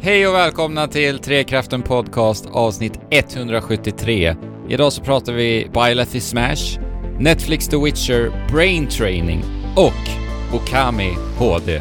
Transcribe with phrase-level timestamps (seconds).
[0.00, 4.36] Hej och välkomna till Trekraften Podcast avsnitt 173.
[4.68, 6.80] Idag så pratar vi Byleth Smash,
[7.18, 9.44] Netflix The Witcher, Brain Training
[9.76, 11.80] och Okami HD.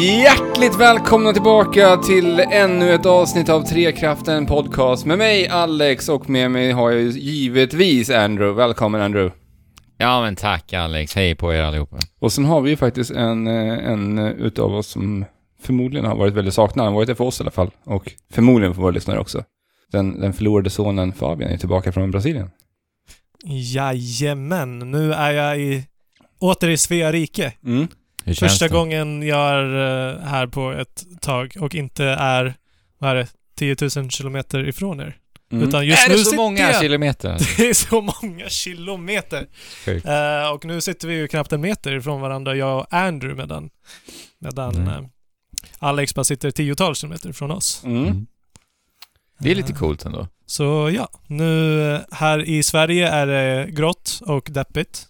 [0.00, 6.50] Hjärtligt välkomna tillbaka till ännu ett avsnitt av Trekraften Podcast med mig Alex och med
[6.50, 8.62] mig har jag givetvis Andrew.
[8.62, 9.36] Välkommen Andrew.
[9.98, 11.96] Ja men tack Alex, hej på er allihopa.
[12.18, 15.24] Och sen har vi ju faktiskt en, eh, en utav oss som
[15.62, 16.84] förmodligen har varit väldigt saknad.
[16.84, 17.70] Han har varit det för oss i alla fall.
[17.84, 19.44] Och förmodligen för våra lyssnare också.
[19.92, 22.50] Den, den förlorade sonen Fabian är tillbaka från Brasilien.
[23.44, 25.84] Jajamän, nu är jag i,
[26.40, 27.52] åter i Svea rike.
[27.64, 27.88] Mm.
[28.24, 28.74] Hur känns Första det?
[28.74, 29.64] gången jag är
[30.14, 32.54] eh, här på ett tag och inte är,
[32.98, 35.16] vad är det, 10 000 kilometer ifrån er.
[35.52, 35.68] Mm.
[35.68, 36.80] Utan just är nu det så sitter många jag...
[36.80, 37.38] kilometer?
[37.56, 39.46] Det är så många kilometer.
[39.86, 43.70] Eh, och nu sitter vi ju knappt en meter ifrån varandra, jag och Andrew, medan,
[44.38, 44.88] medan Mm.
[44.88, 45.00] eh,
[45.78, 47.82] Alex bara sitter tiotals kilometer från oss.
[47.84, 48.04] Mm.
[48.06, 48.26] Mm.
[49.38, 50.28] Det är lite coolt ändå.
[50.46, 55.06] Så ja, nu här i Sverige är det grått och deppigt.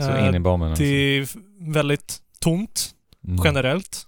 [0.00, 0.74] Så in i bomben.
[0.78, 1.26] Det är
[1.72, 2.18] väldigt
[2.50, 2.90] tomt
[3.28, 3.40] Mm.
[3.44, 4.02] generellt.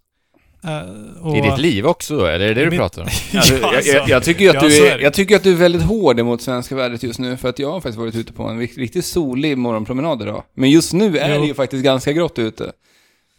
[0.65, 3.09] Eh, och, I ditt liv också då, eller är det det du Mitt- pratar om?
[3.35, 5.83] Alltså, ja, jag, jag, jag, tycker att du är jag tycker att du är väldigt
[5.83, 8.59] hård emot svenska vädret just nu, för att jag har faktiskt varit ute på en
[8.59, 10.43] rikt- riktigt solig morgonpromenad idag.
[10.55, 11.41] Men just nu är Jo.
[11.41, 12.73] det ju faktiskt ganska grått ute.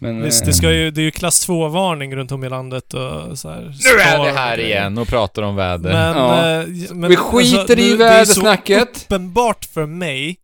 [0.02, 2.94] Men, Visst, eh, det, ska ju, det är ju klass 2-varning runt om i landet
[2.94, 3.62] och så här.
[3.84, 5.94] Nu är vi här igen och pratar om väder.
[5.94, 6.62] Men, Ja.
[6.62, 9.06] eh, men vi skiter i nu- det är så vädersnacket.
[9.06, 10.38] uppenbart för mig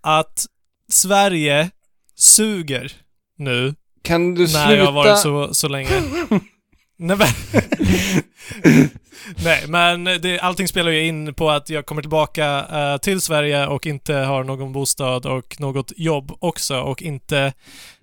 [0.00, 0.46] att
[0.92, 1.70] Sverige
[2.16, 2.92] suger
[3.38, 4.76] nu Kan du sluta?
[4.76, 5.88] jag har varit så, så länge.
[6.96, 7.28] Nej, men,
[9.44, 13.66] Nej, men det, allting spelar ju in på att jag kommer tillbaka eh, till Sverige
[13.66, 17.52] och inte har någon bostad och något jobb också och inte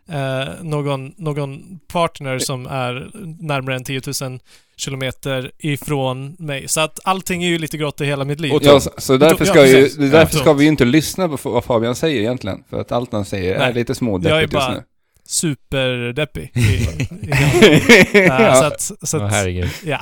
[0.10, 3.10] eh, någon, någon partner som är
[3.40, 4.40] närmare än 10 000
[4.78, 6.68] kilometer ifrån mig.
[6.68, 8.52] Så att allting är ju lite grått i hela mitt liv.
[8.62, 10.42] Ja, så, så därför Ja, ska, ju, därför Ja.
[10.42, 12.64] ska vi ju inte lyssna på vad Fabian säger egentligen.
[12.70, 13.74] För att allt han säger är Nej.
[13.74, 14.84] lite är smådeppigt just nu.
[15.32, 16.52] Superdeppig.
[16.56, 18.56] I, i, ja.
[18.56, 19.84] så att, så att.
[19.86, 20.02] Ja.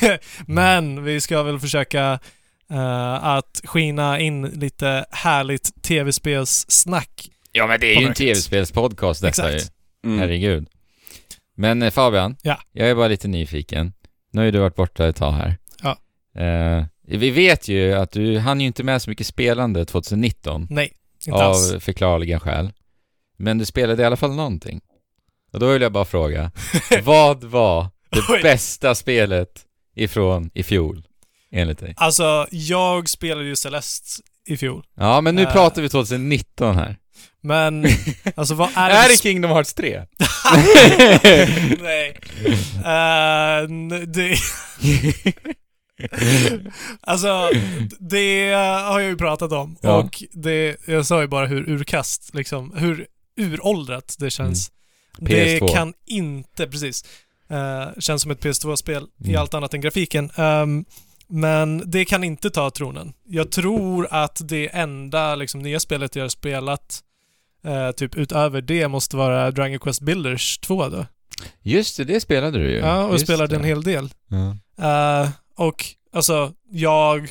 [0.46, 2.18] Men vi ska väl försöka
[2.70, 7.28] eh, att skina in lite härligt tv-spelssnack.
[7.52, 9.72] Ja men det är ju en tv-spelspodcast detta Exakt.
[10.04, 10.08] ju.
[10.10, 10.18] Mm.
[10.20, 10.68] Herregud.
[11.56, 12.58] Men eh, Fabian, Ja.
[12.72, 13.92] jag är bara lite nyfiken.
[14.32, 15.56] Nu har ju du varit borta ett tag här.
[15.82, 15.98] Ja.
[16.42, 20.92] Eh, vi vet ju att du hann ju inte med så mycket spelande 2019 Nej,
[21.26, 21.84] inte av alls.
[21.84, 22.72] förklarliga skäl.
[23.38, 24.80] Men du spelade i alla fall någonting.
[25.52, 26.50] Och då vill jag bara fråga,
[27.02, 29.64] vad var det bästa spelet
[29.96, 31.02] ifrån i fjol,
[31.52, 31.94] enligt dig?
[31.96, 34.84] Alltså, jag spelade ju Celeste i fjol.
[34.96, 35.52] Ja, men nu Eh.
[35.52, 36.96] pratar vi 2019 här.
[37.40, 37.86] Men,
[38.36, 40.02] alltså vad är det Är det Kingdom Hearts 3?
[41.82, 42.16] Nej.
[43.64, 44.36] N- det...
[47.00, 47.50] alltså,
[48.00, 48.52] det
[48.86, 49.76] har jag ju pratat om.
[49.80, 49.96] Ja.
[49.96, 53.06] Och det, jag sa ju bara hur urkast, liksom, hur
[53.38, 54.70] uråldrat det känns.
[55.18, 55.68] Det PS2.
[55.74, 57.04] kan inte, precis,
[57.52, 59.40] uh, känns som ett PS2-spel i Mm.
[59.40, 60.30] allt annat än grafiken.
[60.36, 60.84] Ehm,
[61.28, 63.12] men det kan inte ta tronen.
[63.28, 67.02] Jag tror att det enda liksom, nya spelet jag har spelat
[67.64, 71.06] eh, typ utöver det måste vara Dragon Quest Builders 2 då.
[71.62, 72.78] Just det, det spelade du ju.
[72.78, 73.56] Ja, och Just spelade det.
[73.56, 74.10] en hel del.
[74.28, 74.56] Ja.
[75.22, 77.28] Eh, och alltså, jag...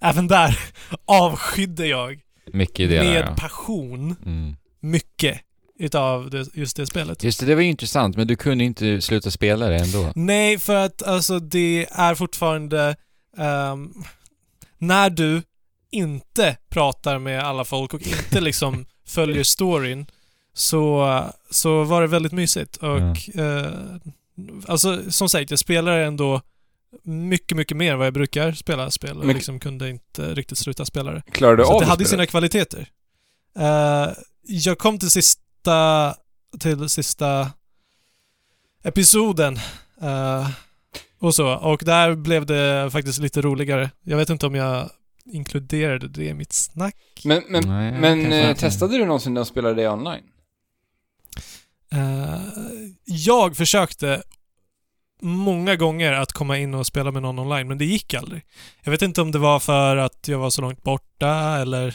[0.00, 0.58] Även där
[1.04, 2.20] avskydde jag
[2.52, 3.36] Mycket i det med där, ja.
[3.38, 4.56] passion Mm.
[4.80, 5.40] Mycket
[5.78, 7.24] utav det, just det spelet.
[7.24, 10.12] Just det, det var ju intressant, men du kunde inte sluta spela det ändå.
[10.14, 12.96] Nej, för att alltså det är fortfarande...
[13.38, 13.92] ehm,
[14.78, 15.42] när du
[15.90, 20.06] inte pratar med alla folk och inte liksom följer storyn
[20.52, 22.76] så, så var det väldigt mysigt.
[22.76, 23.72] Och eh,
[24.66, 26.40] alltså som sagt, jag spelar ändå
[27.02, 30.58] mycket, mycket mer än vad jag brukar spela spel och Men- liksom kunde inte riktigt
[30.58, 31.22] sluta spela det.
[31.32, 32.10] Klarar du Så av det hade spela?
[32.16, 32.88] sina kvaliteter.
[33.58, 34.08] Eh,
[34.50, 36.14] jag kom till sista,
[36.58, 37.50] till sista
[38.82, 39.56] episoden
[40.02, 40.48] eh,
[41.18, 41.54] och så.
[41.54, 43.90] Och där blev det faktiskt lite roligare.
[44.02, 44.90] Jag vet inte om jag
[45.24, 46.96] inkluderade det i mitt snack.
[47.24, 50.24] Men, men, Nej, men eh, testade du någonsin att spela det online?
[51.92, 52.40] Eh,
[53.04, 54.22] jag försökte
[55.22, 58.42] många gånger att komma in och spela med någon online, men det gick aldrig.
[58.82, 61.94] Jag vet inte om det var för att jag var så långt borta eller...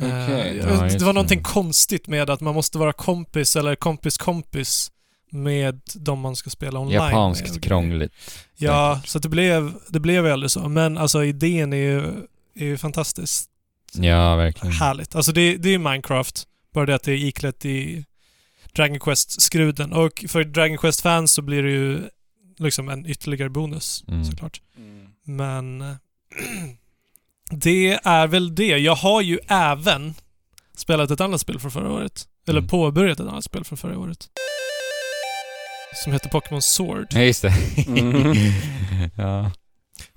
[0.00, 0.08] eh,
[0.56, 4.18] Ja, vet- just det var någonting konstigt med att man måste vara kompis eller kompis
[4.18, 4.90] kompis
[5.30, 7.06] med de man ska spela online med.
[7.10, 8.12] Japanskt och krångligt.
[8.56, 10.68] Ja, så att det blev, det blev ju aldrig så.
[10.68, 11.98] Men alltså idén är ju,
[12.54, 13.50] är ju fantastiskt
[13.92, 14.72] Ja, verkligen.
[14.72, 15.14] härligt.
[15.14, 16.44] Alltså det, det är ju Minecraft,
[16.74, 18.04] bara det att det är iklätt i
[18.72, 19.92] Dragon Quest-skruden.
[19.92, 22.00] Och för Dragon Quest-fans så blir det ju
[22.58, 24.24] liksom en ytterligare bonus Mm.
[24.24, 24.60] såklart.
[25.24, 25.94] Men eh,
[27.50, 28.78] det är väl det.
[28.78, 30.14] Jag har ju även
[30.76, 32.24] spelat ett annat spel från förra året.
[32.48, 32.68] Eller Mm.
[32.68, 34.26] påbörjat ett annat spel från förra året.
[36.04, 37.06] Som heter Pokémon Sword.
[37.10, 37.52] Ja, just det.
[37.86, 38.32] Mm.
[39.16, 39.50] ja.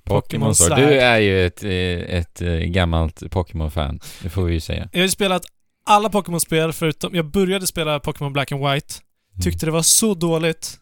[0.04, 0.76] Pokémon Sword.
[0.78, 1.70] Du är ju ett, eh,
[2.18, 4.00] ett eh, gammalt Pokémon-fan.
[4.22, 4.88] Det får vi ju säga.
[4.92, 5.42] Jag har ju spelat
[5.86, 7.14] alla Pokémon-spel förutom...
[7.14, 8.94] Jag började spela Pokémon Black and White.
[9.34, 9.42] Mm.
[9.42, 10.78] Tyckte det var så dåligt.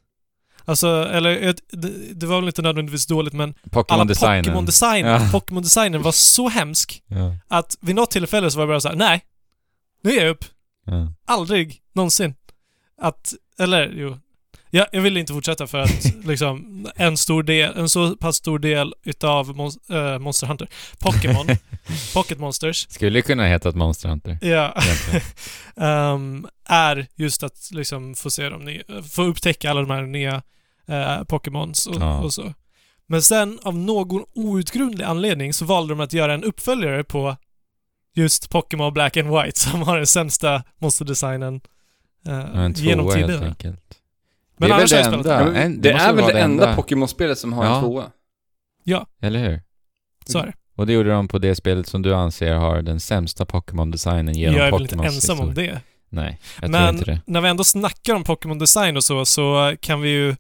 [0.65, 4.45] Alltså, eller det, det var väl inte nödvändigtvis dåligt men Pokémon-designen.
[4.45, 5.19] Pokémon-design, Ja.
[5.33, 7.37] Pokémon-designen var så hemsk Ja.
[7.49, 9.25] att vid något tillfälle så var jag bara såhär, nej.
[10.03, 10.45] Nu ger jag upp.
[10.87, 11.13] Ja.
[11.27, 12.35] Aldrig någonsin.
[13.01, 14.19] Att, eller jo.
[14.71, 18.59] Jag, jag ville inte fortsätta för att liksom en stor del, en så pass stor
[18.59, 20.69] del utav Mon- äh, Monster Hunter,
[20.99, 21.47] Pokémon,
[22.15, 24.39] Pocket Monsters, Skulle kunna heta ett Monster Hunter.
[24.43, 24.75] ja,
[25.77, 30.43] ehm, är just att liksom få se dem nya, få upptäcka alla de här nya
[30.91, 32.19] uh, Pokémons och, Ja.
[32.19, 32.55] och så.
[33.07, 37.37] Men sen av någon outgrundlig anledning så valde de att göra en uppföljare på
[38.15, 41.61] just Pokémon Black and White som har den sämsta monsterdesignen
[42.29, 42.35] uh,
[42.65, 43.47] En genom tvåa helt tiderna.
[43.47, 43.90] enkelt.
[44.61, 45.41] Men det är väl det enda.
[45.55, 47.77] Ja, En- det är väl det enda Pokémon-spelet som har Ja.
[47.77, 48.11] en tvåa?
[49.23, 49.61] Eller hur?
[50.27, 50.53] Så är det.
[50.77, 54.57] Och det gjorde de på det spelet som du anser har den sämsta Pokémon-designen genom
[54.57, 55.81] Jag är väl inte ensam om det.
[56.09, 57.21] Nej, jag tror Men inte det.
[57.27, 60.37] när vi ändå snackar om Pokémon-design och så, så kan vi ju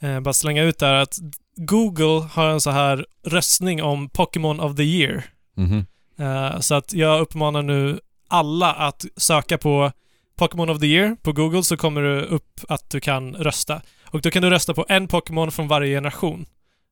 [0.00, 1.18] eh, bara slänga ut där att
[1.56, 5.24] Google har en så här röstning om Pokémon of the year.
[5.56, 5.86] Mhm.
[6.18, 9.92] Eh, så att jag uppmanar nu alla att söka på
[10.36, 13.82] Pokémon of the year på Google så kommer det upp att du kan rösta.
[14.10, 16.46] Och då kan du rösta på en Pokémon från varje generation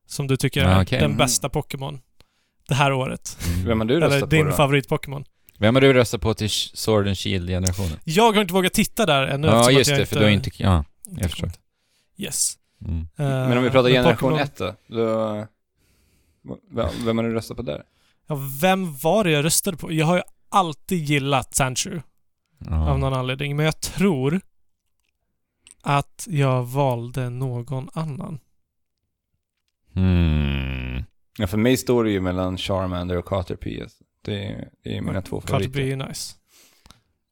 [0.07, 0.99] som du tycker är Ah, okej.
[0.99, 1.17] den Mm.
[1.17, 1.99] bästa Pokémon
[2.67, 3.37] det här året.
[3.47, 3.67] Mm.
[3.67, 4.55] Vem har du Eller röstat din på då?
[4.55, 5.25] favorit-Pokémon.
[5.59, 7.99] Vem har du röstat på till Sword and Shield-generationen?
[8.03, 10.51] Jag har inte vågat titta där ännu Ja, just det, för du har inte...
[10.57, 10.83] Ja.
[11.07, 11.51] inte jag förstår.
[12.17, 12.53] Yes.
[12.85, 12.99] Mm.
[13.01, 13.05] Eh,
[13.49, 14.75] Men om vi pratar men generation Pokémon- 1 då?
[14.87, 15.47] då
[16.71, 17.83] vem, vem har du röstat på där?
[18.27, 19.93] Ja, vem var det jag röstade på?
[19.93, 22.01] Jag har ju alltid gillat Sandshrew
[22.57, 22.89] Ja.
[22.89, 24.41] av någon anledning, men jag tror
[25.81, 28.39] att jag valde någon annan.
[29.93, 31.03] Hmm.
[31.37, 33.83] Ja, för mig står det ju mellan Charmander och Caterpie.
[33.83, 34.03] alltså.
[34.21, 35.79] Det, är- det är mina två Caterpie favoriter.
[35.81, 36.35] är ju nice.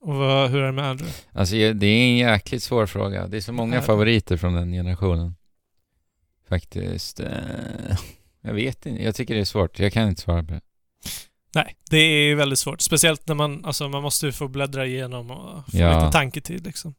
[0.02, 1.06] Och vad, hur är det med andra?
[1.32, 3.28] Alltså, det är en jäkligt svår fråga.
[3.28, 5.36] Det är så många favoriter från den generationen.
[6.50, 7.20] Faktiskt.
[7.20, 7.98] Eh,
[8.42, 9.04] jag vet inte.
[9.04, 9.80] Jag tycker det är svårt.
[9.80, 10.62] Jag kan inte svara på det.
[11.56, 12.82] Nej, det är väldigt svårt.
[12.82, 16.00] Speciellt när man, alltså man måste ju få bläddra igenom och få Ja.
[16.00, 16.94] lite tanketid liksom.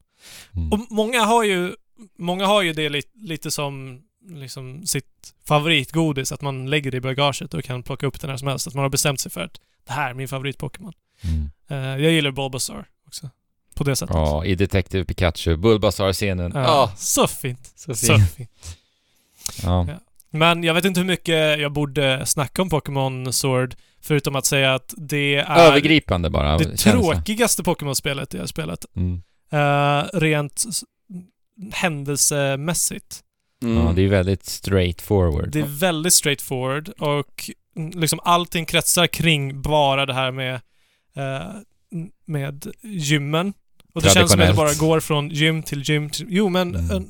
[0.56, 0.72] Mm.
[0.72, 1.74] Och många har ju,
[2.18, 7.00] många har ju det lite, lite som liksom sitt favoritgodis, att man lägger det i
[7.00, 8.66] bagaget och kan plocka upp det när som helst.
[8.66, 10.92] Att man har bestämt sig för att det här är min favorit-Pokémon.
[11.22, 11.50] Mm.
[11.68, 13.30] Eh, jag gillar Bulbasaur också.
[13.74, 14.16] På det sättet.
[14.16, 16.52] Ja, i Detective Pikachu, Bulbasaur-scenen.
[16.54, 17.72] Ja, Ja, så fint.
[17.76, 18.32] så Så fint.
[18.34, 18.50] fint.
[19.62, 19.86] Ja.
[19.88, 19.98] Ja.
[20.30, 23.74] Men jag vet inte hur mycket jag borde snacka om Pokémon Sword,
[24.04, 26.58] förutom att säga att det är Övergripande bara.
[26.58, 28.84] det tråkigaste Pokémon-spelet jag har spelat.
[28.96, 29.22] Mm.
[29.52, 30.64] Eh, rent
[31.72, 33.20] händelsemässigt.
[33.62, 33.76] Mm.
[33.86, 35.50] Ja, det är väldigt straight forward.
[35.52, 40.54] Det är väldigt straightforward och mm, liksom allting kretsar kring bara det här med,
[41.16, 41.46] eh,
[42.26, 43.52] med gymmen.
[43.94, 46.26] Och det känns som att det bara går från gym till gym till...
[46.28, 46.90] Jo, men Mm.
[46.90, 47.02] eh,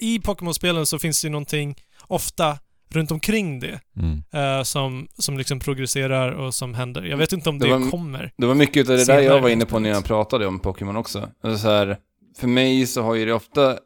[0.00, 2.58] i Pokémon-spelen så finns det ju någonting ofta
[2.90, 4.22] runt omkring det Mm.
[4.58, 7.02] eh, som, som liksom progresserar och som händer.
[7.02, 8.32] Jag vet inte om Det det, var- kommer.
[8.36, 10.96] Det var mycket av det där jag var inne på när jag pratade om Pokémon
[10.96, 11.28] också.
[11.42, 11.96] Alltså så här,
[12.38, 13.78] för mig så har ju det ofta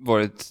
[0.00, 0.46] varit...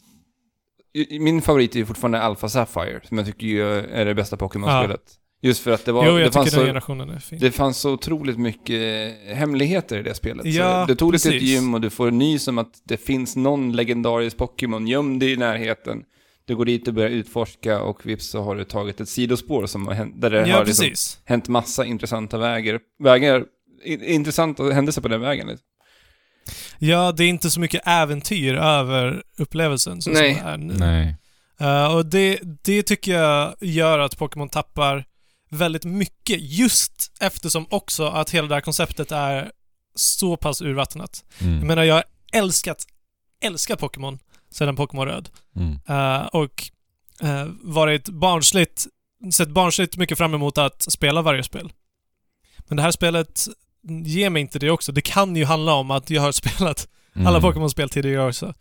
[1.20, 5.02] Min favorit är ju fortfarande Alpha Sapphire, som jag tycker är det bästa Pokémon-spelet.
[5.42, 6.06] Just för att det var...
[6.06, 7.40] jo, det jag fanns tycker den så, generationen är fin.
[7.40, 10.46] det fanns så otroligt mycket hemligheter i det spelet.
[10.46, 11.50] Ja, så du tog dig till ett precis.
[11.50, 16.04] gym och du får nys om att det finns någon legendarisk Pokémon gömd i närheten.
[16.48, 19.88] Du går dit och börjar utforska och vips så har du tagit ett sidospår som
[19.88, 21.20] har hänt, där det ja, har liksom precis.
[21.26, 23.46] hänt massa intressanta vägar, vägar
[23.86, 25.48] intressanta händelser på den vägen.
[25.48, 25.68] Liksom.
[26.78, 30.36] Ja, det är inte så mycket äventyr över upplevelsen så Nej.
[30.36, 30.74] som det är nu.
[30.74, 31.16] Nej.
[31.60, 35.06] Eh, och det, det tycker jag gör att Pokémon tappar
[35.50, 39.52] väldigt mycket just eftersom också att hela det här konceptet är
[39.96, 41.24] så pass urvattnat.
[41.42, 41.58] Mm.
[41.58, 42.86] Jag menar, jag har älskat,
[43.42, 44.20] älskat Pokémon
[44.58, 45.30] sedan Pokémon Röd.
[45.56, 45.80] Mm.
[45.88, 46.64] Eh, och
[47.24, 48.88] uh, varit barnsligt,
[49.34, 51.74] sett barnsligt mycket fram emot att spela varje spel.
[52.68, 53.48] Men det här spelet
[54.06, 54.92] ger mig inte det också.
[54.92, 57.42] Det kan ju handla om att jag har spelat alla Mm.
[57.42, 58.54] Pokémon-spel tidigare också.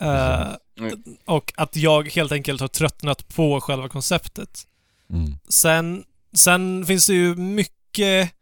[0.00, 1.02] Mm.
[1.24, 4.66] och att jag helt enkelt har tröttnat på själva konceptet.
[5.10, 5.34] Mm.
[5.48, 8.32] Sen, sen finns det ju mycket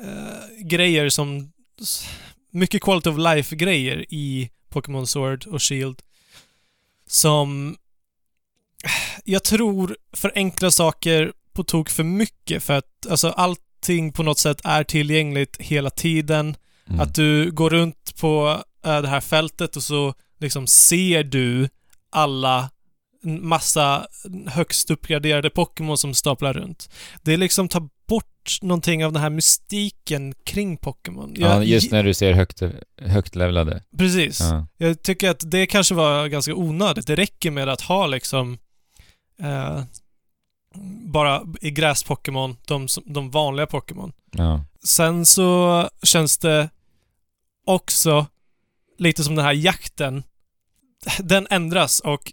[0.00, 1.52] eh, grejer som...
[2.50, 6.02] Mycket quality of life-grejer i Pokémon Sword och Shield
[7.08, 7.76] som
[9.24, 14.60] jag tror förenklar saker på tok för mycket för att alltså allting på något sätt
[14.64, 16.56] är tillgängligt hela tiden.
[16.88, 17.00] Mm.
[17.00, 21.68] Att du går runt på äh, det här fältet och så liksom ser du
[22.10, 22.70] alla
[23.22, 24.06] massa
[24.46, 26.90] högst uppgraderade Pokémon som staplar runt.
[27.22, 31.34] Det liksom tar bort någonting av den här mystiken kring Pokémon.
[31.36, 32.62] Ja, just när du ser högt,
[33.02, 33.82] högt levlade.
[33.98, 34.40] Precis.
[34.40, 34.66] Ja.
[34.76, 37.06] Jag tycker att det kanske var ganska onödigt.
[37.06, 38.58] Det räcker med att ha liksom
[39.40, 39.82] eh,
[41.04, 44.12] bara i gräs-Pokémon, de, de vanliga Pokémon.
[44.32, 44.64] Ja.
[44.84, 46.70] Sen så känns det
[47.66, 48.26] också
[48.98, 50.22] lite som den här jakten.
[51.18, 52.32] Den ändras och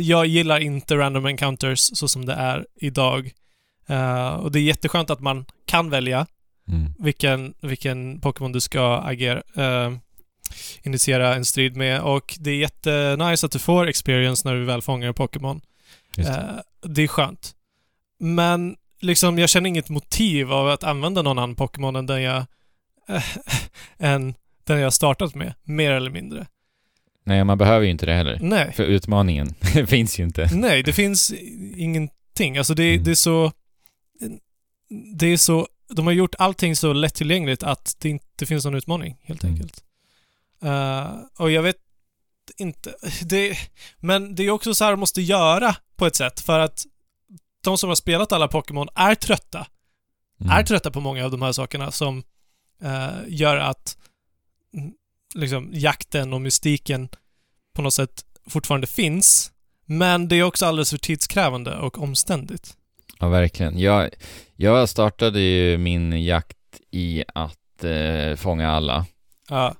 [0.00, 3.32] jag gillar inte random encounters så som det är idag.
[3.88, 6.26] Eh, och det är jätteskönt att man kan välja
[6.68, 6.94] Mm.
[6.98, 9.92] vilken, vilken Pokémon du ska agera, eh,
[10.82, 14.82] initiera en strid med och det är jättenice att du får experience när du väl
[14.82, 15.60] fångar en Pokémon.
[16.16, 16.30] Just
[16.82, 17.02] det.
[17.02, 17.54] Är skönt.
[18.20, 22.44] Men liksom, jag känner inget motiv av att använda någon annan Pokémon än den jag
[23.98, 26.46] än den jag startat med, mer eller mindre.
[27.24, 28.38] Nej, man behöver ju inte det heller.
[28.42, 28.72] Nej.
[28.72, 29.54] För utmaningen
[29.86, 30.48] finns ju inte.
[30.52, 31.32] Nej, det finns
[31.76, 32.58] ingenting.
[32.58, 33.04] Alltså det, Mm.
[33.04, 33.52] det är så...
[35.16, 35.68] Det är så...
[35.88, 39.54] De har gjort allting så lättillgängligt att det inte finns någon utmaning, helt Mm.
[39.54, 39.84] enkelt.
[40.62, 41.76] Eh, och jag vet
[42.56, 42.94] inte...
[43.22, 43.58] Det,
[43.98, 46.86] men det är också så här de måste göra på ett sätt, för att
[47.64, 49.66] de som har spelat alla Pokémon är trötta.
[50.40, 50.52] Mm.
[50.52, 52.22] Är trötta på många av de här sakerna som
[52.82, 53.96] eh, gör att
[54.74, 54.92] mm,
[55.34, 57.08] liksom jakten och mystiken
[57.74, 59.52] på något sätt fortfarande finns.
[59.84, 62.76] Men det är också alldeles för tidskrävande och omständigt.
[63.18, 63.78] Ja, verkligen.
[63.78, 64.10] Jag,
[64.56, 66.56] jag startade ju min jakt
[66.90, 69.06] i att eh, fånga alla.
[69.50, 69.74] Ja,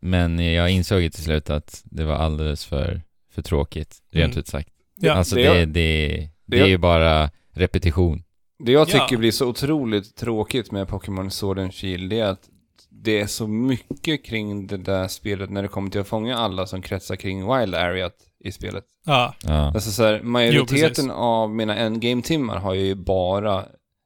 [0.00, 4.40] Men jag insåg ju till slut att det var alldeles för, för tråkigt, rent Mm.
[4.40, 4.68] ut sagt.
[5.00, 8.22] ja, alltså det det, det, det, jag- är ju bara repetition.
[8.64, 8.92] Det jag Ja.
[9.00, 12.48] tycker blir så otroligt tråkigt med Pokémon Sword and Shield, det är att
[12.90, 16.66] det är så mycket kring det där spelet när det kommer till att fånga alla
[16.66, 18.10] som kretsar kring Wild Area
[18.44, 18.84] i spelet.
[19.06, 19.72] ja, Ja.
[19.74, 23.64] Alltså så här, majoriteten av mina endgame-timmar har ju bara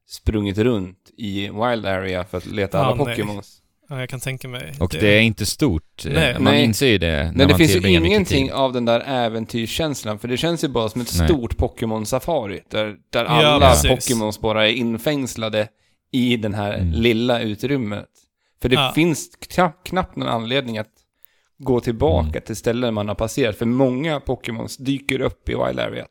[0.09, 2.97] sprungit runt i Wild Area för att leta Ja, alla.
[3.05, 3.61] Pokémons.
[3.89, 4.75] ja, jag kan tänka mig.
[4.81, 6.05] Och det, är inte stort.
[6.05, 6.35] Nej.
[6.35, 6.65] man Nej.
[6.65, 10.29] inser ju det när Nej, det man finns ju ingenting av den där äventyrskänslan, för
[10.29, 11.29] det känns ju bara som ett Nej.
[11.29, 13.91] stort Pokémon-safari, där, där Ja, alla precis.
[13.91, 15.69] Pokémons bara är infängslade
[16.13, 16.93] i den här Mm.
[16.93, 18.07] lilla utrymmet.
[18.63, 18.93] För det Ja.
[18.95, 20.89] finns knappt, knappt någon anledning att
[21.65, 22.43] gå tillbaka Mm.
[22.47, 26.07] till ställen man har passerat, för många Pokémons dyker upp i Wild Area.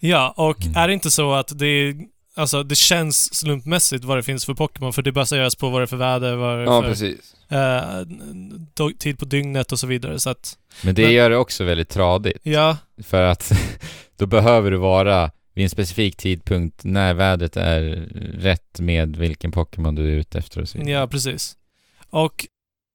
[0.00, 0.76] Ja, och Mm.
[0.76, 1.94] är det inte så att det.
[2.34, 5.84] Alltså, det känns slumpmässigt vad det finns för Pokémon, för det baseras på vad det
[5.84, 7.34] är för väder, vad det är Ja, för precis.
[7.48, 10.58] eh, tid på dygnet och så vidare, så att...
[10.84, 12.36] Men det Men- gör det också väldigt tradigt.
[12.42, 13.52] Ja, För att
[14.16, 17.82] då behöver du vara vid en specifik tidpunkt när vädret är
[18.38, 20.92] rätt med vilken Pokémon du är ute efter och så vidare.
[20.92, 21.56] Ja, precis.
[22.10, 22.46] Och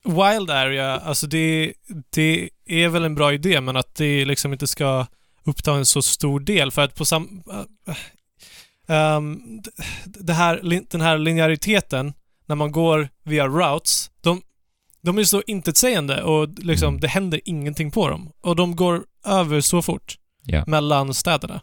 [0.06, 1.74] Wild Area, alltså det,
[2.10, 5.06] det är väl en bra idé, men att det liksom inte ska
[5.44, 7.44] uppta en så stor del, för att på sam...
[7.88, 7.96] äh,
[8.88, 9.72] ehm, d-
[10.06, 12.14] det här, den här linjäriteten,
[12.46, 14.42] när man går via routes, de,
[15.02, 17.00] de är så intetsägande och liksom, Mm.
[17.00, 18.32] det händer ingenting på dem.
[18.42, 20.64] Och de går över så fort Ja.
[20.68, 21.62] mellan städerna.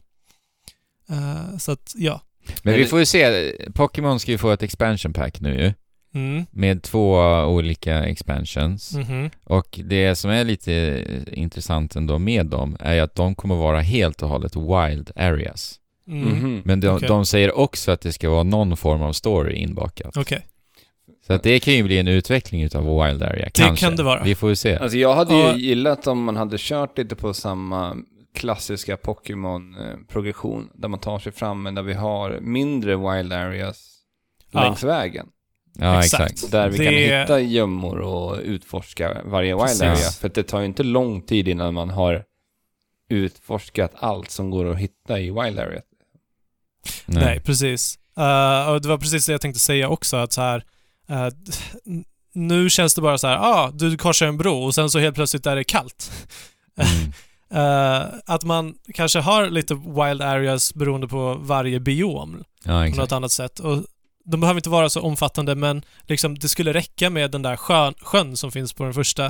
[1.11, 2.21] Eh, så att, ja.
[2.63, 5.73] Men vi får ju se, Pokémon ska ju få ett expansion pack nu ju,
[6.15, 6.47] Mm.
[6.51, 7.15] med två
[7.47, 8.95] olika expansions.
[8.97, 9.31] Mhm.
[9.45, 14.23] Och det som är lite intressant ändå med dem är att de kommer vara helt
[14.23, 15.79] och hållet wild areas.
[16.09, 16.29] Mm.
[16.29, 16.63] Mhm.
[16.65, 17.09] Men de, Okej.
[17.09, 20.17] de säger också att det ska vara någon form av story inbakat.
[20.17, 20.47] Okej.
[21.27, 23.87] Så att det kan ju bli en utveckling utav wild area, kanske.
[23.87, 24.23] kan det vara.
[24.23, 24.77] Vi får ju se.
[24.77, 27.97] Alltså jag hade ju gillat om man hade kört lite på samma
[28.35, 33.89] klassiska Pokémon-progression, där man tar sig fram, men där vi har mindre wild areas
[34.51, 34.61] Ja.
[34.65, 35.27] längs vägen.
[35.83, 36.33] Ja, Exakt.
[36.33, 36.53] exakt.
[36.53, 39.97] Där vi kan Det- hitta gömmor och utforska varje wild area.
[39.97, 42.25] För det tar ju inte lång tid innan man har
[43.09, 45.81] utforskat allt som går att hitta i wild area.
[47.07, 47.99] Nej, precis.
[48.17, 50.65] Eh, och det var precis det jag tänkte säga också, att så här...
[51.87, 54.99] n- nu känns det bara så här, ah, du korsar en bro och sen så
[54.99, 56.13] helt plötsligt är det kallt.
[56.77, 57.13] Mm.
[57.55, 63.13] Eh, att man kanske har lite wild areas beroende på varje biom Ja, på något
[63.13, 63.59] annat sätt.
[63.59, 63.85] Och
[64.25, 67.95] de behöver inte vara så omfattande, men liksom det skulle räcka med den där sjön,
[68.01, 69.27] sjön som finns på den första.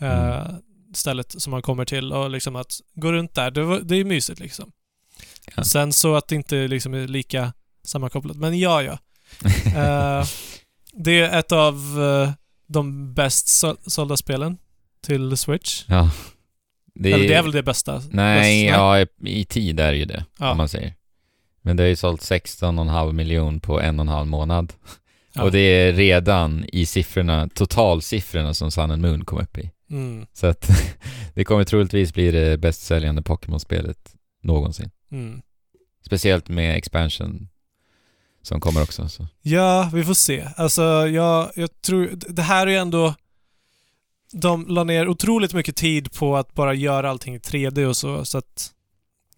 [0.00, 0.56] Eh, Mm.
[0.94, 4.40] stället som man kommer till och liksom att gå runt där, det, det är mysigt
[4.40, 4.72] liksom.
[5.56, 5.64] Ja.
[5.64, 7.52] Sen så att det inte liksom är lika
[7.84, 8.36] sammankopplat.
[8.36, 8.98] Men ja, ja.
[9.76, 10.26] Eh,
[10.92, 12.30] det är ett av eh,
[12.66, 14.58] de bäst så- sålda spelen
[15.06, 15.84] till Switch.
[15.88, 16.10] Ja.
[16.94, 18.02] Det Eller det är väl det bästa?
[18.10, 19.06] Nej, bästa- ja, i,
[19.40, 20.50] i tid är det ju det, Ja.
[20.50, 20.94] om man säger.
[21.66, 24.72] Men det har ju sålt 16,5 miljon på en och en halv månad.
[25.32, 25.42] Ja.
[25.42, 29.70] Och det är redan i siffrorna, totalsiffrorna som Sun and Moon kom upp i.
[29.90, 30.70] Mm, Så att
[31.34, 34.90] det kommer troligtvis bli det bäst säljande Pokémon-spelet någonsin.
[35.12, 35.42] mm.
[36.06, 37.48] Speciellt med expansion
[38.42, 39.08] som kommer också.
[39.08, 39.26] Så.
[39.42, 40.48] Ja, vi får se.
[40.56, 42.10] Alltså, jag, jag tror...
[42.14, 43.14] Det här är ju ändå...
[44.32, 48.24] De la ner otroligt mycket tid på att bara göra allting i 3D och så,
[48.24, 48.70] så att...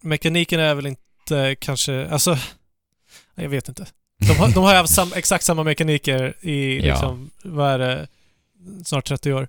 [0.01, 1.01] Mekaniken är väl inte
[1.59, 2.07] kanske...
[2.07, 2.37] Alltså...
[3.35, 3.85] Jag vet inte.
[4.27, 6.93] De har, de har haft sam, exakt samma mekaniker i Ja.
[6.93, 8.07] liksom, vad är det,
[8.85, 9.47] snart 30 år.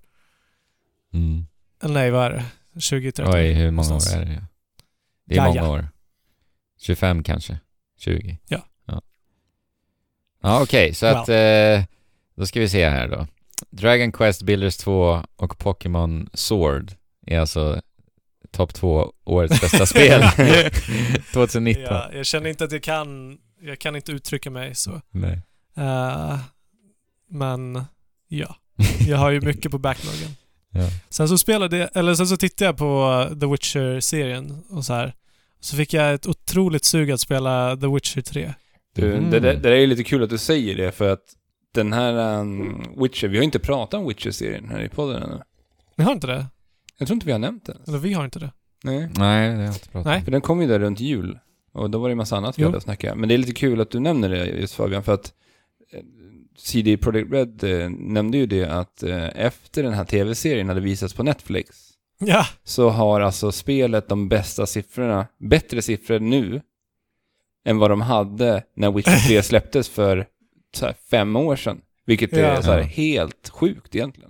[1.12, 1.46] Mm.
[1.82, 2.44] Eller nej, vad är det?
[2.74, 3.54] 20-30 Oj, år.
[3.54, 4.16] hur många någonstans.
[4.16, 4.44] år är det?
[5.24, 5.88] Det är Ja, många år.
[6.80, 7.58] 25 kanske?
[7.98, 8.38] 20?
[8.48, 8.66] Ja.
[8.86, 9.02] Ja,
[10.42, 11.16] ja okej, så Well.
[11.16, 11.84] att eh,
[12.34, 13.26] då ska vi se här då.
[13.70, 16.92] Dragon Quest Builders 2 och Pokémon Sword
[17.26, 17.82] är alltså
[18.50, 20.22] topp två årets bästa spel
[21.32, 21.84] 2019.
[21.90, 23.38] Ja, jag känner inte att jag kan...
[23.60, 25.00] Jag kan inte uttrycka mig så.
[25.10, 25.42] Nej.
[25.76, 26.38] Eh,
[27.30, 27.84] men
[28.28, 28.56] ja,
[29.08, 30.30] jag har ju mycket på backloggen.
[30.70, 30.88] Ja.
[31.08, 35.14] Sen så spelade jag, eller sen så tittade jag på The Witcher-serien och så här.
[35.60, 38.54] Så fick jag ett otroligt sug att spela The Witcher 3.
[38.94, 39.30] Du, Mm.
[39.30, 41.24] det, det, det är ju lite kul att du säger det för att
[41.74, 45.42] den här um, Witcher, vi har inte pratat om Witcher-serien här i podden ännu.
[45.96, 46.46] Ni har inte det?
[46.98, 47.76] Jag tror inte vi har nämnt den.
[47.86, 48.52] Eller vi har inte det?
[48.84, 49.08] Nej.
[49.16, 50.22] Nej, det har jag inte pratat Nej.
[50.22, 51.38] För den kom ju där runt jul.
[51.72, 52.68] Och då var det en massa annat vi Jo.
[52.68, 53.14] hade att snacka.
[53.14, 55.32] Men det är lite kul att du nämner det just Fabian, för att
[55.92, 56.00] eh,
[56.56, 61.14] CD Projekt Red eh, nämnde ju det att eh, efter den här tv-serien hade visats
[61.14, 61.84] på Netflix
[62.20, 66.60] Ja, så har alltså spelet de bästa siffrorna, bättre siffror nu
[67.64, 70.26] än vad de hade när Witcher 3 släpptes för
[70.74, 71.80] så här, fem år sedan.
[72.06, 72.62] Vilket är Ja.
[72.62, 74.27] så här, helt sjukt egentligen.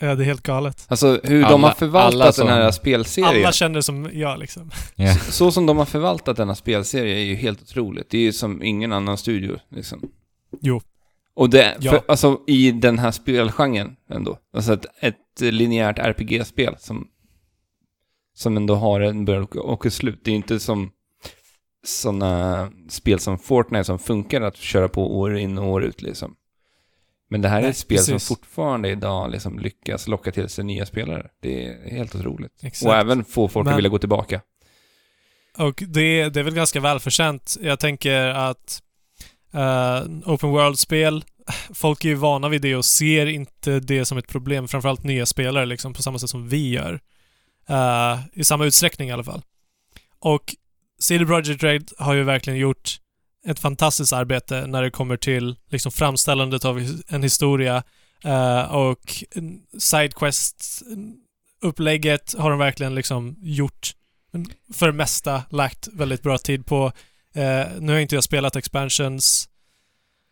[0.00, 0.86] Ja, det är helt galet.
[0.88, 3.28] Alltså hur de Alla- har förvaltat som- den här spelserien.
[3.44, 4.70] Alla känner som jag liksom.
[4.96, 5.14] Ja.
[5.14, 8.10] Så som de har förvaltat denna spelserie är ju helt otroligt.
[8.10, 10.02] Det är ju som ingen annan studio, liksom.
[10.60, 10.80] Jo.
[11.34, 11.90] Och det, Ja.
[11.90, 14.38] för, alltså i den här spelgenren ändå.
[14.52, 17.08] Alltså ett, ett linjärt RPG-spel som,
[18.34, 20.20] som ändå har en början och- och ett slut.
[20.24, 20.90] Det är ju inte som
[21.86, 26.34] sådana spel som Fortnite som funkar att köra på år in och år ut liksom.
[27.30, 28.28] Men det här är Nej, ett spel som precis.
[28.28, 31.26] fortfarande idag liksom lyckas locka till sig nya spelare.
[31.42, 32.52] Det är helt otroligt.
[32.62, 32.86] Exakt.
[32.88, 34.40] Och även få folk Men- att vilja gå tillbaka.
[35.58, 37.56] Och det, det är väl ganska välförtjänt.
[37.60, 38.82] Jag tänker att
[39.54, 41.24] eh, Open World-spel,
[41.74, 45.26] folk är ju vana vid det och ser inte det som ett problem, framförallt nya
[45.26, 47.00] spelare liksom, på samma sätt som vi gör.
[47.68, 49.42] Eh, I samma utsträckning i alla fall.
[50.20, 50.54] Och
[51.00, 52.96] CD Projekt Red har ju verkligen gjort
[53.48, 57.82] ett fantastiskt arbete när det kommer till liksom framställandet av en historia
[58.24, 60.82] eh, och en Sidequest
[61.62, 63.92] upplägget har de verkligen liksom gjort
[64.74, 66.92] för det mesta lagt väldigt bra tid på.
[67.34, 69.48] Eh, nu har inte jag spelat expansions.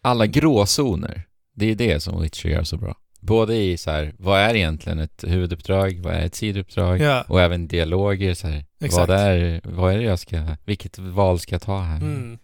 [0.03, 1.23] Alla gråzoner,
[1.55, 2.97] det är det som Witcher gör så bra.
[3.21, 7.01] Både i så här, vad är egentligen ett huvuduppdrag, vad är ett sidouppdrag?
[7.01, 11.39] Ja, Och även dialoger så här, vad är, vad är det jag ska, vilket val
[11.39, 11.97] ska jag ta här?
[11.97, 12.39] mm.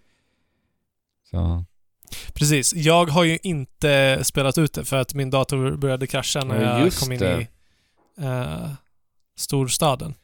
[1.33, 1.65] Så,
[2.35, 2.75] Precis.
[2.75, 6.71] Jag har ju inte spelat ut det för att min dator började krascha när Ja,
[6.79, 7.41] jag just kom in det.
[7.41, 7.47] i
[8.25, 8.69] eh,
[9.39, 10.15] storstaden.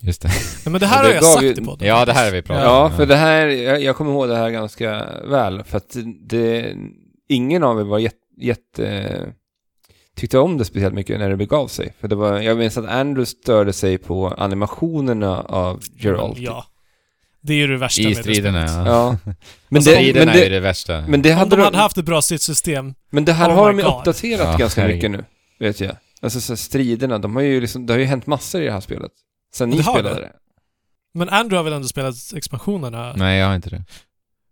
[0.00, 0.28] just det.
[0.64, 1.88] Nej, men det här det har jag sagt ju- i podden.
[1.88, 2.92] Ja, det här har vi pratat Ja, om.
[2.96, 6.74] för det här, jag, jag kommer ihåg det här ganska väl, för att det,
[7.28, 9.32] ingen av er var jätte, jätte
[10.16, 11.94] tyckte om det speciellt mycket när det begav sig.
[12.00, 16.38] För det var, jag minns att Andrew störde sig på animationerna av Geralt.
[16.38, 16.64] Ja.
[17.44, 18.86] Det är ju det värsta I med det striderna, spelet.
[18.86, 18.92] ja.
[19.24, 19.32] Ja.
[19.68, 21.04] Men, Alltså, det, Striderna men, är det, det värsta.
[21.08, 22.94] men det Om hade de de, hade haft ett bra stridsystem.
[23.10, 25.10] men det här Oh har de ju uppdaterat Ja, ganska herregud.
[25.10, 25.28] mycket
[25.58, 25.96] nu, vet jag.
[26.22, 28.80] Alltså så striderna, de har ju liksom, det har ju hänt massor i det här
[28.80, 29.12] spelet.
[29.54, 30.20] Sen Det ni har spelade det.
[30.20, 30.32] det.
[31.14, 33.12] Men Andrew har väl ändå spelat expansionerna?
[33.16, 33.84] Nej, jag har inte det.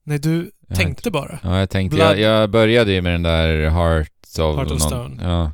[0.05, 1.39] Nej, du Jag tänkte bara.
[1.43, 4.57] Ja, jag tänkte, jag, jag började ju med den där Heart of...
[4.57, 5.23] Heart of någon, Stone.
[5.23, 5.53] Ja.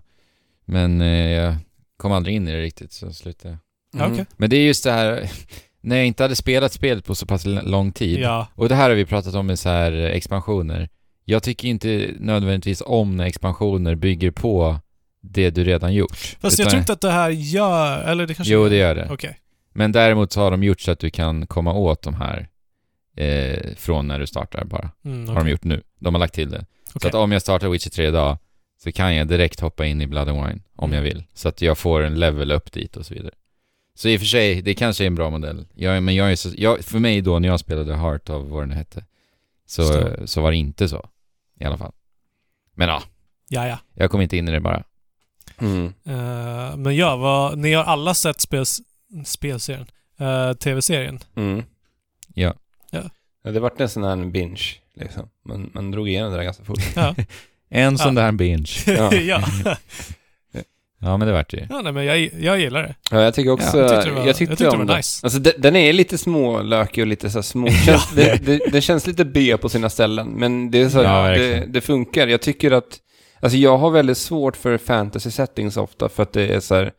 [0.64, 1.56] Men eh, jag
[1.96, 3.58] kom aldrig in i det riktigt, så slutade jag.
[4.02, 4.12] Ja, Mhm.
[4.12, 4.26] Okej.
[4.36, 5.30] Men det är just det här,
[5.86, 8.18] när jag inte hade spelat spelet på så pass lång tid.
[8.20, 8.48] Ja.
[8.54, 10.88] Och det här har vi pratat om med så här expansioner.
[11.24, 14.78] Jag tycker inte nödvändigtvis om när expansioner bygger på
[15.20, 16.36] det du redan gjort.
[16.40, 18.02] Fast jag Utan- tror inte att det här gör...
[18.02, 19.08] Eller det kanske Jo, det gör det.
[19.10, 19.38] Okej.
[19.74, 22.48] Men däremot så har de gjort så att du kan komma åt de här
[23.16, 24.90] eh, från när du startar bara.
[25.04, 25.82] Mm, Har de gjort nu.
[25.98, 26.66] De har lagt till det.
[26.92, 27.08] Så Okej.
[27.08, 28.38] att om jag startar Witcher 3 idag
[28.82, 30.96] så kan jag direkt hoppa in i Blood and Wine om Mm.
[30.96, 31.24] jag vill.
[31.34, 33.32] Så att jag får en level upp dit och så vidare.
[33.98, 35.66] Så i och för sig, det kanske är en bra modell.
[35.74, 38.62] Jag, men jag är så, jag, för mig då när jag spelade Heart av vad
[38.62, 39.04] den hette,
[39.66, 40.26] så, Så.
[40.26, 41.08] så var det inte så.
[41.60, 41.92] I alla fall.
[42.74, 43.02] Men ja,
[43.48, 43.78] Ja, ja.
[43.94, 44.82] jag kom inte in i det bara.
[45.58, 45.86] Mm.
[46.04, 48.80] Eh, men ja, vad, ni har alla sett spels,
[49.24, 49.86] spelserien?
[50.18, 51.18] Eh, TV-serien?
[51.34, 51.62] Mm.
[52.34, 52.54] Ja.
[52.90, 53.02] Ja.
[53.42, 53.50] ja.
[53.50, 54.62] Det vart en sån här binge,
[54.94, 55.28] liksom.
[55.44, 56.78] Man, man drog igenom det där ganska fort.
[56.96, 57.14] Ja.
[57.68, 58.22] En sån Ja.
[58.22, 58.68] där binge.
[58.86, 59.42] Ja.
[61.00, 61.08] ja.
[61.08, 61.66] Ja, men det vart det ju.
[61.70, 62.94] ja nej, men jag, jag gillar det.
[63.10, 63.78] Ja, jag tycker också...
[63.78, 64.96] Ja, jag jag tyckte tyckte, det var- jag tyckte det om var det.
[64.96, 65.26] nice.
[65.26, 67.68] Alltså, de, den är lite smålökig och lite så här små...
[67.86, 71.28] Känns, det, det, det känns lite B på sina ställen, men det är så Ja,
[71.28, 72.26] det, det funkar.
[72.26, 72.98] Jag tycker att...
[73.40, 76.92] Alltså jag har väldigt svårt för fantasy settings ofta, för att det är så här...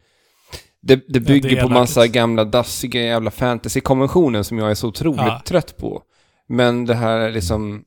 [0.81, 2.13] Det, det bygger det är på massa elakt.
[2.13, 5.41] gamla dassiga jävla fantasy-konventioner som jag är så otroligt Ja.
[5.45, 6.01] trött på.
[6.49, 7.83] Men det här är liksom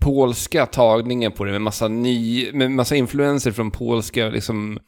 [0.00, 4.78] polska tagningen på det med massa ny, med massa influenser från polska liksom...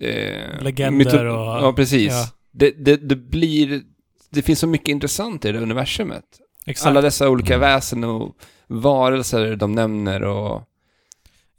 [0.00, 2.12] Eh, Legender myto- och- Ja, precis.
[2.12, 2.28] ja.
[2.52, 3.82] Det, det, det blir...
[4.30, 6.24] Det finns så mycket intressant i det universumet.
[6.66, 6.86] Exakt.
[6.86, 7.60] Alla dessa olika Mm.
[7.60, 8.36] väsen och
[8.66, 10.62] varelser de nämner och...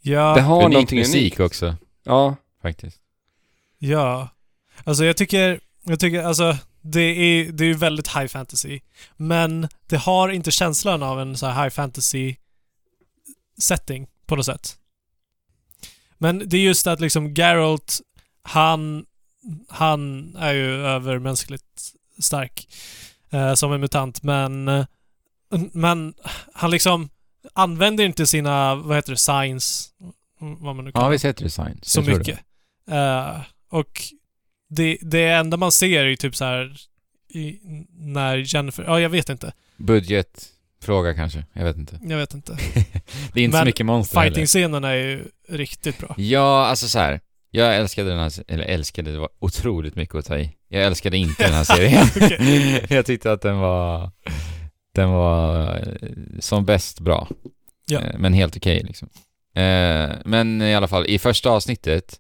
[0.02, 1.40] ja, det har Unik någonting musik unikt.
[1.40, 2.36] också, Ja.
[2.62, 2.98] faktiskt.
[3.78, 4.30] ja.
[4.84, 8.80] Alltså jag tycker, jag tycker alltså det är, det är ju väldigt high fantasy.
[9.18, 12.36] Men det har inte känslan av en så här high fantasy
[13.58, 14.78] setting på något sätt.
[16.18, 18.02] Men det är just att liksom Geralt,
[18.44, 19.06] han,
[19.70, 22.68] han är ju övermänskligt stark
[23.30, 24.70] eh, som en mutant, men,
[25.72, 26.14] men
[26.54, 27.10] han liksom
[27.54, 29.90] använder inte sina, vad heter det, signs,
[30.40, 31.80] vad man nu kallar Ja, visst heter det Sign?
[31.82, 32.40] så mycket.
[32.92, 34.02] Eh, och
[34.70, 36.78] det, det enda man ser är ju typ så här
[37.30, 39.54] i, när Jennifer, ja jag vet inte.
[39.78, 39.84] Det.
[39.84, 42.00] Budgetfråga kanske, jag vet inte.
[42.04, 42.58] Jag vet inte.
[43.34, 44.32] Det är inte så Men mycket monster heller.
[44.32, 46.16] Fighting-scenerna är ju riktigt bra.
[46.18, 47.22] Ja, alltså så här.
[47.52, 50.56] Jag älskade den här, eller älskade, det var otroligt mycket att ta i.
[50.68, 52.08] Jag älskade inte den här serien.
[52.90, 54.12] jag tyckte att den var,
[54.96, 56.08] den var eh,
[56.40, 57.28] som bäst bra.
[57.86, 58.00] Ja.
[58.00, 59.10] Eh, Men helt okej liksom.
[59.56, 62.20] Eh, Men i alla fall, i första avsnittet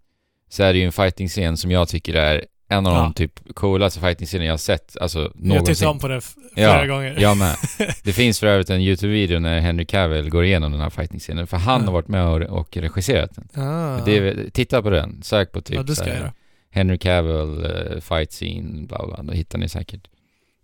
[0.49, 3.01] så är det ju en fighting-scen som jag tycker är en av Ja.
[3.01, 5.75] de typ coolaste fighting-scener jag sett, alltså Jag någonsin.
[5.75, 7.15] tittade om på den flera Ja, gånger.
[7.19, 7.55] Jag med.
[8.03, 11.57] Det finns för övrigt en YouTube-video när Henry Cavill går igenom den här fighting-scenen, för
[11.57, 11.85] han Ja.
[11.85, 13.63] har varit med och, och regisserat den.
[13.63, 13.99] Ah.
[14.05, 16.31] Det titta på den, sök på typ ja, det ska jag här.
[16.73, 20.07] Henry Cavill, eh, fight scene, bla bla, då hittar ni säkert.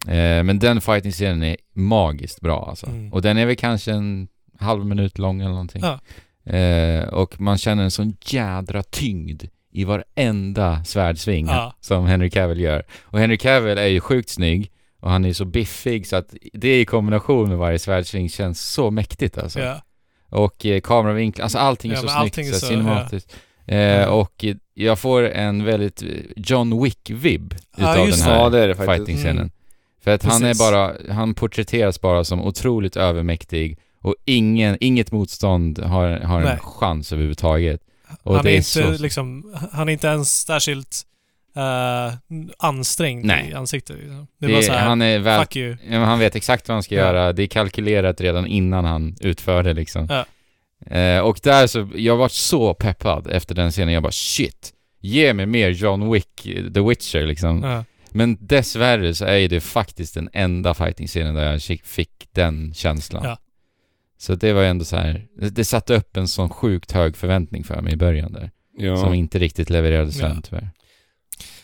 [0.08, 2.86] Eh, men den fighting scenen är magiskt bra alltså.
[2.86, 3.14] Mm.
[3.14, 4.28] Och den är väl kanske en
[4.60, 5.82] halv minut lång eller någonting.
[5.84, 6.00] Ja.
[6.54, 11.74] Eh, och man känner en sån jädra tyngd i varenda svärdsving Ja.
[11.80, 12.84] som Henry Cavill gör.
[13.04, 16.80] Och Henry Cavill är ju sjukt snygg och han är så biffig så att det
[16.82, 19.60] i kombination med varje svärdsving känns så mäktigt alltså.
[19.60, 19.82] Ja.
[20.30, 23.36] Och eh, kameravinklar, alltså allting är Ja, så snyggt, är så, så- cinematiskt.
[23.66, 24.04] Eh.
[24.06, 28.68] Och eh, jag får en väldigt eh, John Wick-vibb utav den här Ja, det är
[28.68, 29.38] det fighting-scenen.
[29.38, 29.52] Mm.
[30.04, 30.60] För att han är Precis.
[30.72, 36.58] bara, han porträtteras bara som otroligt övermäktig och ingen, inget motstånd har, har en Nej.
[36.62, 37.82] chans överhuvudtaget.
[38.28, 41.02] Och han, det är är inte, så- liksom, han är inte ens särskilt
[41.56, 42.14] eh,
[42.60, 43.50] ansträngd Nej.
[43.50, 43.96] i ansiktet.
[43.98, 44.28] Liksom.
[44.40, 45.78] Det Det är här, han är väl, fuck you.
[45.92, 47.02] han vet exakt vad han ska Ja.
[47.02, 50.08] göra, det är kalkylerat redan innan han utför det liksom.
[50.10, 50.26] Ja.
[50.98, 55.34] Eh, och där så, jag var så peppad efter den scenen, jag bara shit, ge
[55.34, 56.42] mig mer John Wick,
[56.74, 57.64] The Witcher liksom.
[57.64, 57.84] Ja.
[58.12, 63.24] Men dessvärre så är det faktiskt den enda fighting-scenen där jag fick- fick den känslan.
[63.26, 63.38] Ja.
[64.18, 67.64] Så det var ju ändå så här, det, satte upp en sån sjukt hög förväntning
[67.64, 68.52] för mig i början där.
[68.78, 68.98] Ja.
[68.98, 70.42] Som inte riktigt levererade sen Ja.
[70.44, 70.70] tyvärr.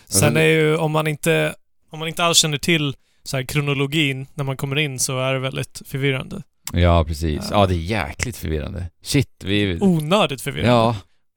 [0.07, 1.55] Sen Alltså, är ju, om man inte,
[1.91, 5.33] om man inte alls känner till så här, kronologin när man kommer in så är
[5.33, 6.41] det väldigt förvirrande.
[6.73, 7.47] Ja, precis.
[7.51, 7.59] Ja.
[7.59, 8.89] Ja, det är jäkligt förvirrande.
[9.03, 9.77] Shit, vi...
[9.81, 10.71] Onödigt förvirrande.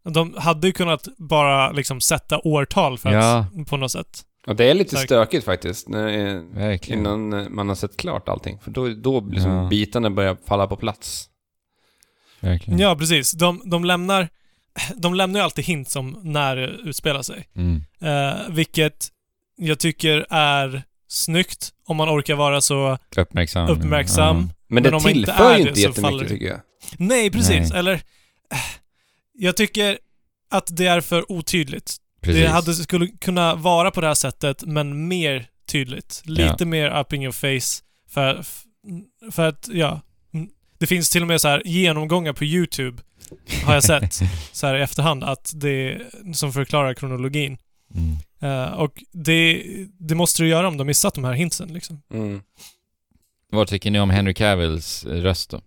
[0.04, 3.38] Ja, De hade ju kunnat bara liksom sätta årtal för Ja.
[3.60, 4.22] att, på något sätt.
[4.46, 7.00] Och det är lite stökigt faktiskt, när, verkligen.
[7.00, 8.58] innan man har sett klart allting.
[8.58, 9.66] För då, då liksom Ja.
[9.68, 11.28] bitarna börjar falla på plats.
[12.40, 12.78] verkligen.
[12.80, 13.32] Ja, precis.
[13.32, 14.28] De, de lämnar
[14.96, 17.48] de lämnar ju alltid hints om när det utspelar sig.
[17.56, 17.82] Mm.
[18.00, 19.08] Eh, vilket
[19.56, 23.68] jag tycker är snyggt om man orkar vara så Uppmärksam.
[23.70, 24.36] uppmärksam.
[24.36, 24.42] Ja.
[24.68, 26.60] Men, Men det inte tillför är ju inte jättemycket faller tycker jag.
[26.98, 27.70] Nej, precis.
[27.70, 27.78] Nej.
[27.78, 27.92] Eller...
[27.94, 28.00] eh,
[29.32, 29.98] Jag tycker
[30.50, 31.96] att det är för otydligt.
[32.20, 32.42] Precis.
[32.42, 36.22] Det hade, skulle kunna vara på det här sättet, men mer tydligt.
[36.24, 37.82] Lite mer up in your face.
[38.10, 38.44] För,
[39.30, 40.00] för att, ja.
[40.78, 43.02] Det finns till och med så här genomgångar på YouTube,
[43.64, 44.14] har jag sett,
[44.52, 45.98] så här i efterhand, att det,
[46.34, 47.58] som förklarar kronologin.
[47.94, 48.16] Mm.
[48.40, 49.62] Eh, och det,
[49.98, 52.02] det måste du göra om de missat de här hintsen liksom.
[52.14, 52.42] Mm.
[53.50, 55.60] Vad tycker ni om Henry Cavills röst då?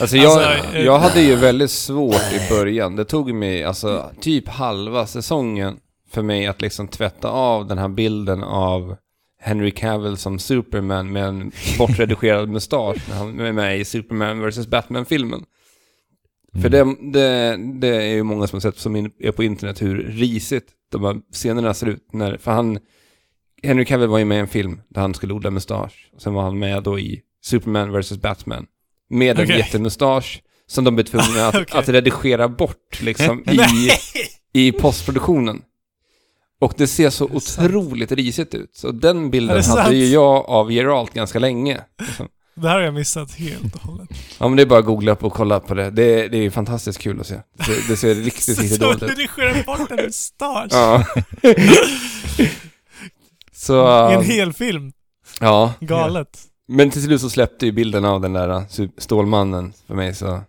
[0.00, 2.96] Alltså jag, Alltså, eh, jag hade ju väldigt svårt i början.
[2.96, 5.76] Det tog mig alltså typ halva säsongen
[6.10, 8.96] för mig att liksom tvätta av den här bilden av
[9.40, 14.66] Henry Cavill som Superman med en bortredigerad mustasch när han är med i Superman vs.
[14.66, 15.44] Batman-filmen.
[16.62, 20.02] För det, det, det är ju många som har sett som är på internet hur
[20.02, 22.12] risigt de här scenerna ser ut.
[22.12, 22.78] När, för han,
[23.62, 26.10] Henry Cavill var ju med i en film där han skulle odla mustasch.
[26.18, 28.18] Sen var han med då i Superman vs.
[28.20, 28.66] Batman.
[29.10, 29.58] Med en Okej.
[29.58, 31.78] jättemustasch som de blev tvungna att, Okej.
[31.78, 33.90] att redigera bort liksom i,
[34.68, 35.62] i postproduktionen.
[36.60, 37.68] Och det ser så det sant?
[37.68, 38.70] otroligt risigt ut.
[38.76, 39.94] Så den bilden hade sant?
[39.94, 41.80] ju jag av Geralt ganska länge.
[42.06, 42.28] Liksom.
[42.54, 44.08] Det här har jag missat helt och hållet.
[44.38, 45.90] Ja men det är bara att googla upp och kolla på det.
[45.90, 47.34] Det, det är fantastiskt kul att se.
[47.34, 49.10] Det, det ser riktigt, riktigt Så dåligt ut.
[49.10, 51.04] redigerar bort en mustasch Ja.
[53.52, 54.92] så, i en um, hel film.
[55.40, 55.72] ja.
[55.80, 56.38] Galet.
[56.68, 58.48] Men till slut så släppte ju bilden av den där
[58.80, 60.40] uh, Stålmannen för mig så...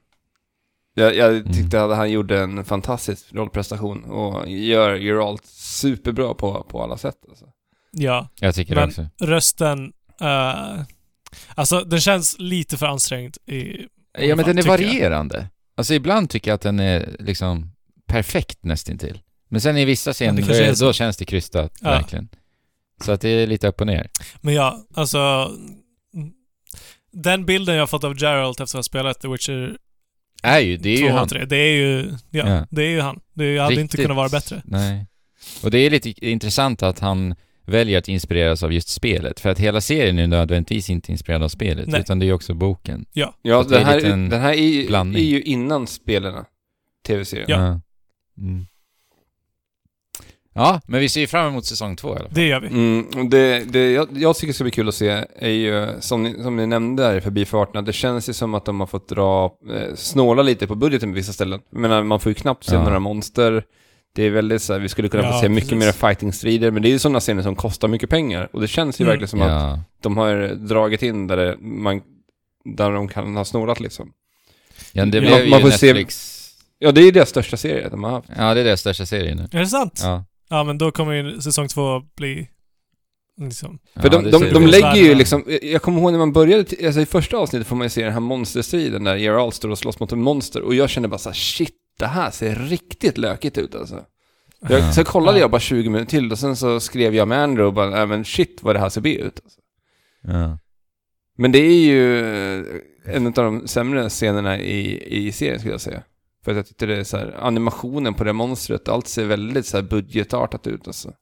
[0.94, 6.84] Jag, jag tyckte att han gjorde en fantastisk rollprestation och gör Geralt superbra på, på
[6.84, 7.16] alla sätt.
[7.30, 7.46] Alltså.
[7.92, 9.26] Ja, Jag tycker Men- det också.
[9.26, 9.94] rösten...
[10.22, 10.82] eh,
[11.56, 13.78] alltså, den känns lite för ansträngd i...
[14.20, 14.78] Ja, men den är tycker jag.
[14.88, 15.48] varierande.
[15.76, 17.72] Alltså ibland tycker jag att den är liksom
[18.08, 19.20] perfekt nästintill.
[19.50, 20.86] Men sen i vissa scener, då, är så.
[20.86, 21.90] då känns det krystat, Ja.
[21.90, 22.30] verkligen.
[23.04, 24.10] Så att det är lite upp och ner.
[24.42, 25.52] Men ja, alltså...
[27.24, 29.78] Den bilden jag har fått av Geralt efter att ha spelat The Witcher
[30.44, 31.28] Är ju, det är 2 ju och han.
[31.28, 32.10] 3, det är ju...
[32.30, 32.68] Ja, Ja.
[32.70, 33.20] det är ju han.
[33.34, 34.62] Det hade inte Riktigt- kunnat vara bättre.
[34.66, 35.06] Nej.
[35.64, 39.40] Och det är lite intressant att han väljer att inspireras av just spelet.
[39.40, 42.02] För att hela serien är nödvändigtvis inte inspirerad av spelet, Nej.
[42.02, 43.06] utan det är ju också boken.
[43.14, 46.46] Ja, är den här, den här är, är ju innan spelarna,
[47.08, 47.46] tv-serien.
[47.50, 47.82] Ja.
[48.44, 48.66] Mm.
[50.58, 52.30] Ja, men vi ser ju fram emot säsong två i alla fall.
[52.34, 52.68] Det gör vi.
[52.68, 56.24] Mm, och det, det jag, jag tycker ska bli kul att se är ju, som
[56.24, 58.88] ni, som ni nämnde där i förbifarten, att det känns ju som att de har
[58.88, 61.60] fått dra, eh, snåla lite på budgeten på vissa ställen.
[61.72, 62.84] Jag menar, man får ju knappt se Ja.
[62.84, 63.64] några monster.
[64.16, 66.82] Det är väldigt så här, vi skulle kunna få Ja, se mycket mer fighting-strider, men
[66.82, 68.50] det är ju sådana scener som kostar mycket pengar.
[68.54, 69.12] Och det känns ju Mm.
[69.12, 69.80] verkligen som att Ja.
[70.02, 72.02] de har dragit in där, det, man,
[72.76, 74.12] där de kan ha snålat liksom.
[74.92, 76.34] ja, det blev man ju får se- Netflix...
[76.80, 78.30] Ja, det är ju deras största serie de har haft.
[78.38, 79.48] Ja, det är deras största serie nu.
[79.52, 80.00] Är det sant?
[80.04, 80.64] Ja, Ja.
[80.64, 82.50] men då kommer ju säsong två bli...
[83.42, 83.80] Liksom...
[83.96, 84.72] För ja, de, de, de vi.
[84.72, 87.86] lägger ju liksom, jag kommer ihåg när man började, alltså i första avsnittet får man
[87.86, 90.90] ju se den här monsterstriden där Geralt står och slåss mot en monster och jag
[90.90, 94.06] kände bara så här: shit, det här ser riktigt lökigt ut alltså.
[94.70, 94.92] Jag, Ja.
[94.92, 95.42] Så kollade Ja.
[95.42, 98.08] jag bara 20 minuter till och sen så skrev jag med Andrew och bara, nej
[98.08, 99.40] men shit vad det här ser B ut.
[99.44, 99.60] Alltså.
[100.24, 100.58] Ja.
[101.38, 102.20] Men det är ju
[103.06, 106.04] en av de sämre scenerna i, i serien skulle jag säga.
[106.48, 109.66] För att jag tyckte det är så här, animationen på det monstret, allt ser väldigt
[109.66, 111.14] så här budgetartat ut alltså.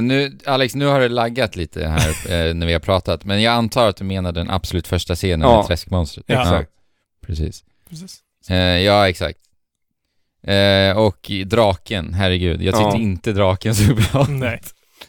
[0.00, 2.08] Nu, Alex, nu har det laggat lite här
[2.48, 5.48] eh, när vi har pratat, men jag antar att du menar den absolut första scenen
[5.48, 5.56] Ja.
[5.56, 6.24] med träskmonstret.
[6.28, 6.42] Ja.
[6.42, 6.70] Exakt.
[7.26, 7.64] precis.
[7.90, 8.22] Precis.
[8.50, 9.38] Eh, ja, exakt.
[10.42, 12.62] Eh, och draken, herregud.
[12.62, 13.02] Jag tyckte Ja.
[13.02, 14.26] inte draken så bra.
[14.28, 14.60] Nej.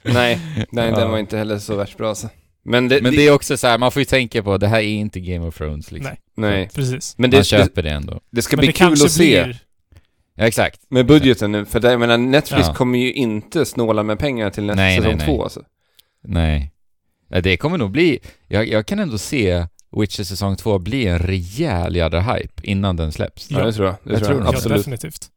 [0.03, 0.39] Nej,
[0.71, 2.29] nej den var inte heller så värst bra alltså.
[2.65, 4.79] Men det, Men det är också så här, man får ju tänka på, det här
[4.79, 6.11] är inte Game of Thrones liksom.
[6.35, 6.51] Nej.
[6.51, 6.69] nej.
[6.75, 7.17] Precis.
[7.17, 8.19] Men man det, det, köper det ändå.
[8.31, 9.57] det ska Men bli det kul att se blir...
[10.35, 10.81] Ja, exakt.
[10.89, 12.73] med budgeten nu, för det, jag menar Netflix Ja.
[12.73, 15.25] kommer ju inte snåla med pengar till nästa Nej, nej, säsong nej.
[15.27, 15.61] två alltså.
[16.23, 16.71] Nej.
[17.29, 21.19] Ja, Det kommer nog bli, jag, jag kan ändå se Witcher säsong 2 bli en
[21.19, 23.51] rejäl jädra hype innan den släpps.
[23.51, 23.65] Ja, Ja.
[23.65, 23.95] det tror jag.
[24.03, 24.45] Det Jag tror tror jag.
[24.45, 24.51] det.
[24.51, 24.77] Ja, Absolut.
[24.77, 25.27] definitivt.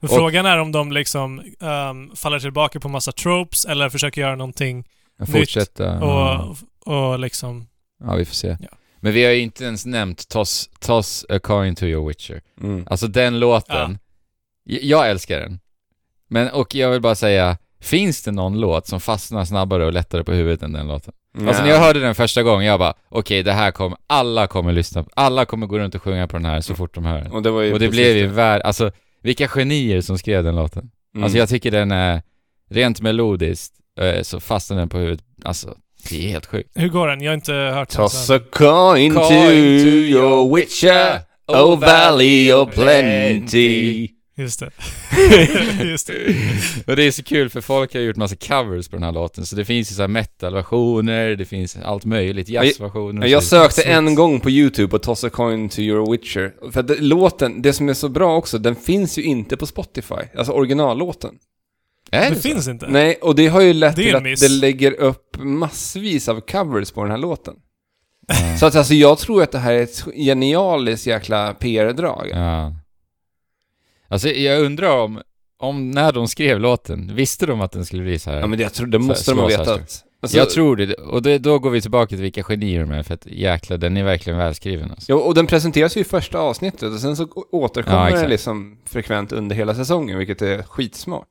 [0.00, 4.20] Men Och- frågan är om de liksom ehm, faller tillbaka på massa tropes eller försöker
[4.20, 4.84] göra någonting
[5.32, 5.98] Fortsätta.
[6.00, 7.66] och, och liksom...
[8.04, 8.56] Ja, vi får se.
[8.60, 8.68] Ja.
[9.00, 12.40] Men vi har ju inte ens nämnt Toss, Toss a coin to your Witcher.
[12.60, 12.86] Mm.
[12.90, 13.98] Alltså den låten,
[14.64, 15.60] j- jag älskar den.
[16.28, 20.24] Men, och jag vill bara säga, finns det någon låt som fastnar snabbare och lättare
[20.24, 21.12] på huvudet än den låten?
[21.46, 24.72] Alltså när jag hörde den första gången, jag bara, okej det här kommer, alla kommer
[24.72, 27.32] lyssna, alla kommer gå runt och sjunga på den här så fort de hör den.
[27.32, 28.92] Och det, var ju Och det blev ju värd, alltså
[29.22, 30.90] vilka genier som skrev den låten.
[31.14, 31.24] Mm.
[31.24, 32.22] Alltså jag tycker den är,
[32.70, 35.76] rent melodiskt, eh, så fastnar den på huvudet, alltså
[36.10, 36.70] det är helt sjukt.
[36.74, 37.20] Hur går den?
[37.22, 37.96] Jag har inte hört den.
[37.96, 44.08] Toss a coin, to your witcher, O valley of plenty.
[44.36, 44.70] Just det.
[45.84, 46.14] Just det.
[46.86, 49.46] Och det är så kul för folk har gjort massa covers på den här låten,
[49.46, 53.48] så det finns ju så här metal-versioner, det finns allt möjligt, jazzversioner Jag så.
[53.48, 56.70] sökte en gång på YouTube på Toss a coin to your witcher.
[56.72, 59.66] För att det, låten, det som är så bra också, den finns ju inte på
[59.66, 60.14] Spotify.
[60.36, 61.30] Alltså originallåten.
[62.12, 62.42] Är Det så?
[62.42, 62.86] finns inte.
[62.88, 64.40] Nej, och det har ju lett Det till att miss.
[64.40, 67.54] det lägger upp massvis av covers på den här låten.
[68.28, 68.56] Ja.
[68.60, 72.28] Så att alltså jag tror att det här är ett genialiskt jäkla PR-drag.
[72.32, 72.72] Ja.
[74.08, 75.20] Alltså jag undrar om,
[75.58, 78.40] om när de skrev låten, visste de att den skulle bli så här?
[78.40, 80.04] Ja men det, jag tror, det måste de ha här vetat.
[80.22, 83.02] Alltså, jag tror det, och det, då går vi tillbaka till vilka genier de är,
[83.02, 85.12] för att jäklar, den är verkligen välskriven alltså.
[85.12, 88.30] Ja, och den presenteras ju i första avsnittet och sen så Ja, återkommer den exakt.
[88.30, 91.28] liksom frekvent under hela säsongen, vilket är skitsmart.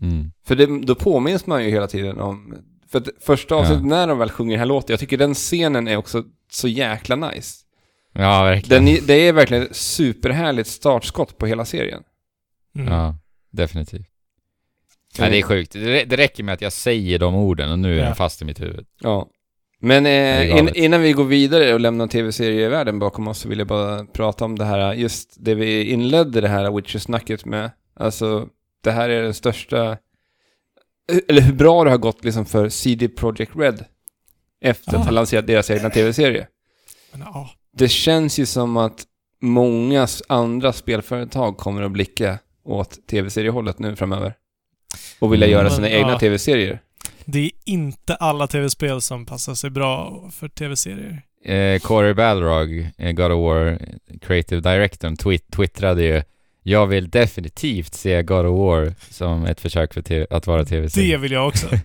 [0.00, 0.30] Mm.
[0.46, 2.54] För det, då påminns man ju hela tiden om...
[2.88, 5.88] För att första avsnittet, när de väl sjunger den här låten, jag tycker den scenen
[5.88, 7.56] är också så jäkla nice.
[8.12, 8.84] Ja, verkligen.
[8.84, 12.02] Den, det är verkligen ett superhärligt startskott på hela serien.
[12.76, 12.92] Mm.
[12.92, 13.14] Ja,
[13.50, 14.06] definitivt.
[15.18, 15.72] Nej, det är sjukt.
[15.72, 18.04] Det, det räcker med att jag säger de orden och nu är Ja.
[18.04, 18.86] den fast i mitt huvud.
[19.00, 19.28] Ja.
[19.80, 23.68] Men eh, in, innan vi går vidare och lämnar tv-serievärlden bakom oss så vill jag
[23.68, 27.70] bara prata om det här, just det vi inledde det här Witcher-snacket med.
[27.94, 28.48] Alltså,
[28.86, 29.96] det här är den största,
[31.28, 33.84] eller hur bra det har gått liksom för CD Projekt Red
[34.60, 35.04] efter att Ah.
[35.04, 36.46] ha lanserat deras egna tv-serie.
[37.72, 39.04] Det känns ju som att
[39.42, 44.34] många andra spelföretag kommer att blicka åt tv-seriehållet nu framöver.
[45.18, 45.58] Och vilja Mm.
[45.58, 46.18] göra sina Men, egna ja.
[46.18, 46.80] tv-serier.
[47.24, 51.22] Det är inte alla tv-spel som passar sig bra för tv-serier.
[51.44, 53.78] Eh, Corey Balrog, eh, God of War eh,
[54.20, 56.22] Creative Directorn, twit- twittrade ju
[56.68, 61.12] Jag vill definitivt se God of War som ett försök för att vara tv-serie.
[61.12, 61.66] Det vill jag också.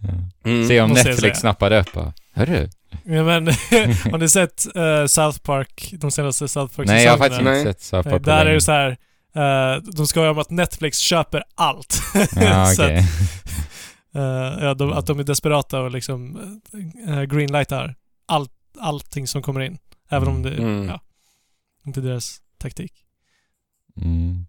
[0.00, 0.50] Ja.
[0.50, 0.68] Mm.
[0.68, 2.12] Se om Netflix snappar upp va?
[2.32, 2.68] Hörru?
[3.04, 3.46] Ja, men,
[4.12, 7.62] har ni sett eh, South Park, de senaste South Park Nej, jag har faktiskt inte
[7.62, 8.90] sett South Park på Där är det så här.
[9.34, 12.02] eh, de ska ju om att Netflix köper allt.
[12.36, 12.98] Ja, okej.
[12.98, 13.04] att,
[14.14, 16.36] eh, ja, de, att de är desperata och liksom
[17.08, 17.94] uh, greenlightar
[18.28, 19.78] allt, allting som kommer in.
[20.10, 20.88] Även om det Mm.
[20.88, 21.00] ja,
[21.86, 22.92] inte är deras taktik.
[24.02, 24.46] Mm.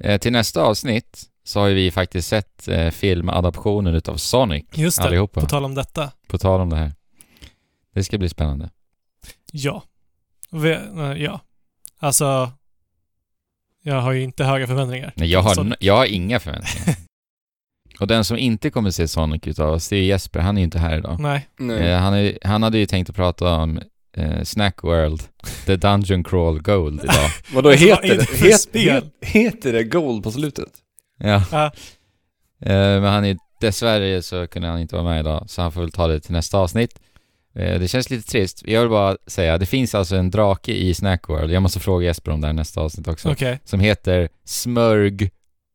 [0.00, 4.98] Eh, till nästa avsnitt så har ju vi faktiskt sett eh, filmadaptionen utav Sonic Just
[4.98, 5.40] det, allihopa.
[5.40, 6.12] på tal om detta.
[6.26, 6.92] På tal om det här.
[7.94, 8.70] Det ska bli spännande.
[9.52, 9.82] Ja.
[10.50, 11.40] Vi, eh, ja.
[11.98, 12.52] Alltså,
[13.82, 15.12] jag har ju inte höga förväntningar.
[15.16, 16.96] Nej, jag har, jag har inga förväntningar.
[18.00, 20.40] Och den som inte kommer se Sonic utav oss, det är Jesper.
[20.40, 21.20] Han är ju inte här idag.
[21.20, 21.48] Nej.
[21.58, 21.88] Nej.
[21.88, 23.80] Eh, han, är, han hade ju tänkt att prata om
[24.16, 25.22] eh, Snack World,
[25.66, 27.30] The Dungeon Crawl Gold idag.
[27.54, 28.94] Vadå, Alltså, vad heter är det det, för het, spel?
[28.94, 30.68] het, heter det Gold på slutet?
[31.18, 31.44] Ja.
[31.52, 31.64] Ja.
[32.62, 35.80] Eh, men han är dessvärre så kunde han inte vara med idag, så han får
[35.80, 37.00] väl ta det till nästa avsnitt.
[37.54, 38.62] Eh, det känns lite trist.
[38.66, 42.06] Jag vill bara säga, det finns alltså en drake i Snack World, jag måste fråga
[42.06, 43.60] Jesper om det här nästa avsnitt också, Okej.
[43.64, 45.30] som heter Smörg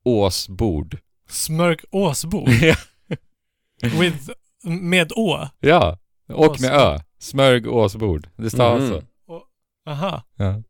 [0.06, 0.98] Åsbord.
[1.30, 2.46] Smörk Åsbo.
[4.00, 4.30] With,
[4.64, 5.48] med Å.
[5.60, 5.98] ja,
[6.34, 6.82] och med Åsbord.
[6.82, 7.00] Ö.
[7.26, 8.28] Smörg Åsbord.
[8.36, 8.90] Det stavas Mhm.
[8.90, 9.02] så.
[9.90, 10.24] Aha.
[10.36, 10.62] Ja.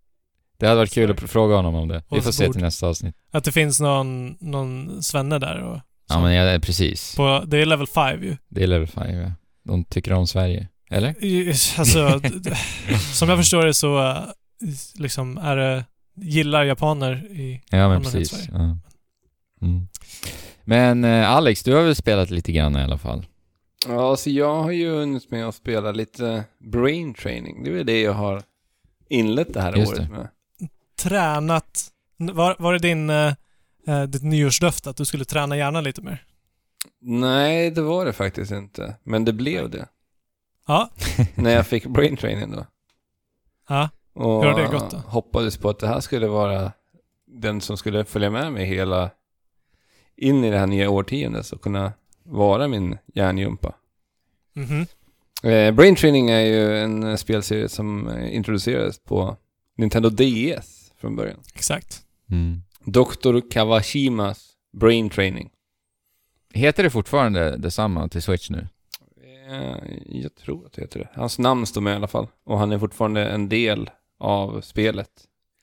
[0.60, 2.04] Det hade varit kul att fråga honom om det.
[2.12, 3.16] Vi får se till nästa avsnitt.
[3.32, 7.16] Att det finns någon, någon svenne där och Ja men ja, precis.
[7.16, 8.38] på, Det är level 5 ju.
[8.50, 9.32] Det är level 5 ja.
[9.64, 10.68] De tycker om Sverige.
[10.90, 11.16] Eller?
[11.80, 12.22] Alltså,
[13.14, 14.18] som jag förstår det så eh,
[14.96, 18.30] liksom är det, gillar japaner i Ja men precis.
[18.30, 18.50] Sverige.
[18.54, 18.78] Ja.
[19.62, 19.88] Mm.
[20.64, 23.26] Men eh, Alex, du har väl spelat lite grann i alla fall?
[23.88, 27.64] Ja, alltså jag har ju hunnit med att spela lite brain training.
[27.64, 28.44] Det är väl det jag har
[29.10, 30.14] inlett det här Just året det.
[30.18, 30.28] med.
[31.00, 31.92] tränat.
[32.18, 33.34] Var, var det din, eh,
[33.88, 36.26] eh, ditt nyårslöfte att du skulle träna hjärnan lite mer?
[37.02, 38.96] Nej, det var det faktiskt inte.
[39.04, 39.88] Men det blev det.
[40.68, 40.90] Ja.
[41.36, 42.66] när jag fick brain training då.
[43.70, 43.90] Ja.
[44.14, 44.98] Och Hur har det gått då?
[44.98, 46.72] hoppades på att det här skulle vara
[47.28, 49.10] den som skulle följa med mig hela
[50.18, 51.94] in i det här nya årtiondet och kunna
[52.26, 53.76] vara min hjärngympa.
[54.54, 54.86] Mhm.
[55.44, 59.38] Eh, Brain Training är ju en spelserie som introducerades på
[59.78, 61.40] Nintendo DS från början.
[61.54, 62.02] Exakt.
[62.32, 62.62] Mm.
[62.86, 63.50] Dr.
[63.52, 65.50] Kawashimas Brain Training.
[66.54, 68.68] Heter det fortfarande detsamma till Switch nu?
[69.50, 71.10] Eh, jag tror att det heter det.
[71.14, 72.28] Hans namn står med i alla fall.
[72.44, 75.10] Och han är fortfarande en del av spelet.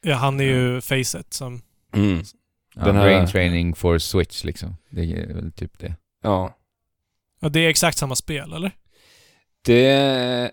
[0.03, 1.61] Ja, han är ju Facet som...
[1.93, 2.01] Ja,
[2.85, 4.77] Den här- Brain training for Switch liksom.
[4.91, 5.95] Det är väl typ det.
[6.23, 6.59] Ja.
[7.41, 8.73] Ja, det är exakt samma spel, eller?
[9.65, 9.87] Det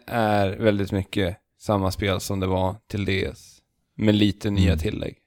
[0.08, 3.62] är väldigt mycket samma spel som det var till DS.
[3.95, 4.79] Med lite nya Mm.
[4.79, 5.17] tillägg.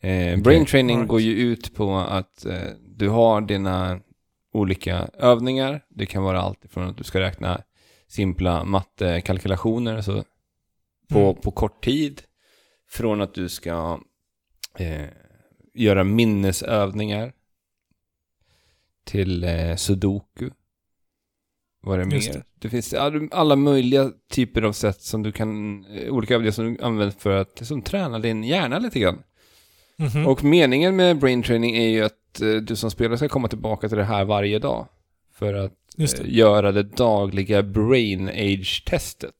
[0.00, 1.08] Eh, Brain Training Alright.
[1.10, 2.60] går ju ut på att eh,
[2.96, 4.00] du har dina
[4.52, 5.84] olika övningar.
[5.88, 7.62] Det kan vara allt ifrån att du ska räkna
[8.06, 10.24] simpla mattekalkylationer så
[11.08, 11.34] på, Mm.
[11.34, 12.22] på kort tid.
[12.90, 14.00] Från att du ska
[14.78, 15.06] eh,
[15.74, 17.32] göra minnesövningar.
[19.04, 20.50] Till eh, sudoku.
[21.84, 22.34] Vad är det Just mer?
[22.34, 22.44] det.
[22.58, 22.68] Det.
[22.68, 26.82] finns all- alla möjliga typer av sätt som du kan, eh, olika övningar som du
[26.82, 29.22] använder för att som träna din hjärna lite grann.
[29.96, 30.26] Mhm.
[30.26, 33.88] Och meningen med brain training är ju att eh, du som spelare ska komma tillbaka
[33.88, 34.88] till det här varje dag.
[35.34, 36.28] För att eh, det.
[36.28, 39.34] göra det dagliga brain age-testet.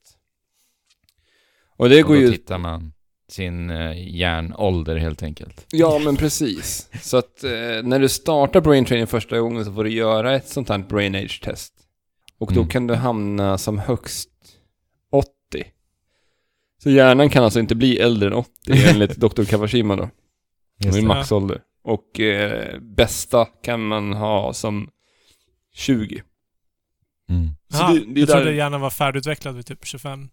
[1.76, 2.30] Och det Och går ju...
[2.32, 2.92] tittar man
[3.32, 5.66] sin eh, hjärnålder helt enkelt.
[5.70, 6.88] Ja, men precis.
[7.02, 7.50] Så att eh,
[7.82, 11.14] när du startar brain training första gången så får du göra ett sånt här brain
[11.14, 11.72] age-test.
[12.38, 12.68] Och då Mm.
[12.70, 14.30] kan du hamna som högst
[15.12, 15.28] 80.
[16.82, 18.50] Så hjärnan kan alltså inte bli äldre än 80
[18.88, 19.44] enligt Dr.
[19.44, 20.10] Kawashima då.
[20.78, 21.60] Det är maxålder.
[21.84, 24.88] Och eh, bästa kan man ha som
[25.74, 26.22] 20.
[27.28, 27.48] Mm.
[27.68, 30.28] Så Aha, det- det jag där- trodde gärna var färdigutvecklad vid typ 25.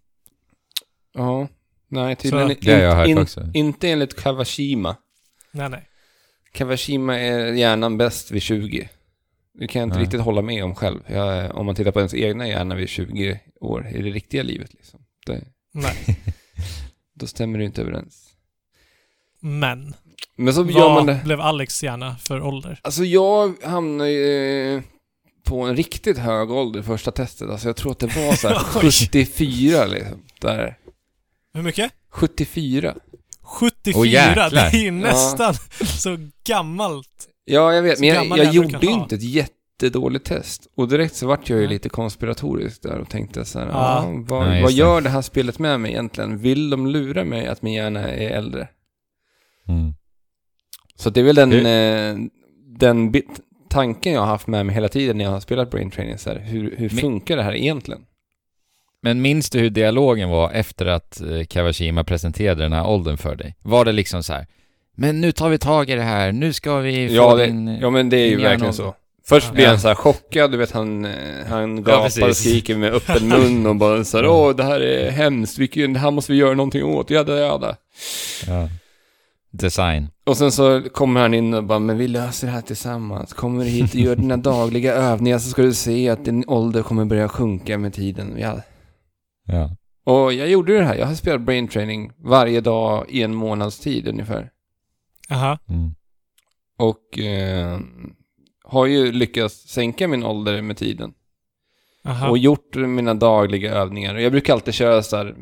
[1.14, 1.48] Ja.
[1.90, 3.52] Nej, tydligen inte, Det har jag hört in, också.
[3.54, 4.96] inte enligt Kawashima.
[5.52, 5.86] Nej, nej.
[6.52, 8.90] Kawashima är hjärnan bäst vid 20.
[9.54, 10.04] Det kan jag inte Nej.
[10.06, 11.00] riktigt hålla med om själv.
[11.08, 14.74] Jag, om man tittar på ens egna hjärna vid 20 år i det riktiga livet
[14.74, 15.00] liksom.
[15.26, 15.96] Det, nej.
[17.14, 18.26] då stämmer det inte överens.
[19.40, 19.94] Men,
[20.36, 21.22] Men så gör man det.
[21.24, 22.80] blev Alex gärna för ålder?
[22.84, 24.82] Alltså jag hamnade ju eh,
[25.44, 27.50] på en riktigt hög ålder första testet.
[27.50, 28.92] Alltså jag tror att det var så här Oj.
[28.92, 30.24] 74 liksom.
[30.42, 30.78] Där.
[31.54, 31.92] Hur mycket?
[32.10, 32.96] 74.
[33.42, 34.00] 74!
[34.00, 34.50] Åh, jäklar.
[34.50, 35.54] det är ju nästan
[36.00, 37.28] så gammalt.
[37.46, 38.00] Ja, jag vet.
[38.00, 40.68] Men jag, jag gjorde ju inte ett jättedåligt test.
[40.76, 41.74] Och direkt så vart jag ju Nej.
[41.74, 44.04] lite konspiratorisk där och tänkte så här, Ja.
[44.04, 44.24] ja.
[44.28, 46.38] vad, Ja, just vad gör det här spelet med mig egentligen?
[46.38, 48.68] Vill de lura mig att min hjärna är äldre?
[49.68, 49.94] Mm.
[50.96, 52.30] Så det är väl den, eh,
[52.80, 53.40] den bit,
[53.70, 56.18] tanken jag har haft med mig hela tiden när jag har spelat Brain Training.
[56.18, 58.02] Så här, hur, hur Men- funkar det här egentligen?
[59.02, 63.36] Men minns du hur dialogen var efter att eh, Kawashima presenterade den här åldern för
[63.36, 63.56] dig?
[63.62, 64.48] Var det liksom så här,
[64.96, 67.78] men nu tar vi tag i det här, nu ska vi få Ja, det, din...
[67.82, 68.96] ja, men det är ju verkligen hjärnålder." så.
[69.28, 69.54] Först Ja.
[69.54, 69.70] blir Ja.
[69.70, 71.12] han så här chockad, du vet han, eh,
[71.50, 72.38] han gapar och precis.
[72.38, 74.30] skriker med öppen mun och bara så här, Ja.
[74.32, 77.76] åh det här är hemskt, vilken, det här måste vi göra någonting åt, jada jada.
[78.48, 78.70] Ja.
[79.52, 80.08] Design.
[80.24, 83.34] Och sen så kommer han in och bara, men vi löser det här tillsammans.
[83.34, 86.82] Kommer du hit och gör dina dagliga övningar så ska du se att din ålder
[86.84, 88.36] kommer börja sjunka med tiden.
[88.38, 88.62] Ja.
[89.50, 89.76] Ja.
[90.04, 93.80] Och jag gjorde det här, jag har spelat brain training varje dag i en månads
[93.80, 94.50] tid ungefär.
[95.30, 95.58] Aha.
[95.70, 95.92] Mm.
[96.78, 97.80] Och eh,
[98.64, 101.14] har ju lyckats sänka min ålder med tiden.
[102.06, 102.30] Aha.
[102.30, 104.16] Och gjort mina dagliga övningar.
[104.16, 105.36] Och jag brukar alltid köra så här.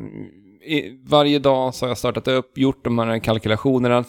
[0.66, 4.06] i- Varje dag så har jag startat upp, gjort de här kalkylationerna.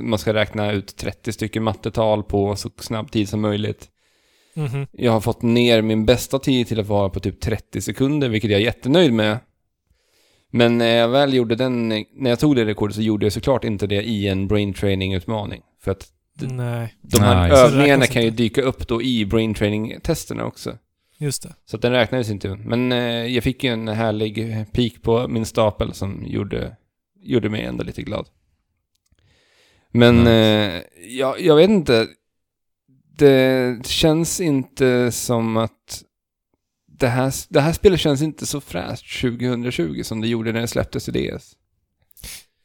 [0.00, 3.88] Man ska räkna ut 30 stycken mattetal på så snabb tid som möjligt.
[4.56, 4.86] Mhm.
[4.92, 8.50] Jag har fått ner min bästa tid till att vara på typ 30 sekunder, vilket
[8.50, 9.38] jag är jättenöjd med.
[10.50, 13.64] Men när jag väl gjorde den, när jag tog det rekordet så gjorde jag såklart
[13.64, 15.62] inte det i en brain training-utmaning.
[15.80, 16.08] För att
[16.40, 20.78] Nej, de här Nej, övningarna kan ju dyka upp då i brain training-testerna också.
[21.18, 21.54] just det.
[21.66, 22.48] Så att den räknades inte.
[22.56, 26.76] Men eh, jag fick ju en härlig peak på min stapel som gjorde,
[27.22, 28.26] gjorde mig ändå lite glad.
[29.92, 30.30] Men Nice.
[30.30, 30.82] eh,
[31.16, 32.06] jag, jag vet inte.
[33.18, 36.02] Det känns inte som att
[36.86, 40.68] det här, det här spelet känns inte så fräscht 2020 som det gjorde när det
[40.68, 41.56] släpptes i DS.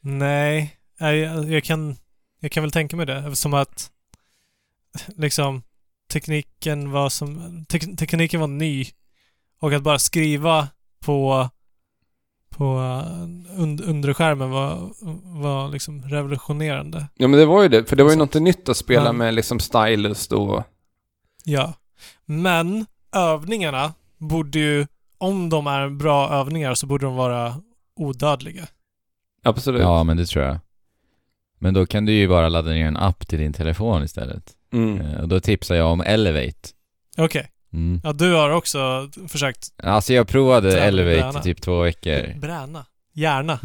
[0.00, 1.96] Nej, jag, jag, kan,
[2.40, 3.18] jag kan väl tänka mig det.
[3.18, 3.90] Eftersom att
[5.16, 5.62] liksom
[6.12, 7.64] tekniken var som...
[7.68, 8.86] te, tekniken var ny.
[9.60, 10.68] Och att bara skriva
[11.00, 11.50] på
[12.56, 14.90] på uh, und, under skärmen var,
[15.42, 17.06] var liksom revolutionerande.
[17.14, 19.16] Ja men det var ju det, för det var ju något nytt att spela Men-
[19.16, 20.64] med liksom stylus då.
[21.44, 21.74] Ja.
[22.24, 22.86] Men
[23.16, 24.86] övningarna borde ju,
[25.18, 27.54] om de är bra övningar så borde de vara
[27.96, 28.66] odödliga.
[29.44, 29.80] Absolut.
[29.82, 30.58] Ja, men det tror jag.
[31.58, 34.52] Men då kan du ju bara ladda ner en app till din telefon istället.
[34.72, 35.00] Mm.
[35.00, 36.68] Eh, Och då tipsar jag om Elevate.
[37.18, 37.48] Okej.
[37.72, 38.00] Mm.
[38.04, 42.38] Ja, du har också försökt Alltså jag provade Träna, Elevate i typ två veckor.
[42.40, 42.86] bräna.
[43.14, 43.58] Gärna.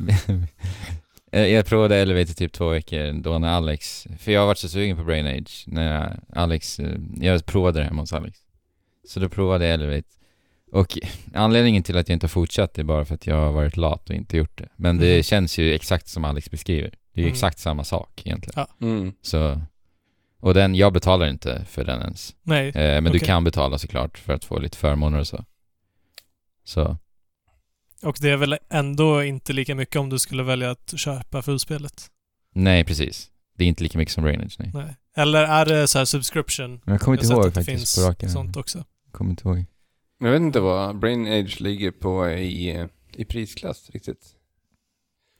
[1.32, 4.70] jag provade Elevate i typ två veckor då när Alex, för jag har varit så
[4.70, 8.39] sugen på Brain Age när jag, Alex, eh, jag provade det hemma hos Alex.
[9.08, 10.08] Så då provade jag Elevate.
[10.72, 10.97] Och
[11.34, 14.10] anledningen till att jag inte har fortsatt är bara för att jag har varit lat
[14.10, 14.68] och inte gjort det.
[14.76, 15.24] Men det Mhm.
[15.24, 16.89] känns ju exakt som Alex beskriver.
[16.89, 17.34] Det är ju Mm.
[17.34, 18.66] exakt samma sak egentligen.
[18.82, 19.14] Mm.
[19.22, 19.62] Så,
[20.39, 22.35] och den, jag betalar inte för den ens.
[22.43, 22.67] Nej.
[22.69, 23.19] Eh, men du Okej.
[23.27, 25.45] kan betala såklart för att få lite förmåner och så.
[26.63, 26.97] Så,
[28.03, 32.07] Och det är väl ändå inte lika mycket om du skulle välja att köpa fullspelet.
[32.53, 33.31] nej precis.
[33.55, 34.71] Det är inte lika mycket som Brain Age, nej.
[34.73, 34.95] Nej.
[35.15, 36.81] Eller är det så här subscription?
[36.85, 38.83] Men jag kommer Jag har sett att det finns sånt också.
[39.11, 39.65] Kommer inte ihåg.
[40.19, 44.36] Jag vet inte vad Brain Age ligger på i, i prisklass riktigt.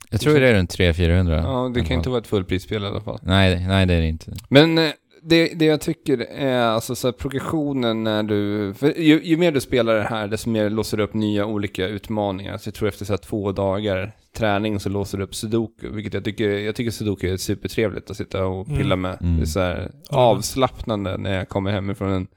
[0.10, 1.42] Jag tror det är runt 300-400.
[1.44, 3.20] Ja, det kan inte vara ett fullprisspel i alla fall.
[3.22, 4.34] Nej, nej det är det inte.
[4.50, 4.90] Men eh,
[5.22, 8.74] det, det jag tycker är alltså så här, progressionen när du...
[8.74, 11.88] För ju, ju mer du spelar det här, desto mer låser du upp nya olika
[11.88, 12.58] utmaningar.
[12.58, 16.14] Så jag tror efter så här, två dagar träning så låser du upp sudoku, vilket
[16.14, 19.02] jag tycker, jag tycker sudoku är supertrevligt att sitta och pilla Mm.
[19.02, 19.18] med.
[19.22, 19.38] Mm.
[19.38, 22.28] Det är så här avslappnande när jag kommer hemifrån en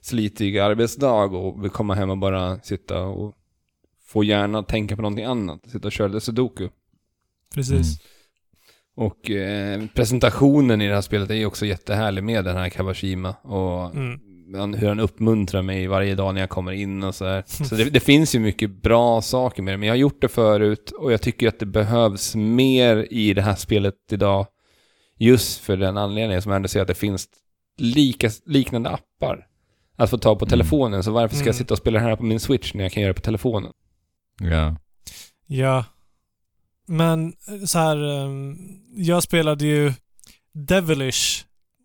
[0.00, 3.34] slitig arbetsdag och vill komma hem och bara sitta och
[4.06, 5.60] få hjärnan att tänka på någonting annat.
[5.70, 6.68] Sitta och köra lite sudoku.
[7.54, 7.72] Precis.
[7.76, 7.86] Mm.
[8.96, 13.30] Och eh, presentationen i det här spelet är ju också jättehärlig med den här Kawashima.
[13.42, 14.20] Och Mm.
[14.54, 17.42] han, hur han uppmuntrar mig varje dag när jag kommer in och så här.
[17.64, 19.78] Så det, det finns ju mycket bra saker med det.
[19.78, 23.42] Men jag har gjort det förut och jag tycker att det behövs mer i det
[23.42, 24.46] här spelet idag.
[25.18, 27.28] Just för den anledningen som jag ändå ser att det finns
[27.78, 29.46] lika, liknande appar
[29.96, 30.50] att få ta på Mm.
[30.50, 31.02] telefonen.
[31.02, 31.58] Så varför ska jag Mm.
[31.58, 33.72] sitta och spela det här på min Switch när jag kan göra det på telefonen?
[34.40, 34.76] Ja.
[35.46, 35.84] Ja.
[36.86, 38.56] Men eh, så här, ehm,
[38.96, 39.92] jag spelade ju
[40.52, 41.44] Devilish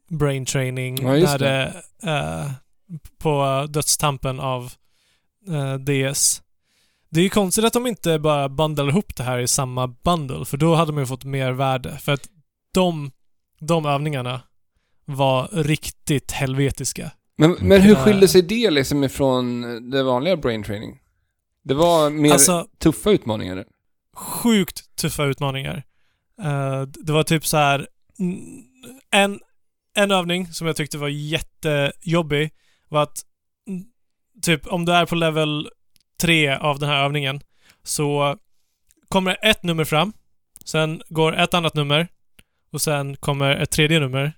[0.10, 1.74] Brain Training Ja, när det,
[2.04, 2.52] eh,
[3.18, 4.74] på dödstampen av
[5.48, 6.42] eh, DS.
[7.10, 10.46] Det är ju konstigt att de inte bara bundlar ihop det här i samma bundle,
[10.46, 11.98] för då hade man ju fått mer värde.
[11.98, 12.28] För att
[12.74, 13.12] de,
[13.60, 14.42] de övningarna
[15.06, 17.12] var riktigt helvetiska.
[17.38, 21.00] Men, men hur skiljer sig det liksom ifrån det vanliga brain training?
[21.64, 23.66] Det var mer Alltså, tuffa utmaningar
[24.20, 25.84] sjukt tuffa utmaningar.
[26.42, 27.88] Uh, det var typ så här
[29.12, 29.40] en,
[29.96, 32.52] en övning som jag tyckte var jättejobbig
[32.90, 33.26] var att
[34.42, 35.70] typ om du är på level
[36.22, 37.42] 3 av den här övningen
[37.84, 38.38] så
[39.08, 40.14] kommer ett nummer fram,
[40.66, 42.08] sen går ett annat nummer
[42.72, 44.34] och sen kommer ett tredje nummer.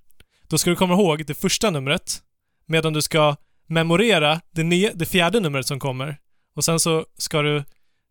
[0.48, 2.22] Då ska du komma ihåg det första numret
[2.66, 3.36] medan du ska
[3.68, 6.18] memorera det, nya, det fjärde numret som kommer.
[6.56, 7.64] Och sen så ska du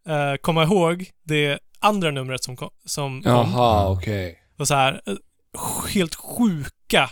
[0.09, 2.71] eh, komma ihåg det andra numret som kom.
[2.85, 3.23] Som.
[3.25, 4.39] Jaha, okej.
[4.59, 5.15] Och så här, eh,
[5.95, 7.11] helt sjuka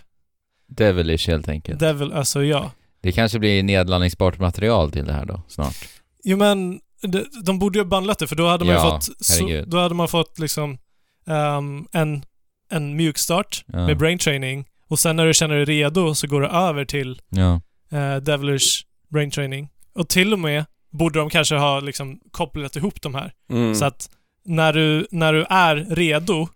[0.68, 1.80] Devilish helt enkelt.
[1.80, 2.70] Devil, alltså ja.
[3.00, 5.76] Det kanske blir nedladdningsbart material till det här då, snart.
[6.24, 8.90] Jo men, de, de borde ju ha bundlat det för då hade man ju Ja,
[8.90, 10.78] fått, så, då hade man fått liksom
[11.26, 12.22] ehm, en,
[12.70, 13.86] en mjukstart Ja.
[13.86, 17.20] med brain training och sen när du känner dig redo så går du över till
[17.28, 17.60] Ja.
[17.98, 19.68] eh, Devilish brain training.
[19.94, 23.32] Och till och med borde de kanske ha liksom kopplat ihop de här.
[23.50, 23.74] Mm.
[23.74, 24.10] Så att
[24.44, 26.48] när du, när du är redo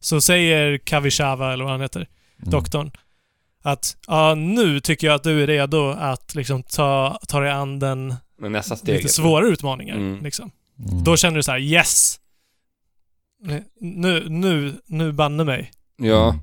[0.00, 2.08] så säger Kavishava, eller vad han heter,
[2.38, 2.50] Mm.
[2.50, 2.90] doktorn,
[3.62, 7.78] att ja, nu tycker jag att du är redo att liksom ta, ta dig an
[7.78, 8.96] den Men nästa steg.
[8.96, 9.96] lite svårare utmaningar.
[9.96, 10.24] Mm.
[10.24, 10.50] Liksom.
[10.78, 11.04] Mm.
[11.04, 12.18] Då känner du så här: yes!
[13.80, 15.70] Nu, nu, nu banne mig.
[15.96, 16.36] Ja.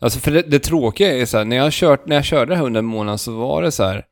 [0.00, 2.56] Alltså för det, det tråkiga är så här, när jag, kört, när jag körde det
[2.56, 4.04] här under en månad så var det så här,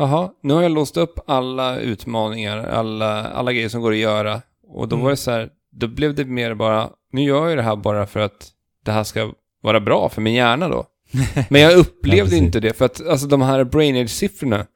[0.00, 4.42] jaha, nu har jag låst upp alla utmaningar, alla, alla grejer som går att göra.
[4.68, 5.04] Och då Mm.
[5.04, 8.06] var det så här, då blev det mer bara, nu gör jag det här bara
[8.06, 8.48] för att
[8.84, 9.32] det här ska
[9.62, 10.84] vara bra för min hjärna då.
[11.48, 12.38] Men jag Ja, upplevde precis.
[12.42, 14.66] inte det, för att alltså de här brain age-siffrorna,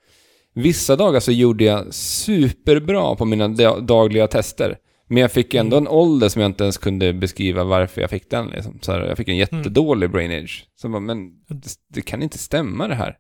[0.54, 4.76] vissa dagar så gjorde jag superbra på mina da- dagliga tester.
[5.08, 8.30] Men jag fick ändå en ålder som jag inte ens kunde beskriva varför jag fick
[8.30, 8.46] den.
[8.46, 8.78] Liksom.
[8.82, 10.66] Så här, jag fick en jättedålig brain age.
[10.76, 13.16] Så bara, men det, det kan inte stämma det här.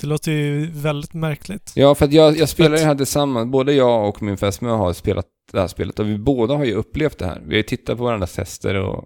[0.00, 1.72] Det låter ju väldigt märkligt.
[1.74, 3.50] Ja, för att jag, jag spelar det här tillsammans.
[3.50, 6.74] Både jag och min fästmö har spelat det här spelet och vi båda har ju
[6.74, 7.40] upplevt det här.
[7.40, 9.04] Vi har ju tittat på varandras tester och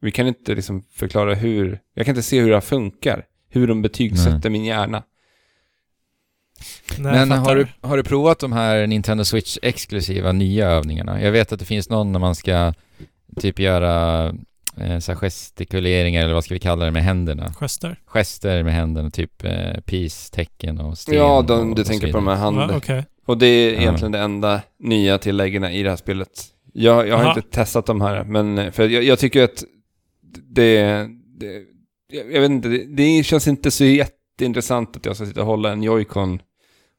[0.00, 1.80] vi kan inte liksom förklara hur...
[1.94, 3.24] Jag kan inte se hur det här funkar.
[3.48, 5.02] Hur de betygsätter min hjärna.
[6.98, 11.22] Nej, Men har du, har du provat de här Nintendo Switch-exklusiva nya övningarna?
[11.22, 12.74] Jag vet att det finns någon när man ska
[13.40, 14.34] typ göra
[14.76, 17.52] eh, så här gestikuleringar, eller vad ska vi kalla det, med händerna.
[17.60, 17.96] Gester?
[18.06, 22.12] Gester med händerna, typ eh, peace-tecken och sten Ja, de, och, du och tänker så
[22.12, 22.68] på de här vidare.
[22.70, 22.76] Ja.
[22.76, 23.04] Okej.
[23.26, 23.80] Och det är Ja.
[23.80, 26.28] egentligen det enda nya tilläggen i det här spelet.
[26.72, 27.34] Jag, jag har Aha.
[27.36, 29.64] inte testat de här, men för jag, jag tycker att
[30.48, 31.08] det,
[31.38, 31.62] det
[32.12, 35.46] jag, jag vet inte, det, det känns inte så jätteintressant att jag ska sitta och
[35.46, 36.40] hålla en joycon,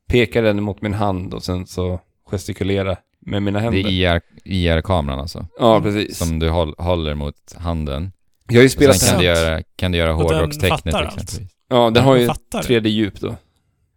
[0.08, 3.80] peka den mot min hand och sen så gestikulera med mina Det händer.
[3.80, 6.18] är IR, IR-kameran alltså, Ja, precis.
[6.18, 8.12] som du håll, håller mot handen.
[8.48, 11.40] Jag har ju spelat sen kan du göra, kan du göra hårdrockstecknet exempelvis.
[11.70, 12.80] Ja, den har ju Jag fattar det.
[12.80, 13.36] 3D-djup då.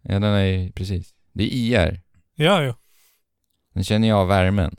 [0.01, 1.09] Ja, den är ju, precis.
[1.33, 2.01] Det är IR.
[2.35, 2.73] Ja, jo.
[3.73, 4.75] Den känner jag värmen.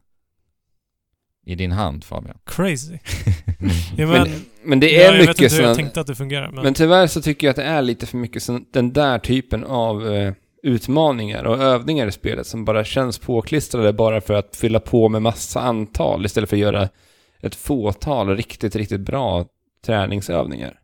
[1.47, 2.39] I din hand Fabian.
[2.47, 2.99] Crazy.
[3.97, 5.69] Ja, men, Men, men det ja, är jag vet mycket inte hur sådana...
[5.69, 6.65] jag tänkte att det fungerar, men...
[6.65, 9.65] Men tyvärr så tycker jag att det är lite för mycket sån, den där typen
[9.65, 14.81] av eh, utmaningar och övningar i spelet som bara känns påklistrade bara för att fylla
[14.81, 16.89] på med massa antal istället för att göra
[17.41, 19.47] ett fåtal riktigt, riktigt bra
[19.87, 20.81] träningsövningar.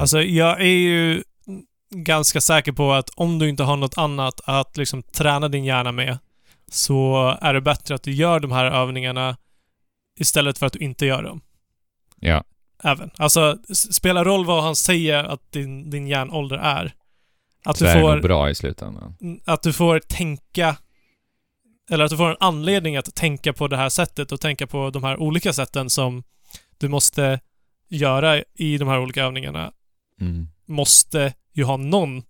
[0.00, 1.22] Alltså, jag är ju
[1.90, 5.92] ganska säker på att om du inte har något annat att liksom träna din hjärna
[5.92, 6.18] med
[6.70, 9.36] så är det bättre att du gör de här övningarna
[10.18, 11.40] istället för att du inte gör dem.
[12.20, 12.44] Ja.
[12.84, 13.10] Även.
[13.16, 16.94] Alltså, spelar roll vad han säger att din, din hjärnålder är.
[17.64, 19.14] Att Så du, är det nog får, bra i slutändan.
[19.44, 20.76] att du får tänka
[21.90, 24.90] eller att du får en anledning att tänka på det här sättet och tänka på
[24.90, 26.22] de här olika sätten som
[26.78, 27.40] du måste
[27.88, 29.72] göra i de här olika övningarna
[30.20, 30.48] Mm.
[30.66, 32.22] måste ju ha någon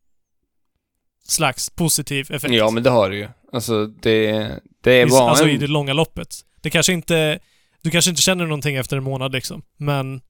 [1.28, 2.54] slags positiv effekt.
[2.54, 3.28] Ja, men det har du ju.
[3.52, 4.48] Alltså, det,
[4.80, 5.50] det är bara alltså en...
[5.50, 6.34] i det långa loppet.
[6.60, 7.38] Det kanske inte...
[7.82, 10.20] Du kanske inte känner någonting efter en månad liksom, men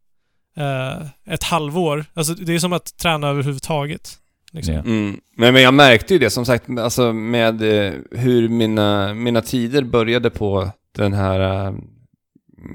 [0.57, 4.19] eh, ett halvår, alltså det är som att träna överhuvudtaget.
[4.53, 4.75] Liksom.
[4.75, 5.21] Mm.
[5.37, 9.83] Men, men jag märkte ju det som sagt, alltså med eh, hur mina, mina tider
[9.83, 11.75] började på den här eh,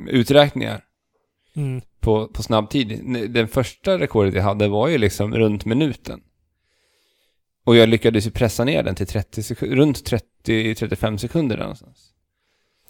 [0.08, 0.84] uträkningar.
[1.56, 1.82] Mm.
[2.00, 3.02] på, på snabbtid.
[3.30, 6.20] Den första rekordet jag hade var ju liksom runt minuten.
[7.66, 10.12] Och jag lyckades ju pressa ner den till 30 sek- runt
[10.46, 12.10] 30-35 sekunder där någonstans.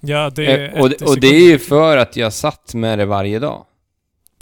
[0.01, 1.49] Ja, det är Eh, och, 30 och det är sekunder.
[1.51, 3.65] ju för att jag satt med det varje dag.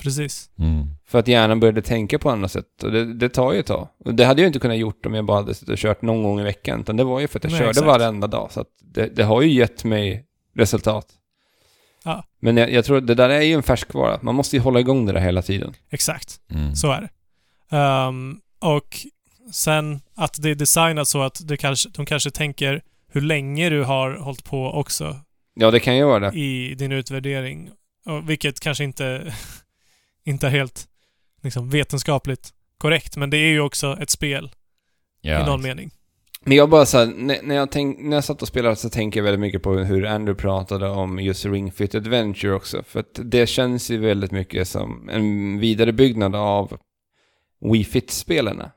[0.06, 0.50] Precis.
[0.60, 0.88] Mm.
[1.08, 2.84] För att hjärnan började tänka på andra sätt.
[2.84, 3.88] Och det, det tar ju ett tag.
[4.06, 6.40] Och det hade jag inte kunnat gjort om jag bara hade och kört någon gång
[6.40, 6.82] i veckan.
[6.82, 7.88] Utan det var ju för att jag Nej, körde exakt.
[7.88, 8.52] varenda dag.
[8.52, 10.26] Så att det, det har ju gett mig
[10.56, 11.08] resultat.
[12.04, 12.24] Ja.
[12.40, 14.20] Men jag, jag tror att det där är ju en färskvara.
[14.22, 15.74] Man måste ju hålla igång det där hela tiden.
[15.90, 16.40] Exakt.
[16.52, 16.76] Mm.
[16.76, 17.10] Så är det.
[17.78, 18.98] Ehm, och
[19.52, 22.82] sen att det är designat så att det kanske, de kanske tänker
[23.12, 25.16] hur länge du har hållit på också
[25.54, 26.38] Ja, det kan ju vara det.
[26.40, 27.70] i din utvärdering.
[28.06, 29.34] Och vilket kanske inte,
[30.26, 30.88] inte helt
[31.44, 34.52] liksom, vetenskapligt korrekt, men det är ju också ett spel
[35.22, 35.92] Ja, i någon mening.
[36.48, 38.90] Men jag bara så här, när, när, jag tänk, när jag satt och spelade så
[38.90, 42.84] tänker jag väldigt mycket på hur Andrew pratade om just Ring Fit Adventure också.
[42.84, 46.78] För att det känns ju väldigt mycket som en vidarebyggnad av
[47.72, 48.72] Wii Fit-spelarna.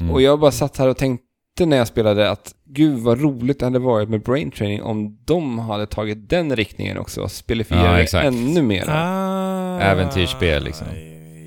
[0.00, 0.12] Mm.
[0.12, 3.66] Och jag bara satt här och tänkte när jag spelade att gud vad roligt det
[3.66, 8.20] hade varit med brain training om de hade tagit den riktningen också och spelifierat Ja,
[8.22, 8.84] ännu mer.
[8.88, 10.86] Ah, Äventyrsspel, liksom.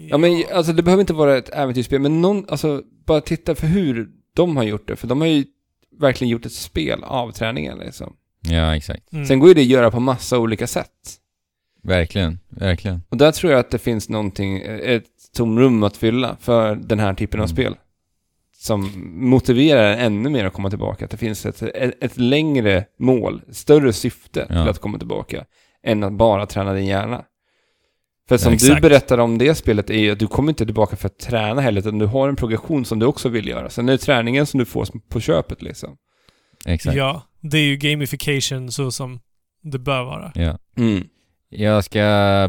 [0.09, 3.67] Ja men alltså det behöver inte vara ett äventyrsspel, men någon, alltså bara titta för
[3.67, 4.95] hur de har gjort det.
[4.95, 5.45] För de har ju
[5.99, 8.13] verkligen gjort ett spel av träningen liksom.
[8.49, 9.13] Ja, exakt.
[9.13, 9.25] Mm.
[9.25, 10.87] Sen går ju det att göra på massa olika sätt.
[11.83, 13.01] Verkligen, verkligen.
[13.09, 15.03] Och där tror jag att det finns någonting, ett
[15.35, 17.55] tomrum att fylla för den här typen av Mm.
[17.55, 17.75] spel.
[18.61, 18.91] Som
[19.29, 21.05] motiverar ännu mer att komma tillbaka.
[21.05, 24.61] Att det finns ett, ett, ett längre mål, större syfte Ja.
[24.63, 25.45] till att komma tillbaka.
[25.83, 27.25] Än att bara träna din hjärna.
[28.29, 30.95] För som Ja, du berättar om det spelet är ju att du kommer inte tillbaka
[30.95, 33.69] för att träna heller, utan du har en progression som du också vill göra.
[33.69, 35.97] Sen är det träningen som du får på köpet liksom.
[36.65, 36.95] Exakt.
[36.95, 37.03] Ja.
[37.03, 39.19] Ja, det är ju gamification så som
[39.63, 40.31] det bör vara.
[40.77, 41.07] Mm.
[41.49, 41.99] Jag ska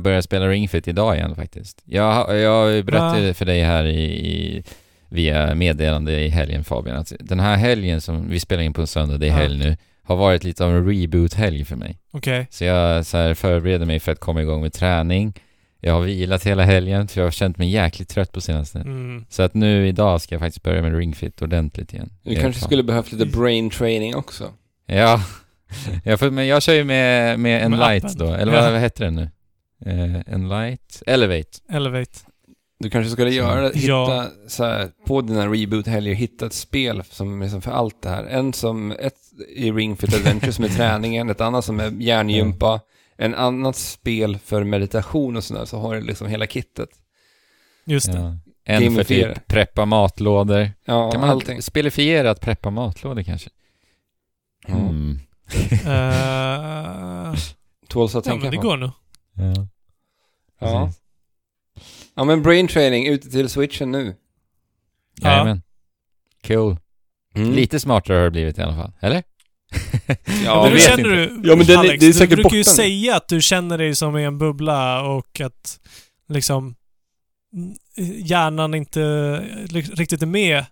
[0.02, 1.82] börja spela Ring Fit idag igen faktiskt.
[1.84, 3.34] Jag, jag berättade Va?
[3.34, 4.64] för dig här i, i,
[5.12, 8.86] via meddelande i helgen Fabian, att den här helgen som vi spelar in på en
[8.86, 9.34] söndag, det är Ja.
[9.36, 11.98] helg nu, har varit lite av en reboot-helg för mig.
[12.12, 12.46] Okej.
[12.50, 15.34] Så jag så här, förbereder mig för att komma igång med träning.
[15.80, 18.78] Jag har vilat hela helgen för jag har känt mig jäkligt trött på senaste.
[18.78, 19.24] Mm.
[19.28, 22.10] Så att nu idag ska jag faktiskt börja med Ring Fit ordentligt igen.
[22.22, 24.50] Du Jag kanske fan- skulle behövt lite brain training också.
[24.86, 25.20] Ja,
[26.04, 28.62] ja för, men jag kör ju med, med Enlight då, eller Ja.
[28.62, 29.30] vad, vad heter den nu?
[29.86, 31.02] Eh, Enlight?
[31.06, 31.58] Elevate.
[31.72, 32.18] Elevate.
[32.82, 34.26] Du kanske skulle göra, hitta Ja.
[34.48, 38.24] så här, på dina reboot-helger, hitta ett spel som liksom för allt det här.
[38.24, 39.14] En som, ett
[39.48, 42.80] i Ring Fit Adventure som är träningen, ett annat som är hjärngympa,
[43.16, 46.88] en annat spel för meditation och sådär, så har du liksom hela kittet.
[47.84, 48.18] Just det.
[48.18, 48.36] Ja.
[48.64, 49.34] En för Gamifiera.
[49.34, 50.70] typ preppa matlådor.
[50.84, 51.62] Ja, kan man allting.
[51.62, 53.50] spelifiera att preppa matlådor kanske?
[54.68, 54.74] Ja.
[54.74, 55.18] Mm.
[55.86, 57.34] Eh,
[57.88, 58.62] Tåls att ja, tänka men det på.
[58.62, 58.90] går nog.
[59.34, 59.66] Ja.
[60.60, 60.92] Ja.
[62.16, 64.14] Ja, men brain training ute till switchen nu.
[65.20, 65.30] Ja.
[65.30, 65.62] Jajamän.
[66.46, 66.76] Cool.
[67.34, 67.52] Mm.
[67.52, 68.92] Lite smartare har det blivit i alla fall.
[69.00, 69.22] Eller?
[70.44, 71.34] Ja, men hur känner inte.
[71.34, 72.00] du, Ja, men den Alex?
[72.00, 72.76] det är säkert du brukar ju borta nu.
[72.76, 75.80] säga att du känner dig som i en bubbla och att
[76.28, 76.74] liksom
[78.24, 79.00] hjärnan inte
[79.94, 80.64] riktigt är med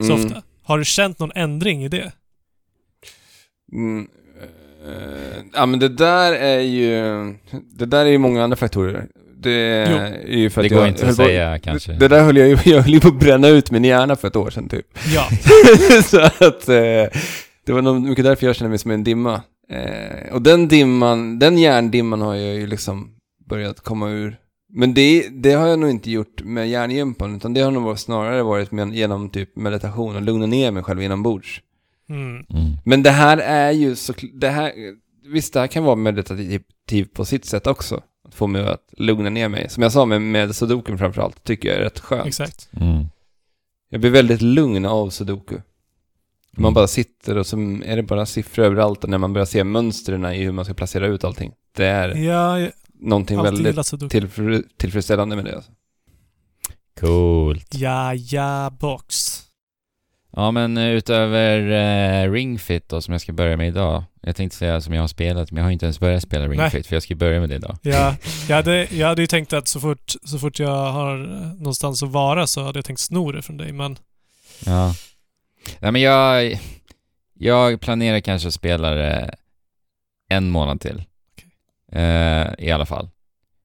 [0.00, 0.24] så Mm.
[0.26, 0.42] ofta.
[0.62, 2.12] Har du känt någon ändring i det?
[3.72, 4.08] Mm,
[4.86, 6.94] eh, ja men det där är ju,
[7.70, 9.08] det där är ju många andra faktorer.
[9.42, 9.96] Det Jo.
[10.32, 11.92] är ju för Det att går jag inte att på- säga kanske.
[11.92, 14.28] Det, det där höll jag ju, jag höll på att bränna ut min hjärna för
[14.28, 14.86] ett år sedan typ.
[15.14, 15.28] Ja.
[16.02, 17.18] så att eh,
[17.66, 19.42] det var nog mycket därför jag kände mig som en dimma.
[19.70, 23.10] Eh, och den dimman, den hjärndimman har jag ju liksom
[23.48, 24.36] börjat komma ur.
[24.72, 28.42] Men det, det har jag nog inte gjort med hjärngympan, utan det har nog snarare
[28.42, 31.60] varit med, genom typ meditation och lugna ner mig själv inombords.
[32.10, 32.30] Mm.
[32.30, 32.72] Mm.
[32.84, 34.72] Men det här är ju så, det här,
[35.32, 38.02] visst det här kan vara meditativt på sitt sätt också.
[38.30, 39.70] Få mig att lugna ner mig.
[39.70, 42.26] Som jag sa med, med sudoken framförallt, tycker jag är rätt skönt.
[42.26, 42.68] Exakt.
[42.80, 43.04] Mm.
[43.90, 45.54] Jag blir väldigt lugn av sudoku.
[46.52, 46.74] Man Mm.
[46.74, 50.24] bara sitter och så är det bara siffror överallt och när man börjar se mönstren
[50.24, 51.52] i hur man ska placera ut allting.
[51.76, 53.76] Det är Ja, jag någonting väldigt
[54.78, 55.56] tillfredsställande med det.
[55.56, 55.72] Alltså.
[57.00, 57.74] Coolt.
[57.74, 59.42] Ja, ja, box.
[60.38, 64.04] Ja men eh, utöver eh, Ring Fit då som jag ska börja med idag.
[64.20, 66.58] Jag tänkte säga som jag har spelat, men jag har inte ens börjat spela Ring
[66.58, 66.70] Nej.
[66.70, 67.78] Fit för jag ska börja med det idag.
[67.82, 68.16] Ja,
[68.48, 72.02] jag hade, jag hade ju tänkt att så fort, så fort jag har eh, någonstans
[72.02, 73.98] att vara så hade jag tänkt sno det från dig, men
[74.66, 74.94] Ja.
[75.78, 76.60] Nej men jag,
[77.34, 79.34] jag planerar kanske att spela det
[80.28, 81.02] en månad till.
[81.92, 83.10] Eh, I alla fall.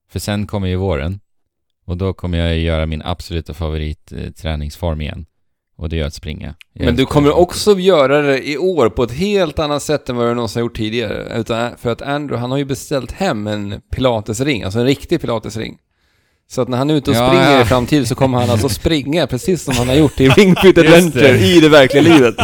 [0.10, 1.20] För sen kommer ju våren.
[1.86, 5.26] Och då kommer jag göra min absoluta favorit eh, igen.
[5.76, 6.56] Och det är att springa.
[6.74, 7.34] Jag Men du kommer det.
[7.36, 10.66] också göra det i år på ett helt annat sätt än vad du någonsin har
[10.66, 11.40] gjort tidigare.
[11.40, 15.78] Utan för att Andrew, han har ju beställt hem en pilatesring, alltså en riktig pilatesring.
[16.52, 17.62] Så att när han är ute och Ja, springer ja.
[17.62, 20.78] i framtiden så kommer han alltså springa precis som han har gjort i Ring Fit
[20.78, 22.36] Just Adventure i det verkliga livet.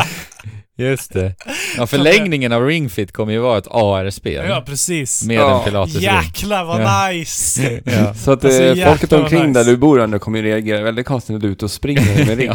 [0.79, 1.35] Just det.
[1.77, 4.45] Ja, förlängningen av Ring Fit kommer ju vara ett AR-spel.
[4.49, 5.23] Ja, precis.
[5.25, 5.59] Med Ja.
[5.59, 6.03] en pilatesring.
[6.03, 7.09] Jäklar vad Ja.
[7.11, 7.81] nice!
[7.85, 8.13] Ja.
[8.13, 9.59] Så att Alltså, eh, folket omkring nice.
[9.59, 12.25] där du bor Andrew kommer ju reagera väldigt konstigt när du är ute och springer
[12.25, 12.49] med ring.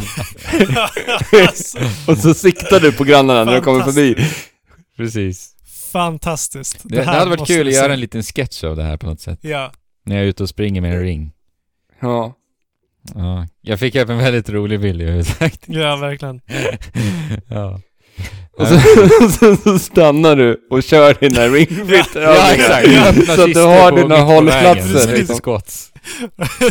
[1.48, 1.78] alltså,
[2.10, 4.16] och så siktar du på grannarna när de kommer förbi.
[4.96, 5.50] Precis.
[5.92, 6.78] fantastiskt.
[6.82, 9.06] Det, det, här hade varit kul att göra en liten sketch av det här på
[9.06, 9.38] något sätt.
[9.42, 9.72] Ja.
[10.06, 11.32] När jag är ute och springer med en ring.
[12.00, 12.34] Ja.
[13.14, 13.46] Ja.
[13.60, 15.60] Jag fick upp en väldigt rolig bild i huvudet sagt.
[15.66, 16.40] ja, verkligen.
[17.48, 17.80] ja.
[18.56, 18.78] Och så,
[19.30, 22.88] så, så stannar du och kör dina Ring Fit Ja, exakt.
[22.92, 25.36] Ja, Öppna Så att du har dina hållplatser, liksom.
[25.40, 25.90] Squats.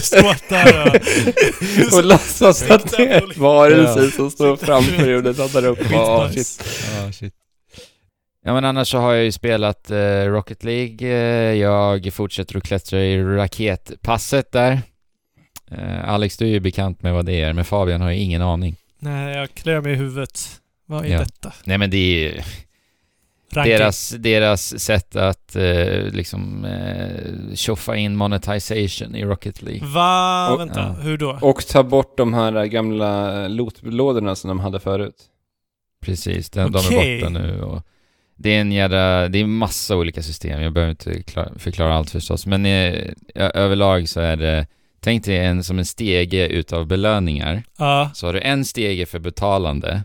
[0.02, 1.98] Skåtar och...
[1.98, 4.12] Och låtsas att det är ett varelse Ja.
[4.12, 5.80] som står framför dig och det stannar upp.
[5.92, 6.64] Ja, shit.
[6.96, 7.34] Ja, shit.
[8.46, 12.64] Ja men annars så har jag ju spelat eh, Rocket League, eh, jag fortsätter att
[12.64, 14.82] klättra i raketpasset där.
[15.72, 18.42] Eh, Alex, du är ju bekant med vad det är, men Fabian har ju ingen
[18.42, 18.76] aning.
[19.00, 20.40] Nej, jag kliar mig i huvudet.
[20.86, 21.20] Vad är Ja.
[21.20, 21.54] detta?
[21.66, 22.42] Nej men det är ju
[23.54, 23.74] Ranking.
[23.74, 29.88] deras, deras sätt att eh, liksom eh, tjoffa in monetization i Rocket League.
[29.88, 30.50] Va?
[30.54, 31.02] Och- Vänta, ja.
[31.04, 31.40] hur då?
[31.42, 35.16] Och ta bort de här gamla lootlådorna som de hade förut.
[36.02, 37.82] Precis, de, de är borta nu och
[38.36, 42.10] det är en jävla, det är massa olika system, jag behöver inte klara, förklara allt
[42.10, 44.68] förstås, men eh, överlag så är det,
[45.00, 49.20] tänk dig en som en stege utav belöningar, Ja, så har du en stege för
[49.20, 50.02] betalande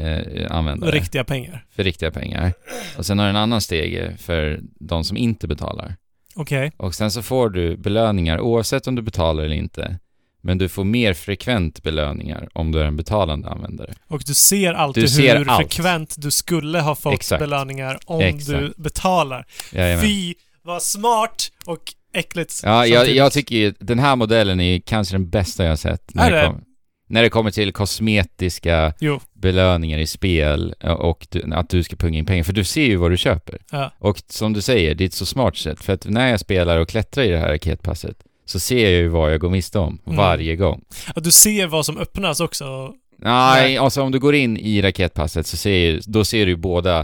[0.00, 1.64] eh, användare, riktiga pengar.
[1.76, 2.52] för riktiga pengar,
[2.98, 5.96] och sen har du en annan stege för de som inte betalar.
[6.34, 6.72] Okej.
[6.76, 9.98] Och sen så får du belöningar oavsett om du betalar eller inte,
[10.42, 13.92] men du får mer frekvent belöningar om du är en betalande användare.
[14.08, 15.58] Och du ser alltid Du ser hur allt.
[15.74, 17.40] frekvent du skulle ha fått Exakt.
[17.40, 18.46] belöningar om Exakt.
[18.58, 19.46] du betalar.
[19.72, 20.04] Jajamän.
[20.04, 25.14] Fy, vad smart och äckligt Ja, jag, jag tycker ju den här modellen är kanske
[25.14, 26.14] den bästa jag sett.
[26.14, 26.46] När Är det, det?
[26.46, 26.64] kom,
[27.08, 29.20] när det kommer till kosmetiska Jo.
[29.40, 32.44] Belöningar i spel eh, och du, att du ska punga in pengar.
[32.44, 33.58] För du ser ju vad du köper.
[33.70, 33.92] Ja.
[33.98, 35.84] Och som du säger, det är ett så smart sätt.
[35.84, 39.08] För att när jag spelar och klättrar i det här raketpasset så ser jag ju
[39.08, 40.16] vad jag går miste om Mm.
[40.16, 40.84] varje gång.
[41.14, 42.94] Att du ser vad som öppnas också.
[43.22, 43.78] Nej, Nej.
[43.78, 46.98] alltså om du går in i raketpasset så ser ju, då ser du båda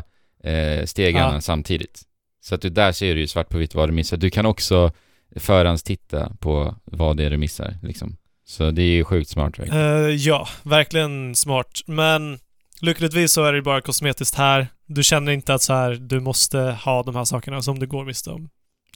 [0.45, 1.41] eh, stegarna Ja.
[1.41, 2.03] samtidigt.
[2.45, 4.17] Så att du, där ser du ju svart på vitt vad du missar.
[4.17, 4.93] Du kan också
[5.37, 8.17] förhandstitta på vad det är du missar liksom.
[8.49, 10.05] Så det är ju sjukt smart verkligen.
[10.05, 11.81] Eh, ja, verkligen smart.
[11.87, 12.39] Men
[12.81, 14.69] lyckligtvis så är det bara kosmetiskt här.
[14.87, 18.05] Du känner inte att så här, du måste ha de här sakerna som du går
[18.05, 18.49] miste om.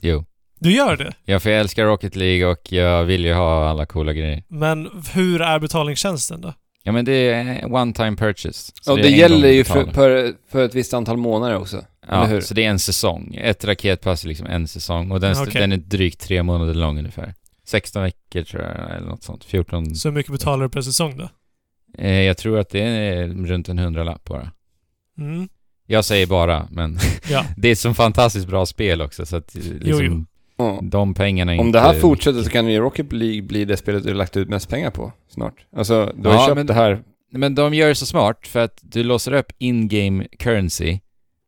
[0.03, 0.25] Jo.
[0.59, 1.13] Du gör det.
[1.25, 4.43] Ja, för jag älskar Rocket League och jag vill ju ha alla coola grejer.
[4.49, 6.55] Men hur är betalningstjänsten då?
[6.83, 8.73] Ja men det är one time purchase.
[8.87, 11.85] Och är det, en gäller ju för, för, för ett visst antal månader också.
[12.09, 13.35] Ja, så det är en säsong.
[13.41, 15.61] Ett raketpass är liksom en säsong och den, Okej.
[15.61, 17.35] den är drygt tre månader lång ungefär.
[17.71, 19.45] 16 veckor tror jag, eller något sånt.
[19.45, 19.95] 14.
[19.95, 21.29] Så hur mycket betalar du per säsong då?
[21.99, 24.51] Eh, jag tror att det är runt en hundralapp bara.
[25.19, 25.49] Mm.
[25.87, 26.99] Jag säger bara, men
[27.31, 27.45] Ja.
[27.57, 30.25] det är ett så fantastiskt bra spel också så att eh, liksom, jo.
[30.65, 30.79] Ja.
[30.83, 34.09] de pengarna Om det här fortsätter så kan ju Rocket League bli det spelet du
[34.09, 35.55] har lagt ut mest pengar på snart.
[35.77, 37.03] Alltså, du har Ja, köpt men- det här.
[37.33, 40.99] Men de gör det så smart för att du låser upp in-game currency,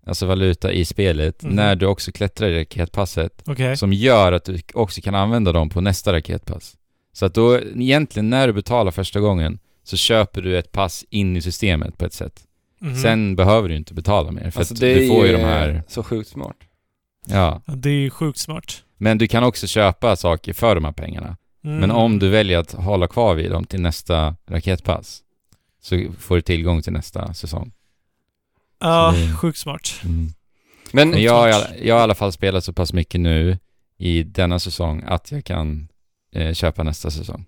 [0.07, 1.55] alltså valuta i spelet, Mhm.
[1.57, 3.77] när du också klättrar i raketpasset, Okej.
[3.77, 6.77] som gör att du också kan använda dem på nästa raketpass.
[7.13, 11.37] Så att då, egentligen när du betalar första gången, så köper du ett pass in
[11.37, 12.41] i systemet på ett sätt.
[12.81, 12.97] Mhm.
[12.97, 15.83] Sen behöver du inte betala mer, för Alltså att du får ju de här...
[15.89, 16.57] så sjukt smart.
[17.27, 17.63] Ja.
[17.67, 18.83] Ja, det är ju sjukt smart.
[18.99, 21.37] Men du kan också köpa saker för de här pengarna.
[21.65, 21.77] Mm.
[21.79, 25.23] Men om du väljer att hålla kvar vid dem till nästa raketpass,
[25.83, 27.73] så får du tillgång till nästa säsong.
[28.83, 30.01] Ja, det- sjukt smart.
[30.93, 33.21] Men, Men jag, har i alla- jag har i alla fall spelat så pass mycket
[33.21, 33.59] nu
[33.99, 35.89] i denna säsong att jag kan
[36.35, 37.45] eh, köpa nästa säsong.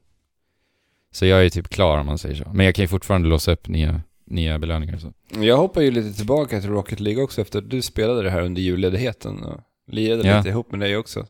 [1.13, 2.51] Så jag är typ klar om man säger så.
[2.53, 5.13] Men jag kan ju fortfarande låsa upp nya, nya belöningar och så.
[5.45, 8.41] jag hoppar ju lite tillbaka till Rocket League också efter att du spelade det här
[8.43, 10.37] under julledigheten och lirade Ja.
[10.37, 11.27] lite ihop med dig också.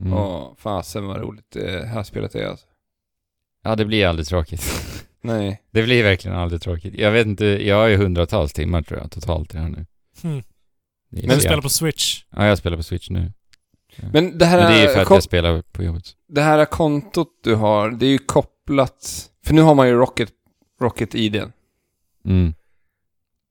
[0.00, 0.12] Mm.
[0.12, 2.66] Åh, fasen vad roligt det här spelet är alltså.
[3.64, 4.62] Ja, det blir aldrig tråkigt.
[5.22, 5.62] Nej.
[5.70, 6.94] det blir verkligen aldrig tråkigt.
[6.98, 9.86] Jag vet inte, jag har ju hundratals timmar tror jag totalt i det här nu.
[10.22, 10.42] Hmm.
[11.10, 12.22] Det är Men du spelar på Switch.
[12.30, 13.32] Ja, jag spelar på Switch nu.
[14.12, 16.04] Men det här, Men det är ju för att jag spelar på jobbet.
[16.28, 19.30] det här kontot du har, det är ju kopplat...
[19.44, 20.30] För nu har man ju Rocket,
[20.80, 21.42] Rocket ID.
[22.24, 22.54] Mm.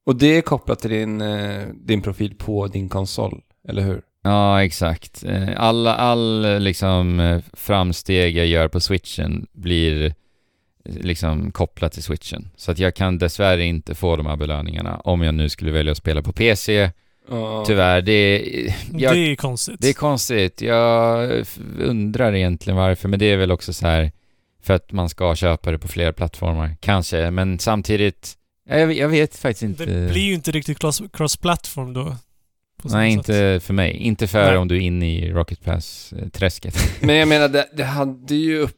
[0.05, 4.01] Och det är kopplat till din, eh, din profil på din konsol, eller hur?
[4.23, 5.23] Ja, exakt.
[5.23, 10.15] Eh, Alla, all liksom eh, framsteg jag gör på switchen blir
[11.01, 12.49] liksom kopplat till switchen.
[12.55, 15.91] Så att jag kan dessvärre inte få de här belöningarna om jag nu skulle välja
[15.91, 16.91] att spela på PC.
[17.29, 17.63] Ja.
[17.67, 18.41] Tyvärr, det,
[18.93, 19.75] jag, det är konstigt.
[19.79, 20.61] det är konstigt.
[20.61, 21.29] Jag
[21.79, 24.11] undrar egentligen varför, men det är väl också så här
[24.63, 27.31] för att man ska köpa det på fler plattformar, kanske.
[27.31, 28.33] Men samtidigt,
[28.69, 29.85] jag, jag vet faktiskt inte.
[29.85, 32.15] Det blir ju inte riktigt cross- cross-platform då.
[32.83, 33.17] Nej, sätt.
[33.17, 33.91] inte för mig.
[33.97, 34.57] Inte för Nej.
[34.57, 36.75] om du är inne i Rocket Pass-träsket.
[37.01, 38.75] Men jag menar, det, det hade ju upp,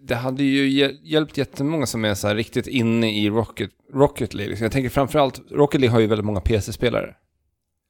[0.00, 4.34] det hade ju hjäl- hjälpt jättemånga som är så här riktigt inne i Rocket, Rocket
[4.34, 4.56] League.
[4.60, 7.14] Jag tänker framförallt, Rocket League har ju väldigt många PC-spelare.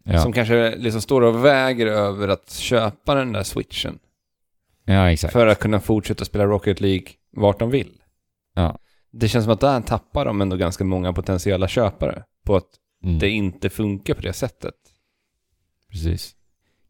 [0.04, 0.22] ja.
[0.22, 3.98] Som kanske liksom står och väger över att köpa den där switchen.
[4.84, 5.32] ja, exakt.
[5.32, 7.92] För att kunna fortsätta spela Rocket League vart de vill.
[8.54, 8.78] Ja.
[9.10, 12.24] Det känns som att där tappar de ändå ganska många potentiella köpare.
[12.44, 12.68] På att
[13.04, 14.74] Mm, det inte funkar på det sättet.
[15.90, 16.36] precis.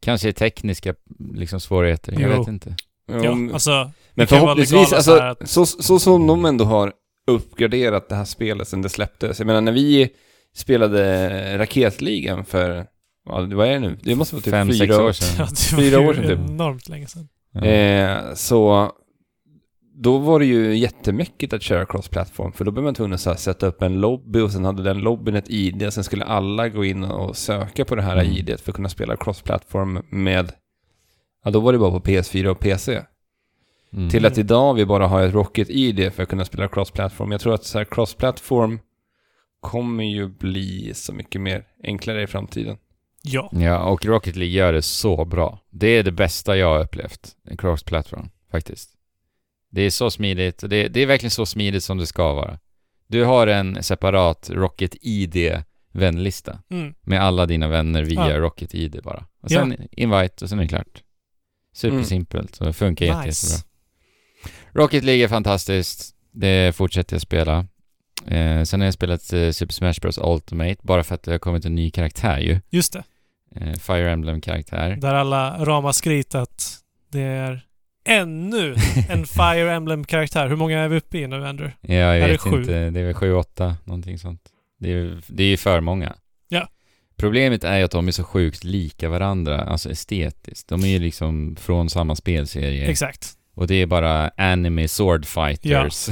[0.00, 0.94] Kanske tekniska
[1.34, 2.38] liksom, svårigheter, jag Jo.
[2.38, 2.76] vet inte.
[3.06, 6.92] Ja, alltså, Men förhoppningsvis, alltså, att- så, så som de ändå har
[7.26, 9.38] uppgraderat det här spelet sen det släpptes.
[9.38, 10.08] Jag menar, när vi
[10.56, 12.86] spelade Raketligan för,
[13.28, 13.98] ja, vad är det nu?
[14.02, 15.36] Det måste vara typ Fem, fyra år ja, sedan.
[15.36, 16.38] det var Fyra år sedan typ.
[16.50, 17.28] enormt länge sedan.
[17.52, 17.64] Ja.
[17.64, 18.90] Eh, så
[19.94, 23.30] då var det ju jättemycket att köra cross-platform, för då blev man tvungen att så
[23.30, 26.68] här, sätta upp en lobby och sen hade den lobbyn ett ID, sen skulle alla
[26.68, 28.32] gå in och söka på det här Mm.
[28.32, 30.52] IDet för att kunna spela cross-platform med,
[31.44, 33.02] ja då var det bara på PS4 och PC.
[33.92, 34.10] Mm.
[34.10, 37.32] Till att idag vi bara har ett Rocket-ID för att kunna spela cross-platform.
[37.32, 38.78] Jag tror att så här, cross-platform
[39.60, 42.76] kommer ju bli så mycket mer enklare i framtiden.
[43.22, 43.50] Ja.
[43.52, 45.58] Ja, och Rocket League gör det så bra.
[45.70, 47.36] Det är det bästa jag har upplevt.
[47.44, 48.90] En cross-platform, faktiskt.
[49.70, 52.58] Det är så smidigt, och det, det är verkligen så smidigt som det ska vara.
[53.06, 56.94] Du har en separat Rocket ID-vänlista Mm.
[57.02, 58.38] med alla dina vänner via Ja.
[58.38, 59.26] Rocket ID bara.
[59.42, 61.02] Och sen invite och sen är det klart.
[61.74, 63.46] Supersimpelt, så det funkar Nice.
[63.46, 63.68] jättebra.
[64.72, 66.14] Rocket League är fantastiskt.
[66.32, 67.66] Det fortsätter jag spela.
[68.26, 71.38] Eh, sen har jag spelat eh, Super Smash Bros Ultimate, bara för att det har
[71.38, 72.60] kommit en ny karaktär ju.
[72.70, 73.02] Just det.
[73.56, 74.96] Eh, Fire Emblem-karaktär.
[75.00, 76.78] Där alla ramaskrit att
[77.12, 77.66] det är
[78.04, 78.74] ännu
[79.08, 80.48] en Fire Emblem-karaktär.
[80.48, 81.76] Hur många är vi uppe i nu, Andrew?
[81.80, 82.60] Ja, jag Är vet sju?
[82.60, 82.90] inte.
[82.90, 84.42] Det är väl sju, åtta, någonting sånt.
[84.80, 86.14] Det är, det är ju för många.
[86.48, 86.68] Ja.
[87.16, 90.68] Problemet är ju att de är så sjukt lika varandra, alltså estetiskt.
[90.68, 92.86] De är ju liksom från samma spelserie.
[92.86, 93.32] Exakt.
[93.54, 96.08] Och det är bara anime sword fighters.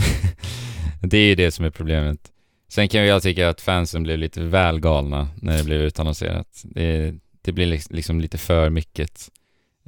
[1.02, 2.32] det är ju det som är problemet.
[2.68, 6.62] Sen kan jag tycka att fansen blev lite väl galna när det blev utannonserat.
[6.64, 9.28] Det, det blir liks- liksom lite för mycket.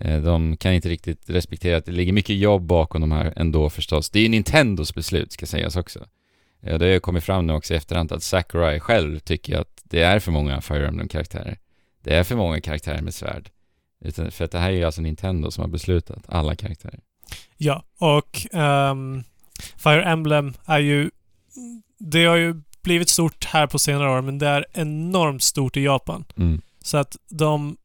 [0.00, 3.70] Eh, De kan inte riktigt respektera att det ligger mycket jobb bakom de här ändå
[3.70, 4.10] förstås.
[4.10, 6.06] Det är ju Nintendos beslut ska sägas också.
[6.60, 9.80] Ja, det har ju kommit fram nu också i efterhand att Sakurai själv tycker att
[9.84, 11.58] det är för många Fire Emblem-karaktärer.
[12.04, 13.50] Det är för många karaktärer med svärd.
[14.04, 17.00] Utan, för att det här är ju alltså Nintendo som har beslutat alla karaktärer.
[17.56, 19.24] Ja, och ehm,
[19.76, 21.10] Fire Emblem är ju...
[21.98, 25.80] Det har ju blivit stort här på senare år, men det är enormt stort i
[25.80, 26.24] Japan.
[26.36, 26.60] Mm.
[26.80, 27.76] Så att de,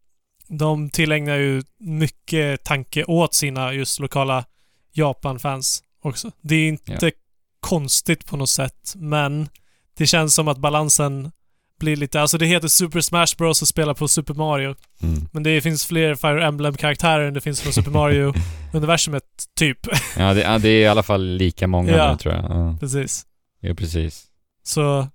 [0.48, 4.46] de tillägnar ju mycket tanke åt sina just lokala
[4.92, 6.32] Japan-fans också.
[6.42, 7.12] Det är inte
[7.60, 9.50] konstigt på något sätt, men
[9.98, 11.32] det känns som att balansen
[11.80, 12.22] blir lite...
[12.22, 14.76] Alltså det heter Super Smash Bros och spelar på Super Mario.
[15.02, 15.28] Mm.
[15.34, 19.24] Men det finns fler Fire Emblem-karaktärer än det finns från Super Mario-universumet,
[19.56, 19.80] typ.
[20.18, 22.12] Ja, det, ja, det är i alla fall lika många Ja.
[22.12, 22.44] nu tror jag.
[22.44, 23.26] Ja, Precis.
[23.60, 24.24] ja precis.
[24.64, 25.08] Så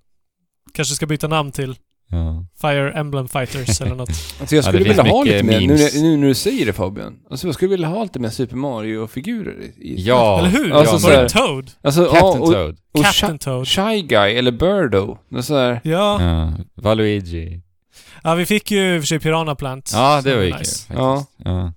[0.74, 1.76] kanske ska byta namn till
[2.12, 2.44] Ja.
[2.60, 4.08] Fire Emblem Fighters eller något.
[4.40, 5.94] Alltså jag Ja, det skulle finns vilja ha lite mer, nu, memes.
[5.94, 9.60] nu när du säger det Fabian, alltså jag skulle vilja ha lite mer Super Mario-figurer
[9.78, 10.38] i, Ja.
[10.38, 10.72] eller hur?
[10.72, 11.70] Alltså, Var så det här- Toad?
[11.82, 12.76] Alltså, ja, Captain och, Toad.
[12.94, 13.68] och Captain Shy, Toad?
[13.68, 15.18] Shy Guy eller Birdo.
[15.42, 16.22] Så här, Ja.
[16.22, 16.52] Ja.
[16.74, 17.60] Valuigi.
[18.24, 19.90] ja, vi fick ju i och för sig Piranha Plant.
[19.94, 20.86] Ja, det var ju kul nice.
[20.86, 20.90] faktiskt.
[20.94, 21.26] Ja.
[21.44, 21.72] Ja.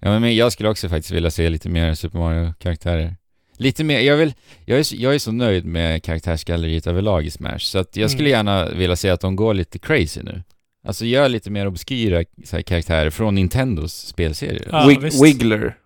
[0.00, 0.18] ja.
[0.20, 3.16] men jag skulle också faktiskt vilja se lite mer Super Mario-karaktärer.
[3.58, 4.34] Lite mer, jag vill,
[4.64, 8.10] jag är, så- jag är så nöjd med karaktärsgalleriet överlag i Smash, så att jag
[8.10, 10.42] skulle gärna vilja se att de går lite crazy nu.
[10.86, 14.68] Alltså gör lite mer obskyra så här, karaktärer från Nintendos spelserier.
[14.72, 15.24] Ja, Wig, visst.
[15.24, 15.76] Wiggler.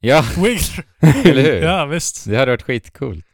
[0.00, 0.84] Ja, Wiggler.
[1.30, 1.62] eller hur?
[1.62, 2.24] ja, visst.
[2.30, 3.24] Det hade varit skitcoolt.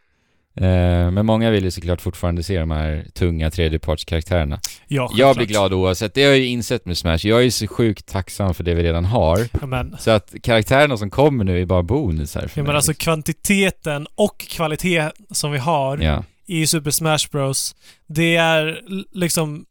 [0.57, 4.61] Eh, men många vill ju såklart fortfarande se de här tunga tredjepartskaraktärerna.
[4.89, 7.19] Ja, Jag blir glad oavsett, det har jag ju insett med Smash.
[7.23, 9.39] Jag är ju så sjukt tacksam för det vi redan har.
[9.61, 12.67] Ja, men, Så att karaktärerna som kommer nu är bara bonusar för ja, mig.
[12.67, 17.77] men alltså kvantiteten och kvalitet som vi har Ja, i Super Smash Bros.
[18.07, 18.81] Det är
[19.13, 19.65] liksom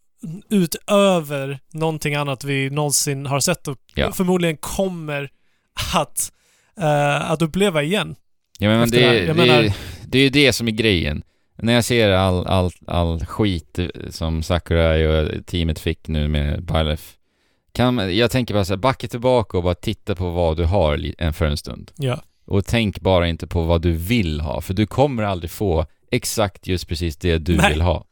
[0.50, 4.12] utöver någonting annat vi någonsin har sett och Ja.
[4.12, 5.30] förmodligen kommer
[5.96, 6.32] att,
[6.80, 8.16] eh, att uppleva igen.
[8.60, 9.74] Ja men, det, det Jag det, menar-
[10.08, 11.24] det är ju det som är grejen.
[11.58, 13.80] När jag ser all, all, all skit
[14.10, 17.14] som Sakurai och teamet fick nu med Bylef.
[17.72, 21.32] Kan, jag tänker bara så här, backa tillbaka och bara titta på vad du har
[21.32, 21.92] för en stund.
[21.96, 22.22] Ja.
[22.46, 26.68] Och tänk bara inte på vad du vill ha, för du kommer aldrig få exakt
[26.68, 27.72] just precis det du Nej.
[27.72, 28.06] vill ha.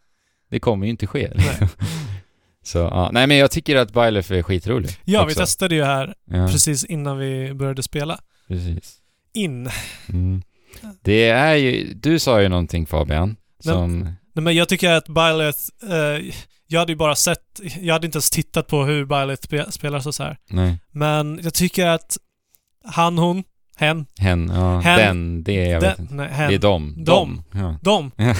[0.50, 1.32] Det kommer ju inte ske.
[1.36, 1.70] Nej.
[2.64, 3.10] Så, ja.
[3.14, 4.90] Nej men jag tycker att Bylef är skitrolig.
[5.06, 5.40] Ja, vi också.
[5.40, 8.20] testade ju här Ja, precis innan vi började spela.
[8.48, 9.00] precis.
[9.34, 9.70] In.
[10.10, 10.42] Mm.
[11.02, 14.00] Det är ju, du sa ju någonting Fabian, som...
[14.36, 15.60] Nej, men jag tycker att Byleth,
[15.94, 16.34] eh,
[16.68, 20.00] jag hade ju bara sett, jag hade inte ens tittat på hur Byleth spe, spelar
[20.00, 20.38] så, så här.
[20.50, 22.18] Nej, Men jag tycker att
[22.86, 23.44] han, hon,
[23.78, 26.16] hen, hen, ja, Hen- den, det, jag vet den, inte.
[26.16, 26.60] nej, hen, Det är.
[26.60, 27.44] Dem.
[27.54, 27.78] Ja.
[27.82, 28.12] de.
[28.18, 28.36] Ja.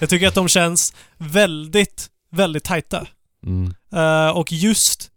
[0.00, 3.06] jag tycker att de känns väldigt, väldigt tajta.
[3.46, 3.74] Mm.
[3.94, 5.10] Eh, och just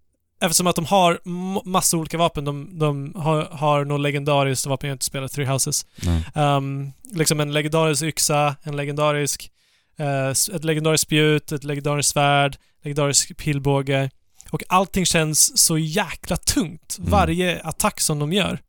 [0.44, 1.20] eftersom att de har
[1.70, 5.86] massa olika vapen, de, de har, har något legendariskt vapen jag inte spelat, Three Houses.
[6.36, 9.52] Um, liksom en legendarisk yxa, en legendarisk,
[10.32, 14.10] s- ett legendariskt spjut, ett legendariskt svärd, legendarisk pilbåge.
[14.52, 16.96] Och allting känns så jäkla tungt.
[17.00, 17.12] Mm.
[17.12, 18.60] Varje attack som de gör.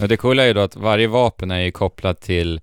[0.00, 2.60] Och det coola är ju då att varje vapen är ju kopplat till,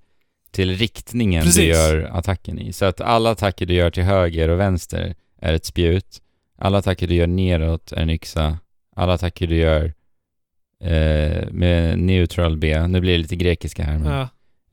[0.50, 1.60] till riktningen Precis.
[1.62, 2.72] du gör attacken i.
[2.72, 6.22] Så att alla attacker du gör till höger och vänster är ett spjut.
[6.58, 8.58] Alla attacker du gör neråt är en yxa.
[8.96, 9.84] Alla attacker du gör
[10.84, 14.28] eh, med neutral B, nu blir det lite grekiska här men, Ja.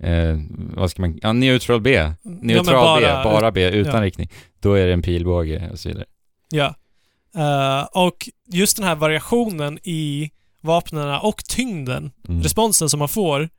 [0.07, 0.39] eh,
[0.75, 4.01] vad ska man, ja neutral B, Ja, men neutral B, bara B, utan ja.
[4.01, 4.29] riktning.
[4.59, 6.05] Då är det en pilbåge och så vidare.
[6.49, 6.75] Ja.
[7.37, 10.31] Eh, och just den här variationen i
[10.61, 12.43] vapnen och tyngden, Mm.
[12.43, 13.49] responsen som man får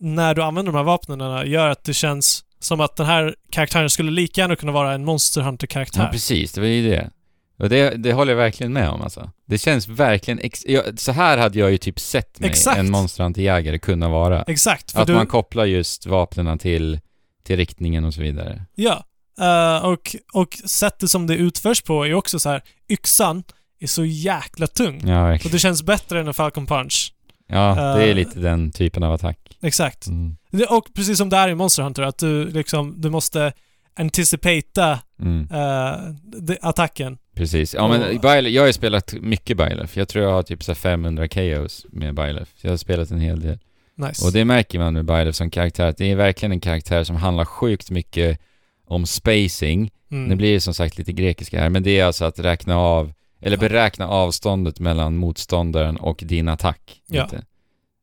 [0.00, 3.90] när du använder de här vapnen gör att det känns som att den här karaktären
[3.90, 6.02] skulle lika gärna kunna vara en Monster Hunter-karaktär.
[6.02, 6.52] Ja, precis.
[6.52, 7.10] Det var ju det.
[7.58, 9.30] Och det, det håller jag verkligen med om alltså.
[9.46, 10.38] Det känns verkligen...
[10.42, 12.78] Ex- jag, så här hade jag ju typ sett mig Exakt.
[12.78, 14.42] en monsterhunter-jägare kunna vara.
[14.42, 14.92] Exakt.
[14.92, 17.00] För Att du, man kopplar just vapnen till,
[17.44, 18.64] till riktningen och så vidare.
[18.74, 19.04] Ja.
[19.40, 22.62] Eh, och, och sättet som det utförs på är också så här.
[22.88, 23.42] yxan
[23.80, 25.00] är så jäkla tung.
[25.08, 25.52] Ja, Och verkligen.
[25.52, 27.12] det känns bättre än en Falcon Punch.
[27.48, 29.38] Ja, det är eh, lite den typen av attack.
[29.62, 30.06] Exakt.
[30.06, 30.36] Mm.
[30.68, 33.52] Och precis som det är i Monster Hunter, att du liksom, du måste
[34.10, 35.48] anticipata Mm.
[36.22, 37.18] de- attacken.
[37.36, 37.74] Precis.
[37.74, 39.96] Ja, men Bylef, jag har ju spelat mycket Bylef.
[39.96, 42.48] Jag tror jag har typ så här 500 KOs med Bylef.
[42.60, 43.58] Jag har spelat en hel del.
[43.94, 44.26] Nice.
[44.26, 47.44] Och det märker man med Bylef som karaktär, det är verkligen en karaktär som handlar
[47.44, 48.40] sjukt mycket
[48.86, 49.90] om spacing.
[50.10, 50.24] mm.
[50.24, 53.12] Nu blir det som sagt lite grekiska här, men det är alltså att räkna av,
[53.40, 57.00] eller beräkna avståndet mellan motståndaren och din attack.
[57.06, 57.28] Ja.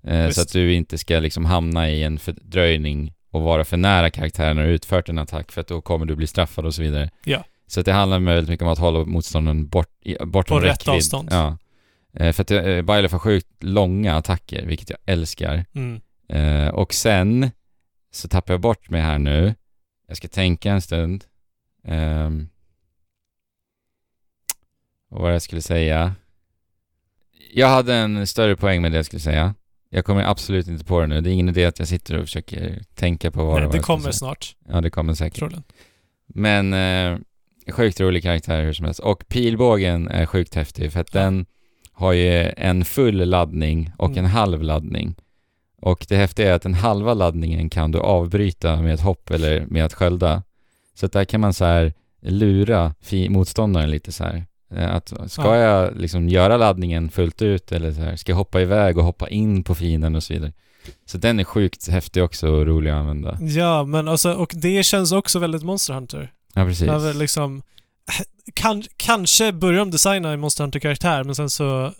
[0.07, 4.09] Eh, så att du inte ska liksom hamna i en fördröjning och vara för nära
[4.09, 6.81] karaktären när du utfört en attack, för att då kommer du bli straffad och så
[6.81, 7.09] vidare.
[7.23, 7.43] Ja.
[7.68, 9.89] Så det handlar väldigt mycket om att hålla motståndaren bort,
[10.26, 10.95] bortom På rätt räckvidd.
[10.95, 11.30] avstånd.
[11.32, 11.57] Ja.
[12.14, 15.66] Eh, för att uh, Bylef har sjukt långa attacker, vilket jag älskar.
[15.74, 16.01] Mm.
[16.30, 17.51] Eh, och sen
[18.11, 19.55] så tappar jag bort mig här nu.
[20.07, 21.26] Jag ska tänka en stund.
[21.84, 22.47] Ehm,
[25.09, 26.16] och vad jag skulle säga.
[27.53, 29.55] Jag hade en större poäng med det jag skulle säga.
[29.89, 31.22] Jag kommer absolut inte på det nu.
[31.22, 33.74] Det är ingen idé att jag sitter och försöker tänka på vad Nej, det var
[33.74, 35.39] det kommer snart, Ja, det kommer säkert.
[35.39, 35.64] troligen.
[36.28, 37.20] Men eh,
[37.72, 38.99] sjukt rolig karaktär hur som helst.
[38.99, 41.45] Och pilbågen är sjukt häftig för att den
[41.91, 44.26] har ju en full laddning och Mm.
[44.26, 45.16] en halv laddning.
[45.82, 49.66] Och det häftiga är att den halva laddningen kan du avbryta med ett hopp eller
[49.66, 50.43] med att skölda.
[50.95, 52.93] Så att där kan man så här lura
[53.30, 54.45] motståndaren lite så här.
[54.76, 55.55] Eh, Att ska Ja.
[55.57, 59.30] jag liksom göra laddningen fullt ut eller så här, ska jag hoppa iväg och hoppa
[59.30, 60.51] in på fienden och så vidare.
[61.05, 63.38] Så den är sjukt häftig också och rolig att använda.
[63.41, 66.32] Ja, men alltså, och det känns också väldigt Monster Hunter.
[66.54, 66.89] Ja, precis.
[66.89, 67.62] Över liksom,
[68.54, 71.93] kan, kanske börjar de designa en Monster Hunter-karaktär, men sen så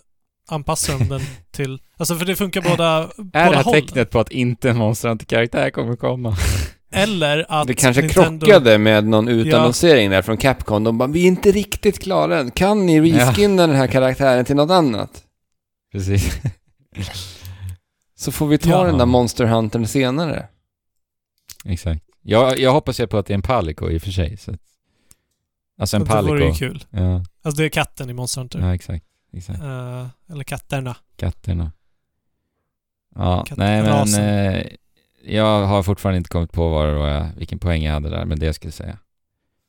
[0.48, 1.78] anpassar de den till...
[1.96, 3.80] Alltså för det funkar båda, Är båda det här hållen.
[3.82, 6.36] tecknet på att inte en Monster Hunter-karaktär kommer komma?
[6.96, 8.46] Eller att Det kanske Nintendo...
[8.46, 10.84] krockade med någon utannonsering där från Capcom.
[10.84, 12.50] De bara, vi är inte riktigt klara än.
[12.50, 15.10] Kan ni reskinna den här karaktären till något annat?
[15.92, 16.36] Precis.
[18.16, 18.84] Så får vi ta Ja.
[18.84, 20.46] den där Monster Huntern senare.
[21.64, 22.02] Exakt.
[22.26, 24.36] Jag, jag hoppas ju på att det är en Palico i och för sig.
[24.36, 24.50] Så.
[24.50, 24.60] att-
[25.78, 26.58] Alltså en Det vore ju Palico.
[26.58, 26.84] kul.
[26.90, 28.58] Ja, Alltså det är katten i Monster Hunter.
[28.60, 29.04] ja, exakt.
[29.32, 29.60] exakt.
[29.62, 30.96] Eh, eller katterna.
[31.16, 31.72] Katterna.
[33.14, 34.66] Ja, Katt- nej men eh,
[35.24, 38.46] jag har fortfarande inte kommit på var jag, vilken poäng jag hade där, men det
[38.46, 38.98] jag skulle säga.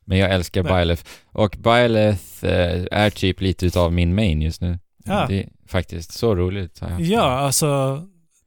[0.05, 0.63] Men jag älskar.
[0.63, 1.03] Byleth.
[1.25, 4.79] Och Byleth eh, är typ lite utav min main just nu.
[5.05, 5.25] Ja.
[5.27, 6.79] Det är faktiskt så roligt.
[6.79, 7.05] Har jag haft.
[7.09, 8.01] Ja, alltså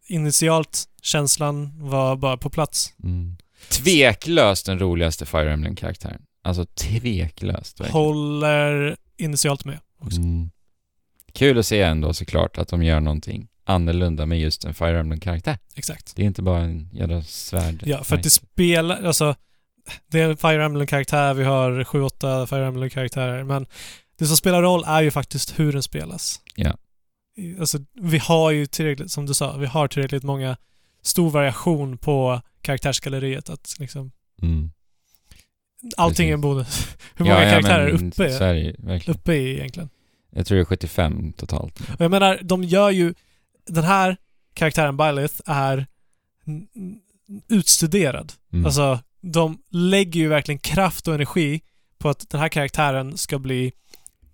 [0.07, 2.95] initialt känslan var bara på plats.
[3.05, 3.37] Mm.
[3.71, 6.23] Tveklöst den roligaste Fire Emblem-karaktären.
[6.43, 7.93] Alltså tveklöst verkligen.
[7.93, 10.21] Håller initialt med också.
[10.21, 10.51] Mm.
[11.33, 15.59] Kul att se ändå såklart att de gör någonting annorlunda med just en Fire Emblem-karaktär.
[15.75, 16.17] Exakt.
[16.17, 17.83] Det är inte bara en jävla svärd.
[17.87, 19.35] Ja, för att det spelar, alltså
[20.07, 23.67] det är en Fire Emblem-karaktär, vi har sju, åtta Fire Emblem-karaktärer, men
[24.19, 26.41] det som spelar roll är ju faktiskt hur den spelas.
[26.55, 26.77] Ja.
[27.61, 30.57] Alltså, vi har ju tillräckligt, som du sa, vi har tillräckligt många
[31.03, 33.51] stor variation på karaktärsgalleriet.
[33.51, 34.13] Att liksom,
[34.43, 34.71] Mm.
[35.97, 36.89] allting är en bonus.
[37.15, 39.21] Hur många karaktärer är men uppe, är det verkligen.
[39.21, 39.89] uppe i egentligen?
[40.31, 41.81] Jag tror det är 75 totalt.
[41.81, 43.15] Och jag menar, de gör ju...
[43.67, 44.17] Den här
[44.55, 45.87] karaktären Byleth är
[47.49, 48.33] utstuderad.
[48.53, 48.67] Mm.
[48.67, 51.61] Alltså, de lägger ju verkligen kraft och energi
[51.99, 53.73] på att den här karaktären ska bli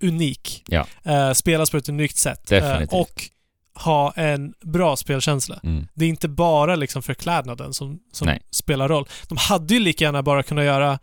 [0.02, 0.62] unik.
[0.68, 0.86] Ja.
[1.02, 2.52] Eh, spelas på ett unikt sätt.
[2.52, 3.30] Eh, och
[3.74, 5.60] ha en bra spelkänsla.
[5.62, 5.86] Mm.
[5.94, 8.42] Det är inte bara liksom förklädnaden som, som Nej.
[8.50, 9.08] spelar roll.
[9.28, 10.98] De hade ju lika gärna bara kunnat göra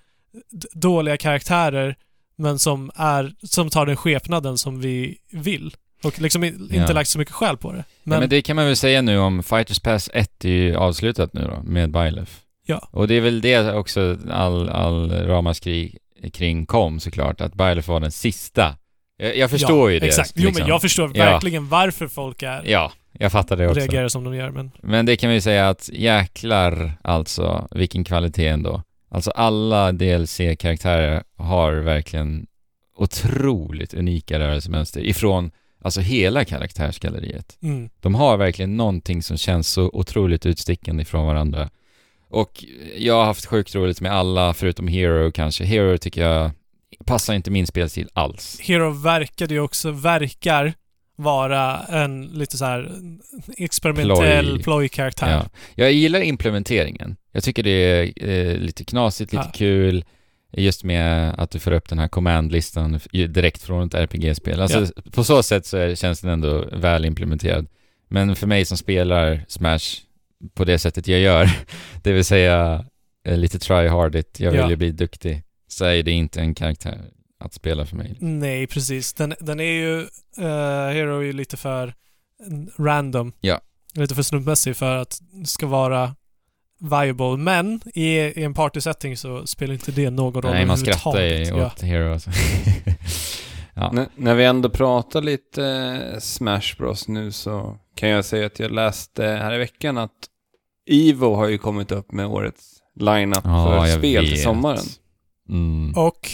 [0.73, 1.95] dåliga karaktärer
[2.37, 5.75] men som, är, som tar den skepnaden som vi vill.
[6.03, 6.91] Och liksom inte Ja.
[6.93, 7.77] lagt så mycket själ på det.
[7.77, 10.49] Men, Men, ja, men det kan man väl säga nu om Fighters Pass 1 är
[10.49, 12.41] ju avslutat nu då, med Bylef.
[12.65, 12.89] Ja.
[12.91, 15.97] Och det är väl det också all, all ramaskri
[16.33, 18.75] kring kom såklart, att Bylef var den sista.
[19.21, 20.05] Jag, jag förstår ja, ju det.
[20.07, 20.31] Exakt.
[20.35, 20.61] Jo, liksom.
[20.61, 21.25] men jag förstår Ja.
[21.25, 23.79] verkligen varför folk är, Ja, jag fattar det också.
[23.79, 24.49] reagerar som de gör.
[24.51, 28.83] Men Men det kan vi säga att jäklar alltså, vilken kvalitet ändå.
[29.09, 32.47] Alltså alla DLC-karaktärer har verkligen
[32.97, 35.51] otroligt unika rörelsemönster ifrån
[35.83, 37.57] alltså hela karaktärsgalleriet.
[37.61, 41.69] mm, De har verkligen någonting som känns så otroligt utstickande ifrån varandra.
[42.29, 42.63] Och
[42.97, 45.63] jag har haft sjukt roligt med alla, förutom Hero kanske.
[45.65, 46.51] Hero tycker jag
[47.05, 48.59] passar inte min spelstil alls.
[48.61, 50.73] Hero verkade ju också, verkar
[51.15, 52.91] vara en lite så här
[53.57, 54.63] experimentell Ploj.
[54.63, 55.29] ploj-karaktär.
[55.31, 55.45] Ja.
[55.75, 57.15] Jag gillar implementeringen.
[57.31, 59.51] Jag tycker det är eh, lite knasigt, lite Ja.
[59.55, 60.05] kul.
[60.57, 64.61] Just med att du får upp den här command-listan direkt från ett RPG-spel.
[64.61, 67.67] Alltså på så sätt så är, känns den ändå väl implementerad.
[68.09, 69.79] Men för mig som spelar Smash
[70.53, 71.49] på det sättet jag gör,
[72.03, 72.85] det vill säga
[73.25, 74.69] eh, lite try-hardigt, jag vill Ja.
[74.69, 77.01] ju bli duktig, så är det inte en karaktär
[77.39, 78.15] att spela för mig.
[78.19, 79.13] Nej, precis.
[79.13, 79.99] Den, den är ju...
[80.37, 81.93] eh, Hero är ju lite för
[82.79, 83.33] random.
[83.41, 83.59] Ja.
[83.93, 86.15] Lite för slumpmässig för att det ska vara
[86.79, 87.37] viable.
[87.37, 91.63] Men i, i en party-setting så spelar inte det någon roll Nej, man skrattar ju
[91.65, 92.29] åt Hero alltså.
[93.73, 93.91] ja.
[93.97, 95.65] N- när vi ändå pratar lite
[96.13, 100.11] eh, Smash Bros nu så kan jag säga att jag läste här i veckan att
[100.89, 104.43] Ivo har ju kommit upp med årets lineup Ja, för spel till vet.
[104.43, 104.83] sommaren.
[105.51, 105.93] Mm.
[105.95, 106.29] Och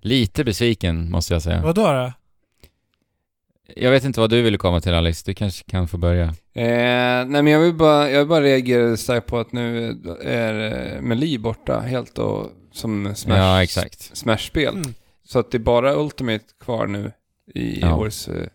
[0.00, 1.62] Lite besviken måste jag säga.
[1.62, 2.12] vadå då?
[3.76, 6.24] Jag vet inte vad du ville komma till Alex, du kanske kan få börja.
[6.52, 9.88] Eh, nej men jag vill bara, jag vill bara reagera starkt på att nu
[10.22, 14.16] är eh, Melee borta helt och som Smash, Ja, exakt.
[14.16, 14.74] Smash-spel.
[14.74, 14.94] Mm.
[15.24, 17.12] Så att det är bara Ultimate kvar nu
[17.54, 17.96] i Ja.
[17.96, 18.46] årets eh,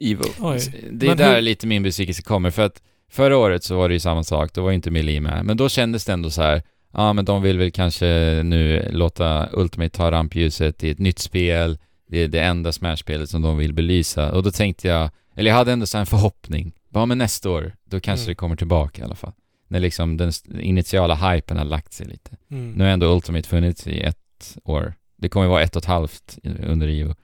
[0.00, 0.24] Evo.
[0.38, 0.60] Oj.
[0.92, 3.88] Det är Men där hur- lite min besvikelse kommer, för att förra året så var
[3.88, 6.30] det ju samma sak, då var ju inte Melee med, men då kändes det ändå
[6.30, 6.62] så här.
[6.92, 8.06] Ja men de vill väl kanske
[8.44, 11.78] nu låta Ultimate ta rampljuset i ett nytt spel,
[12.10, 15.56] det är det enda Smash-spelet som de vill belysa, och då tänkte jag, eller jag
[15.56, 18.30] hade ändå så en förhoppning, bara men nästa år, då kanske Mm.
[18.30, 19.32] det kommer tillbaka i alla fall.
[19.68, 22.30] När liksom den initiala hypen har lagt sig lite.
[22.50, 22.72] Mm.
[22.72, 24.94] Nu har ändå Ultimate funnits i ett år.
[25.16, 27.14] Det kommer vara ett och ett halvt under EU.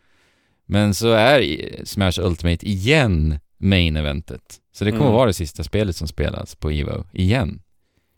[0.67, 1.41] Men så är
[1.85, 4.61] Smash Ultimate igen main-eventet.
[4.73, 5.13] Så det kommer Mm.
[5.15, 7.61] vara det sista spelet som spelas på EVO, igen.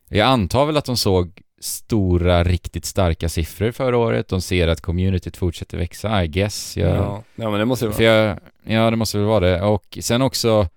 [0.09, 4.29] Jag antar väl att de såg stora, riktigt starka siffror förra året.
[4.29, 6.77] De ser att communityt fortsätter växa, I guess.
[6.77, 7.23] Jag, Ja.
[7.37, 8.15] ja, men det måste det för vara.
[8.27, 9.63] jag, ja, det måste väl vara det.
[9.63, 10.69] Och sen också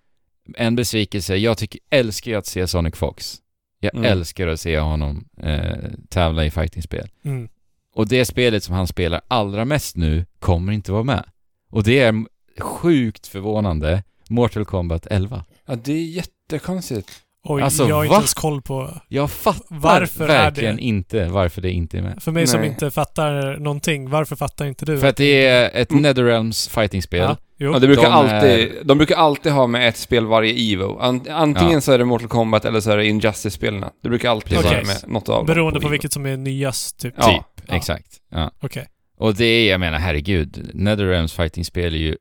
[0.57, 1.36] en besvikelse.
[1.36, 3.36] Jag tycker, älskar ju att se Sonic Fox.
[3.80, 4.11] Jag Mm.
[4.11, 5.77] älskar att se honom eh,
[6.09, 7.09] tävla i fightingspel.
[7.23, 7.49] Mm.
[7.95, 11.25] Och det spelet som han spelar allra mest nu kommer inte vara med.
[11.71, 12.26] Och det är
[12.60, 14.03] sjukt förvånande.
[14.30, 15.45] Mortal Kombat 11.
[15.65, 17.11] Ja, det är jättekonstigt.
[17.44, 18.18] Oj, Alltså, jag har inte va?
[18.18, 18.98] ens koll på...
[19.07, 20.82] Jag fattar Varför är verkligen det?
[20.82, 22.24] inte varför det inte är med.
[22.24, 22.70] För mig som Nej.
[22.70, 24.99] inte fattar någonting, varför fattar inte du?
[24.99, 26.02] För att det är ett Mm.
[26.03, 27.20] Netherrealms fightingspel.
[27.20, 27.38] Ja.
[27.57, 30.99] Ja, det brukar de alltid, är- De brukar alltid ha med ett spel varje Evo.
[30.99, 31.82] An, antingen Ja.
[31.82, 33.86] så är det Mortal Kombat eller så är det Injustice-spelen.
[34.03, 34.72] Det brukar alltid Precis.
[34.72, 35.91] vara med något av dem Beroende på Evo.
[35.91, 37.14] vilket som är nyast, typ.
[37.18, 37.26] Ja.
[37.56, 37.76] Typ, Ja.
[37.76, 38.07] exakt.
[38.32, 38.52] Ja.
[38.61, 38.88] Okej.
[39.18, 42.16] Och det är, jag menar herregud, Netherrealms fightingspel är ju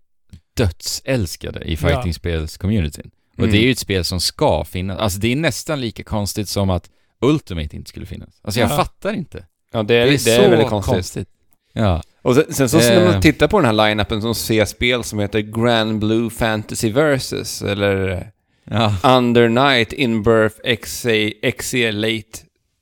[0.56, 1.76] dödsälskade i Ja.
[1.88, 3.10] fightingspels-communityn.
[3.38, 3.52] Och Mm.
[3.52, 4.98] det är ju ett spel som ska finnas.
[4.98, 6.90] Alltså det är nästan lika konstigt som att
[7.20, 8.28] Ultimate inte skulle finnas.
[8.42, 8.76] Alltså jag Ja.
[8.76, 9.44] fattar inte.
[9.72, 11.28] Ja, det är, det är, så väldigt konstigt.
[11.72, 12.02] Ja.
[12.22, 13.12] Och sen, sen så när Eh.
[13.12, 16.90] man tittar på den här line-upen så ser jag spel som heter Grand Blue Fantasy
[16.92, 18.30] Versus eller
[18.70, 18.94] Ja.
[19.04, 22.38] Under Night In Birth XA, XE Late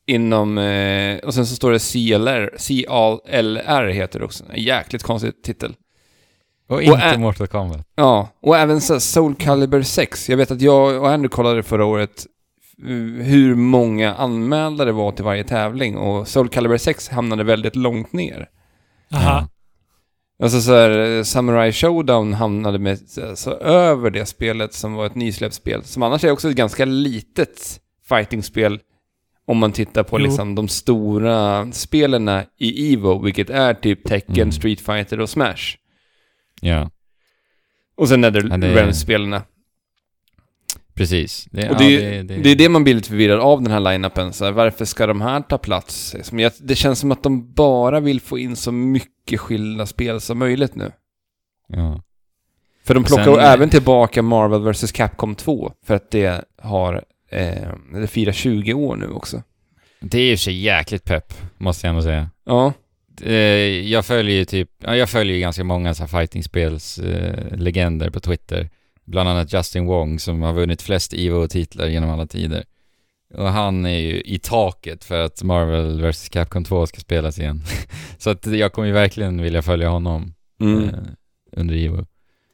[0.06, 0.58] inom...
[0.58, 4.44] Eh, och sen så står det CLR, CLR heter det också.
[4.52, 5.74] En jäkligt konstig titel.
[6.68, 7.86] Och inte ä- Mortal Kombat.
[7.96, 10.28] Ja, och även så Soul Calibur 6.
[10.28, 12.26] Jag vet att jag och Andrew kollade förra året
[12.82, 17.76] eh, hur många anmälda det var till varje tävling och Soul Calibur 6 hamnade väldigt
[17.76, 18.48] långt ner.
[19.14, 19.48] Aha.
[20.42, 22.98] Alltså så här, Samurai Showdown hamnade med
[23.34, 25.84] så över det spelet som var ett nysläppsspel.
[25.84, 28.78] Som annars är också ett ganska litet fightingspel.
[29.46, 30.24] Om man tittar på Jo.
[30.26, 34.52] liksom de stora spelen i Evo, vilket är typ Tekken, Mm.
[34.52, 35.76] Street Fighter och Smash.
[36.66, 36.90] Ja,
[37.96, 38.74] Och sen det Ja, det-
[40.94, 41.48] precis.
[41.50, 43.80] Det, Och ja, det, är- det, är det man blir lite förvirrad av den här
[43.80, 44.32] line-upen.
[44.32, 46.16] Så här, varför ska de här ta plats?
[46.60, 50.74] Det känns som att de bara vill få in så mycket skilda spel som möjligt
[50.74, 50.92] nu.
[51.68, 52.02] Ja.
[52.84, 54.92] För de plockar sen- även tillbaka Marvel vs.
[54.92, 59.42] Capcom 2 för att det har, eh, det firar 20 år nu också.
[60.00, 62.30] Det är för sig jäkligt pepp, måste jag ändå säga.
[62.44, 62.72] Ja,
[63.84, 68.70] jag följer ju typ, ja, jag följer ganska många så här fightingspels eh, på Twitter.
[69.04, 72.64] Bland annat Justin Wong som har vunnit flest EVO-titlar genom alla tider.
[73.34, 76.28] Och han är ju i taket för att Marvel vs.
[76.28, 77.62] Capcom 2 ska spelas igen.
[78.18, 80.84] så att jag kommer ju verkligen vilja följa honom mm.
[80.84, 80.94] eh,
[81.52, 82.06] under EVO.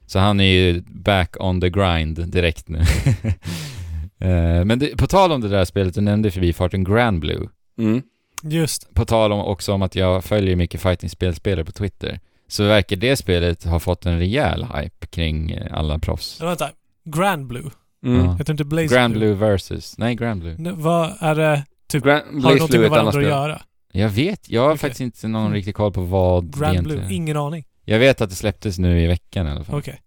[0.06, 2.78] Så han är ju back on the grind direkt nu.
[4.18, 7.48] eh, men det, på tal om det där spelet, du nämnde förbifarten Grand Blue.
[7.78, 8.02] Mm.
[8.43, 12.97] Just På tal om också om att jag följer mycket fighting-spelspelare på Twitter, så verkar
[12.97, 16.39] det spelet ha fått en rejäl hype kring eh, alla proffs.
[16.40, 16.70] Ja, vänta.
[17.05, 17.70] Grand Blue.
[18.06, 18.24] Mm.
[18.24, 18.32] Ja.
[18.35, 20.55] Heter inte Blaze Grand Blue versus, nej Grand Blue.
[20.59, 21.64] Nu, vad är det?
[21.89, 23.24] Typ, Grand, har Blaze någonting Blue med varandra att spel.
[23.28, 23.62] göra?
[23.93, 24.78] Jag vet, jag har Okej.
[24.78, 25.52] faktiskt inte någon Mm.
[25.55, 27.01] riktig koll på vad Grand egentligen...
[27.06, 27.14] Blue?
[27.16, 27.64] Ingen aning.
[27.85, 29.78] Jag vet att det släpptes nu i veckan i alla fall.
[29.78, 30.01] Okej.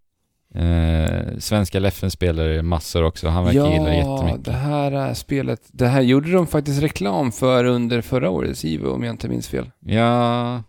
[0.55, 4.45] Eh, svenska Leffen spelar massor också, han verkar gilla det Ja, jättemycket.
[4.45, 8.87] det här är spelet, det här gjorde de faktiskt reklam för under förra årets Evo
[8.89, 9.71] om jag inte minns fel.
[9.79, 10.63] Ja,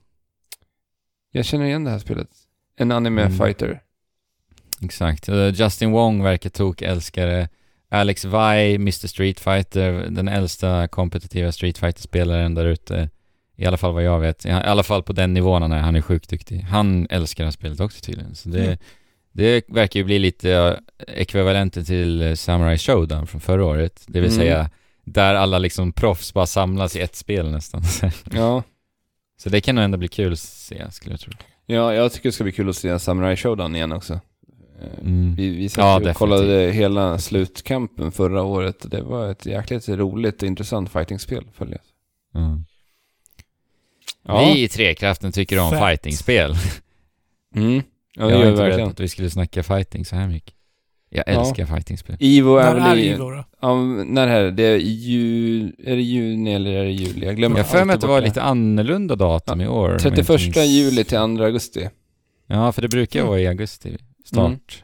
[1.30, 2.28] Jag känner igen det här spelet.
[2.76, 3.38] En anime Mm.
[3.38, 3.80] fighter.
[4.82, 5.28] exakt.
[5.28, 7.48] Eh, Justin Wong verkar tokälskare.
[7.88, 13.10] Alex Vai, Mr Street Fighter, den äldsta kompetitiva Street Fighter-spelaren där ute.
[13.56, 14.46] I alla fall vad jag vet.
[14.46, 15.78] I alla fall på den nivån han är.
[15.80, 16.60] Han är sjukt duktig.
[16.60, 18.34] Han älskar det här spelet också tydligen.
[18.34, 18.78] Så det, Mm.
[19.36, 20.74] Det verkar ju bli lite eh,
[21.20, 24.04] ekvivalenten till eh, Samurai Showdown från förra året.
[24.06, 24.40] Det vill Mm.
[24.44, 24.70] säga
[25.04, 27.82] där alla liksom proffs bara samlas i ett spel nästan.
[28.32, 28.62] Ja.
[29.38, 31.32] Så det kan nog ändå bli kul att se, skulle jag tro.
[31.66, 34.12] ja, jag tycker det ska bli kul att se Samurai Showdown igen också.
[34.14, 34.20] Eh,
[35.00, 35.34] Mm.
[35.34, 36.18] Vi, vi satt Ja, och definitivt.
[36.18, 38.76] kollade hela slutkampen förra året.
[38.90, 41.78] Det var ett jäkligt roligt och intressant fightingspel följa.
[42.32, 42.58] Ja.
[44.22, 44.38] Ja.
[44.54, 45.80] Vi i Trekraften tycker om Fett.
[45.80, 46.54] fightingspel.
[47.54, 47.82] Mm.
[48.16, 48.78] Ja, jag det har gör vi inte verkligen.
[48.78, 50.55] berättat att vi skulle snacka fighting så här mycket.
[51.10, 51.32] Jag Ja.
[51.40, 52.16] älskar fightingspel.
[52.20, 53.06] Ivo är När väl är i...
[53.10, 53.44] Ivo då?
[53.62, 53.74] Ja,
[54.05, 54.51] när är det?
[54.51, 57.26] Det är, ju, är det juni eller är det juli?
[57.26, 59.84] Jag glömmer Jag har för mig att det var bort lite annorlunda datum i år.
[59.84, 61.88] om jag inte 31 minns- juli till 2 augusti.
[62.47, 63.28] Ja, för det brukar Mm.
[63.30, 63.97] vara i augusti.
[64.24, 64.82] Start.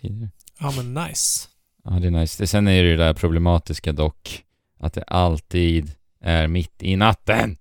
[0.00, 0.30] Tidigare.
[0.60, 1.48] Ja men nice.
[1.84, 2.42] Ja, det är nice.
[2.42, 4.44] Det, sen är det ju det där problematiska dock.
[4.80, 5.92] Att det alltid
[6.22, 7.56] är mitt i natten.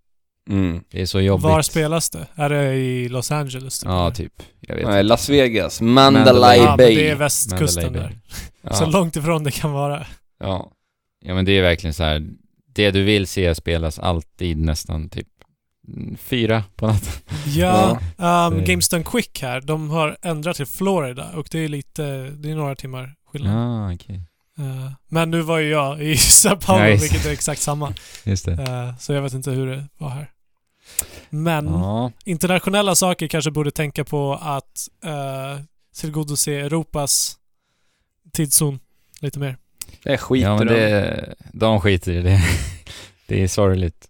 [0.50, 0.84] Mm.
[0.92, 1.44] Det är så jobbigt.
[1.44, 2.28] Var spelas det?
[2.36, 3.80] Är det i Los Angeles?
[3.80, 4.16] Typ, Ja, eller?
[4.16, 4.34] typ.
[4.60, 5.04] Jag vet Nej, inte.
[5.04, 5.82] Las Vegas.
[5.82, 6.96] Mandalay Mandalay Ja, men Bay.
[6.96, 8.10] det är västkusten Mandalay där.
[8.10, 8.20] Bay.
[8.62, 8.74] Ja.
[8.74, 10.06] Så långt ifrån det kan vara.
[10.40, 10.72] ja.
[11.22, 12.28] Ja, men det är verkligen så här.
[12.76, 15.28] Det du vill se spelas alltid nästan typ
[16.18, 17.12] fyra på natten.
[17.56, 22.52] Ja, um, GameStone Quick här, de har ändrat till Florida och det är lite, det
[22.52, 23.56] är några timmar skillnad.
[23.56, 24.16] Ja, okej.
[24.60, 27.02] Eh, men nu var ju jag i Sao Paulo, Nice.
[27.04, 27.94] vilket är exakt samma.
[28.24, 28.52] Just det.
[28.54, 30.30] Eh, så jag vet inte hur det var här.
[31.30, 32.12] Men Ja.
[32.26, 35.62] internationella saker kanske borde tänka på att uh,
[35.96, 37.38] tillgodose Europas
[38.34, 38.80] tidszon
[39.22, 39.58] lite mer.
[40.04, 42.42] Det är skit ja, men det, de skiter i det.
[43.28, 44.06] det är sorgligt.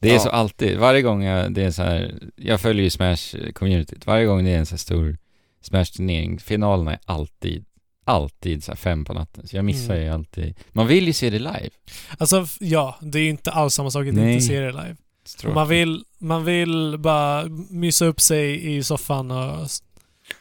[0.00, 0.20] Det är Ja.
[0.20, 0.78] så alltid.
[0.78, 4.02] Varje gång jag, det är så här, jag följer ju Smash-communityt.
[4.06, 5.18] Varje gång det är en så här stor
[5.64, 7.64] Smash-turnering, finalerna är alltid,
[8.04, 9.48] alltid så här fem på natten.
[9.48, 10.06] Så jag missar Mm.
[10.06, 10.54] ju alltid.
[10.72, 11.70] Man vill ju se det live.
[12.18, 14.32] Alltså, ja, det är ju inte alls samma sak att Nej.
[14.32, 14.96] inte se det live.
[15.44, 19.66] Och man vill, man vill bara mysa upp sig i soffan och,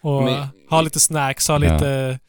[0.02, 1.74] och Men- ha lite snacks, ha Ja.
[1.74, 2.20] lite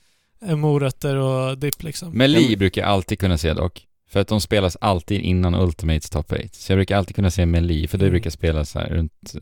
[0.46, 2.12] eh, morötter och dipp liksom.
[2.12, 3.86] Men Li brukar jag alltid kunna se dock.
[4.10, 6.36] För att de spelas alltid innan Ultimates Top 8.
[6.52, 8.12] Så jag brukar alltid kunna se Meli, för det Mm.
[8.12, 9.34] brukar spelas här runt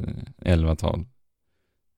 [0.44, 1.06] eh, 11-12.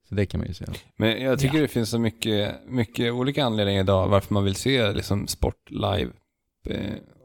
[0.09, 0.65] Så det kan man ju se.
[0.97, 1.63] Men jag tycker Ja.
[1.63, 6.11] det finns så mycket, mycket olika anledningar idag varför man vill se liksom, sport live.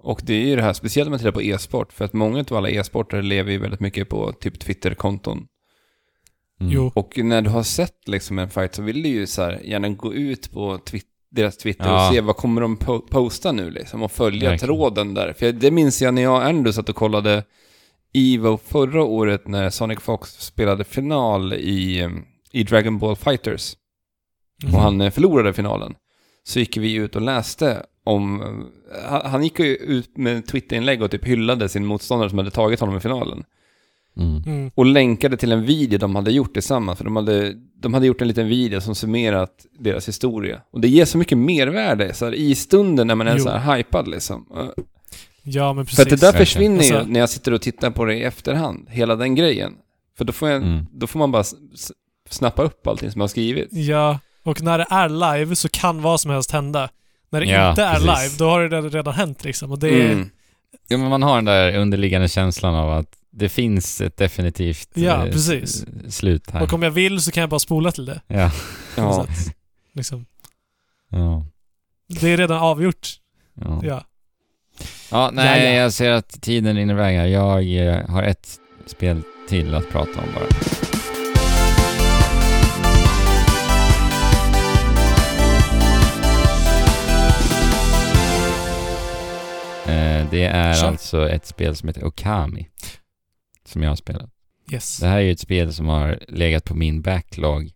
[0.08, 2.14] Eh, Och det är ju det här, speciellt om man tittar på e-sport, för att
[2.14, 5.48] många av alla e-sportare lever ju väldigt mycket på typ Twitter-konton.
[6.62, 6.74] Mm.
[6.74, 6.92] Jo.
[6.96, 9.90] Och när du har sett liksom en fight så vill du ju så här, gärna
[9.90, 11.02] gå ut på twi-
[11.32, 12.08] deras Twitter Ja.
[12.08, 14.76] och se vad kommer de po- posta nu liksom och följa Verkligen.
[14.76, 15.34] tråden där.
[15.34, 17.44] För det minns jag när jag och Andrew satt och kollade
[18.14, 22.10] Evo förra året när Sonic Fox spelade final i, eh,
[22.52, 23.76] i Dragon Ball Fighters.
[24.64, 24.76] Mhm.
[24.76, 25.96] och han eh, förlorade finalen.
[26.44, 28.44] Så gick vi ut och läste om...
[29.10, 32.80] Han, han gick ju ut med Twitterinlägg och typ hyllade sin motståndare som hade tagit
[32.80, 33.44] honom i finalen.
[34.18, 34.44] Mm.
[34.46, 34.72] Mm.
[34.76, 36.98] och länkade till en video de hade gjort tillsammans.
[36.98, 40.62] För de hade, de hade gjort en liten video som summerat deras historia.
[40.72, 43.44] Och det ger så mycket mervärde så här, i stunden när man är Jo.
[43.44, 44.46] så här hypad liksom.
[45.44, 46.14] Ja, men För precis.
[46.14, 48.88] att det där försvinner ju Alltså- när jag sitter och tittar på det i efterhand.
[48.90, 49.74] Hela den grejen.
[50.18, 50.86] För då får, jag, Mm.
[50.92, 51.44] då får man bara
[52.30, 53.68] snappa upp allting som har skrivit.
[53.72, 56.90] Ja, och när det är live så kan vad som helst hända.
[57.30, 58.08] När det Ja, inte är precis.
[58.08, 59.72] live, då har det redan- hänt liksom.
[59.72, 60.30] Och det är, Mm.
[60.88, 65.26] Ja, men man har den där underliggande känslan av att det finns ett definitivt Ja,
[65.26, 65.86] eh, precis.
[66.10, 66.62] slut här.
[66.64, 68.22] Och om jag vill så kan jag bara spola till det.
[68.28, 68.52] Ja.
[68.98, 69.26] Ja.
[69.28, 69.56] sätt.
[69.94, 70.26] Liksom.
[71.10, 71.46] Ja.
[72.08, 73.08] Det är redan avgjort.
[73.54, 73.80] Ja.
[73.84, 74.04] Ja.
[75.12, 75.82] ja, nej, Ja, ja.
[75.82, 77.26] jag ser att tiden rinner iväg här.
[77.26, 80.48] Jag eh, har ett spel till att prata om bara.
[90.32, 90.88] Det är Kör.
[90.88, 92.68] alltså ett spel som heter Okami.
[93.66, 94.30] Som jag har spelat.
[94.72, 94.98] Yes.
[95.00, 97.72] Det här är ju ett spel som har legat på min backlog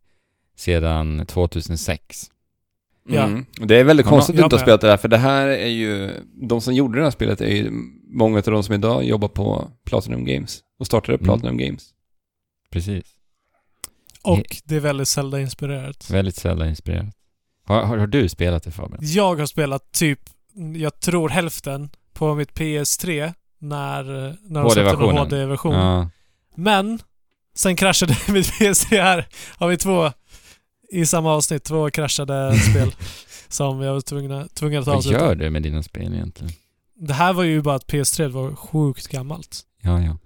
[0.56, 2.32] sedan 2006.
[3.10, 3.24] Ja.
[3.24, 3.46] Mm.
[3.62, 5.48] Det är väldigt Ja, konstigt att du inte har spelat det här, för det här
[5.48, 6.12] är ju...
[6.34, 7.72] De som gjorde det här spelet är ju
[8.14, 11.26] många av de som idag jobbar på Platinum Games och startade Mm.
[11.26, 11.90] Platinum Games.
[12.70, 13.06] Precis.
[14.24, 16.10] Och det är väldigt Zelda-inspirerat.
[16.10, 17.16] Väldigt sällan inspirerat.
[17.64, 19.00] Har, har, har du spelat det Fabian?
[19.04, 20.20] Jag har spelat typ,
[20.76, 21.90] jag tror hälften
[22.22, 24.03] på mitt PS3 när,
[24.49, 25.18] när de släppte en HD-versionen.
[25.18, 25.73] HD-version.
[25.73, 26.10] Ja.
[26.56, 26.99] Men,
[27.56, 29.27] sen kraschade mitt PS3 här.
[29.57, 30.11] Har vi två
[30.91, 32.91] i samma avsnitt, två kraschade spel
[33.48, 35.19] som jag var tvungen, tvungen att Vad avsluta.
[35.19, 36.53] gör du med dina spel egentligen?
[36.95, 39.61] Det här var ju bara att PS3 var sjukt gammalt.
[39.81, 40.18] Ja, ja.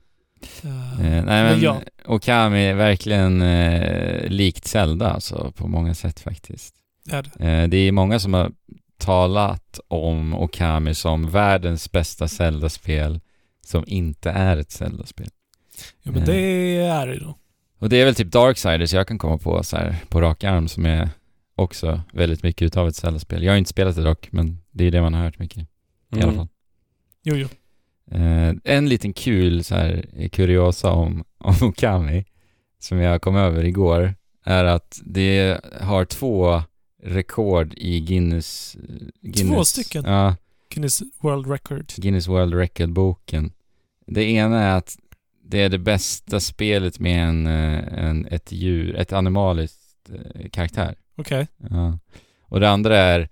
[0.63, 0.71] Eh,
[1.03, 1.81] nej men, men ja.
[2.05, 6.75] Okami är verkligen eh, likt Zelda alltså, på många sätt faktiskt.
[7.09, 7.45] är det.
[7.45, 8.51] Eh, det är många som har
[8.97, 13.19] talat om Okami som världens bästa Zelda-spel
[13.65, 15.29] som inte är ett Zelda-spel.
[16.03, 16.25] Jo, men Eh.
[16.27, 16.37] det
[16.77, 17.37] är det ju då.
[17.79, 20.67] Och det är väl typ Darksiders jag kan komma på så här på rak arm
[20.67, 21.09] som är
[21.55, 23.43] också väldigt mycket utav ett Zelda-spel.
[23.43, 25.67] Jag har inte spelat det dock, men det är det man har hört mycket i
[26.15, 26.35] alla Mm.
[26.35, 26.47] fall.
[27.23, 27.47] Jo, jo.
[28.11, 32.25] Eh, en liten kul så här kuriosa om, om Okami
[32.79, 34.15] som jag kom över igår
[34.45, 36.63] är att det har två
[37.05, 38.77] rekord i Guinness...
[39.21, 40.03] Guinness Två stycken?
[40.05, 40.35] Ja,
[40.69, 41.93] Guinness World Record.
[41.97, 43.51] Guinness World Record-boken.
[44.07, 44.97] Det ena är att
[45.43, 50.95] det är det bästa spelet med en, eh, en ett djur, ett animaliskt eh, karaktär.
[51.15, 51.47] Okej.
[51.69, 51.99] Ja.
[52.41, 53.29] Och det andra är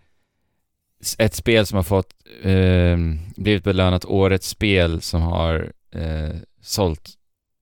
[1.18, 2.98] ett spel som har fått, eh,
[3.36, 7.10] blivit belönat årets spel som har eh, sålt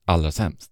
[0.04, 0.71] allra sämst.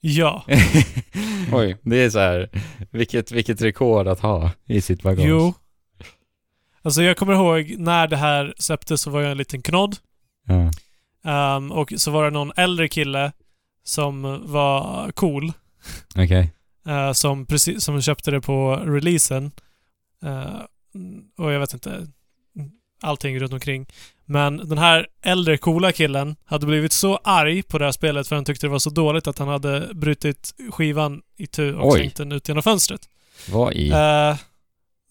[0.00, 0.44] Ja.
[1.52, 1.76] Oj.
[1.82, 2.50] Det är så här,
[2.90, 5.26] vilket, vilket rekord att ha i sitt bagage.
[5.28, 5.54] Jo.
[6.82, 9.96] Alltså jag kommer ihåg när det här släpptes så var jag en liten knodd.
[10.46, 10.70] Ja.
[11.30, 13.32] Ehm, och så var det någon äldre kille
[13.84, 15.52] som var cool.
[16.16, 16.52] Okej.
[16.86, 19.50] eh, som, precis, som köpte det på releasen.
[20.24, 20.60] Eh,
[21.38, 22.06] och jag vet inte
[23.02, 23.86] allting runt omkring.
[24.30, 28.36] Men den här äldre coola killen hade blivit så arg på det här spelet för
[28.36, 32.16] han tyckte det var så dåligt att han hade brutit skivan i tu och slängt
[32.16, 33.00] den ut genom fönstret.
[33.48, 33.90] Vad i?
[33.90, 34.36] Eh,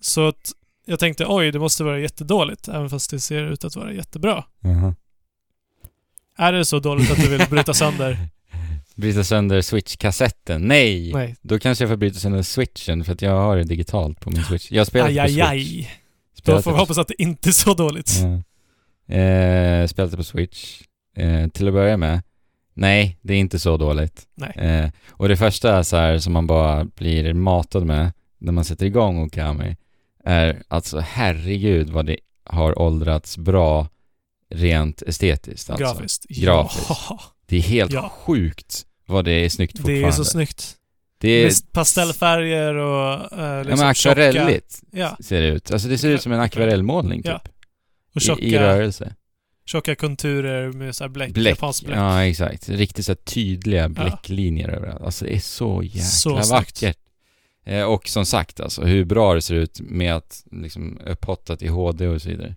[0.01, 0.51] så att
[0.85, 4.43] jag tänkte oj, det måste vara jättedåligt även fast det ser ut att vara jättebra.
[4.59, 4.95] Jaha.
[6.37, 8.17] Är det så dåligt att du vill bryta sönder?
[8.95, 10.61] Bryta sönder switch-kassetten?
[10.67, 11.13] Nej!
[11.13, 11.35] Nej.
[11.41, 14.43] Då kanske jag får bryta sönder switchen för att jag har det digitalt på min
[14.47, 14.71] switch.
[14.71, 15.45] Jag spelar Aj, på aj, switch.
[15.49, 15.91] aj.
[16.43, 18.11] Då får vi hoppas att det inte är så dåligt.
[18.21, 18.41] Ja.
[19.10, 20.81] Eh, spelat det på switch.
[21.15, 22.22] Eh, till att börja med,
[22.73, 24.27] nej, det är inte så dåligt.
[24.56, 28.86] Eh, och det första så här som man bara blir matad med när man sätter
[28.86, 29.76] igång Okami
[30.26, 33.88] är alltså herregud vad det har åldrats bra
[34.49, 35.84] rent estetiskt alltså.
[35.86, 36.26] Grafiskt.
[36.30, 36.90] Grafiskt.
[36.90, 38.10] Ja, Det är helt Ja.
[38.10, 40.07] sjukt vad det är snyggt det fortfarande.
[40.07, 40.76] är så snyggt.
[41.22, 45.72] Det är, Med pastellfärger och eh, ja, liksom men akvarelligt ja, ser det ut.
[45.72, 47.31] Alltså det ser ut som en akvarellmålning typ.
[47.31, 47.41] Ja.
[48.15, 49.15] Och I, I tjocka, rörelse.
[49.65, 51.52] tjocka konturer med så här bläck, Bläck.
[51.52, 51.98] japanskt bläck.
[51.98, 52.69] Ja, exakt.
[52.69, 55.02] Riktigt så här tydliga bläcklinjer överallt.
[55.02, 56.49] Alltså det är så jäkla Så snyggt.
[56.52, 56.98] vackert.
[57.65, 61.68] Eh, och som sagt alltså, hur bra det ser ut med att liksom upphottat i
[61.68, 62.56] HD och så vidare.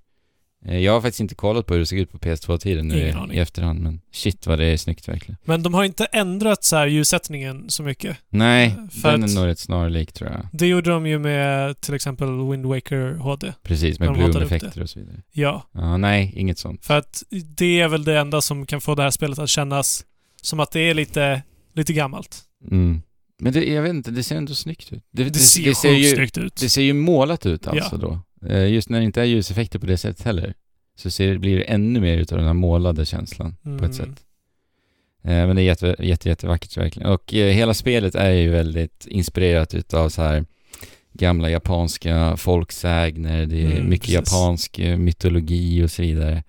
[0.66, 3.08] Eh, jag har faktiskt inte kollat på hur det såg ut på PS2-tiden nu Ingen
[3.08, 3.36] i, aning.
[3.36, 5.36] i efterhand, men shit vad det är snyggt verkligen.
[5.44, 8.16] Men de har inte ändrat så här ljussättningen så mycket.
[8.28, 10.48] Nej, För den är nog rätt snarlik tror jag.
[10.52, 13.52] Det gjorde de ju med till exempel Wind Waker HD.
[13.62, 15.22] Precis, med bloom-effekter och så vidare.
[15.32, 16.84] Ja, Ja, nej, inget sånt.
[16.84, 17.22] för att
[17.56, 20.04] det är väl det enda som kan få det här spelet att kännas
[20.42, 21.42] som att det är lite,
[21.74, 22.40] lite gammalt.
[22.70, 23.02] Mm.
[23.40, 25.04] Men det, jag vet inte, det ser ändå snyggt ut.
[25.12, 26.56] Det, ser ju sjukt ju, snyggt ut.
[26.56, 27.72] Det ser ju målat ut Ja.
[27.72, 28.20] alltså då.
[28.48, 30.54] Eh, Just när det inte är ljuseffekter på det sättet heller.
[30.96, 33.84] Så ser, blir det ännu mer utav den här målade känslan på Mm.
[33.84, 34.24] ett sätt.
[35.24, 37.08] Eh, men det är jätte, jätte, jättevackert verkligen.
[37.12, 40.44] Och eh, hela spelet är ju väldigt inspirerat utav så här
[41.12, 44.32] gamla japanska folksägner, det är Mm, mycket precis.
[44.32, 46.42] japansk mytologi och så vidare.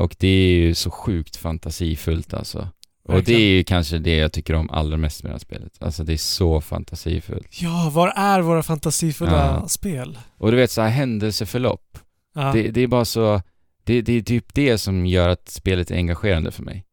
[0.00, 2.68] Och det är ju så sjukt fantasifullt alltså.
[3.08, 5.72] Och det är ju kanske det jag tycker om allra mest med det här spelet.
[5.78, 7.62] Alltså det är så fantasifullt.
[7.62, 9.68] Ja, var är våra fantasifulla Ja.
[9.68, 10.18] spel?
[10.36, 11.98] Och du vet så här händelseförlopp.
[12.34, 12.52] Ja.
[12.52, 13.42] Det, det är bara så,
[13.84, 16.84] det, det är typ det som gör att spelet är engagerande för mig.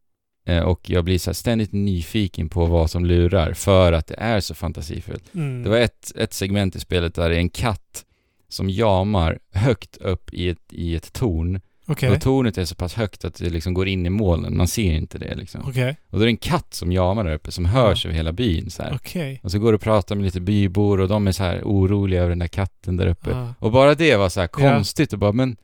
[0.46, 4.40] Eh, och jag blir så ständigt nyfiken på vad som lurar för att det är
[4.40, 5.34] så fantasifullt.
[5.36, 5.64] Mm.
[5.64, 8.06] Det var ett, ett segment i spelet där det är en katt
[8.50, 11.62] som jamar högt upp i ett, i ett torn.
[11.86, 12.10] Okej.
[12.12, 14.94] Och tornet är så pass högt att det liksom går in i molnen, man ser
[14.94, 15.62] inte det liksom.
[15.68, 15.98] Okej.
[16.10, 18.70] Och då är det en katt som jamar där uppe som hörs över hela byn
[18.70, 18.84] så.
[18.94, 19.40] Okej.
[19.44, 22.20] Och så går du och pratar med lite bybor och de är så här oroliga
[22.20, 23.30] över den där katten där uppe.
[23.30, 23.54] Ja.
[23.60, 24.60] Och bara det var så här Ja.
[24.74, 25.56] konstigt och bara men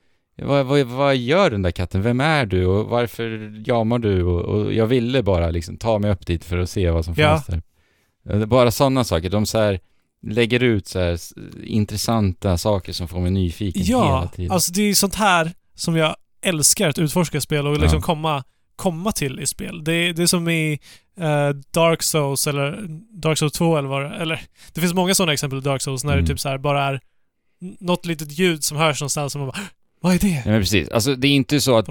[0.41, 2.01] vad, vad, vad gör den där katten?
[2.01, 4.23] Vem är du och varför jamar du?
[4.23, 7.13] Och, och jag ville bara liksom ta mig upp dit för att se vad som
[7.17, 7.27] Ja.
[7.29, 7.61] fanns där.
[8.39, 9.29] Ja, Bara sådana saker.
[9.29, 9.79] De så här
[10.27, 11.19] lägger ut så här
[11.63, 14.51] intressanta saker som får mig nyfiken hela Ja, tiden.
[14.51, 18.01] alltså det är sånt här som jag älskar att utforska spel och liksom Ja.
[18.01, 18.43] komma,
[18.75, 19.83] komma till i spel.
[19.83, 20.79] Det är, det är som i
[21.19, 22.85] eh, Dark Souls eller
[23.21, 24.41] Dark Souls 2 eller vad det Eller
[24.73, 26.25] det finns många sådana exempel i Dark Souls när Mm.
[26.25, 26.99] det typ så bara är
[27.79, 29.59] något litet ljud som hörs någonstans och man bara
[30.01, 30.27] Vad är det?
[30.45, 30.89] Ja, men precis.
[30.89, 31.89] Alltså det är inte så att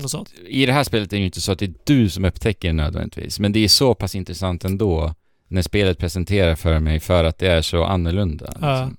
[0.49, 2.69] i det här spelet är det ju inte så att det är du som upptäcker
[2.69, 5.15] det nödvändigtvis, men det är så pass intressant ändå
[5.49, 8.47] när spelet presenterar för mig för att det är så annorlunda.
[8.61, 8.81] Ja.
[8.81, 8.97] Liksom.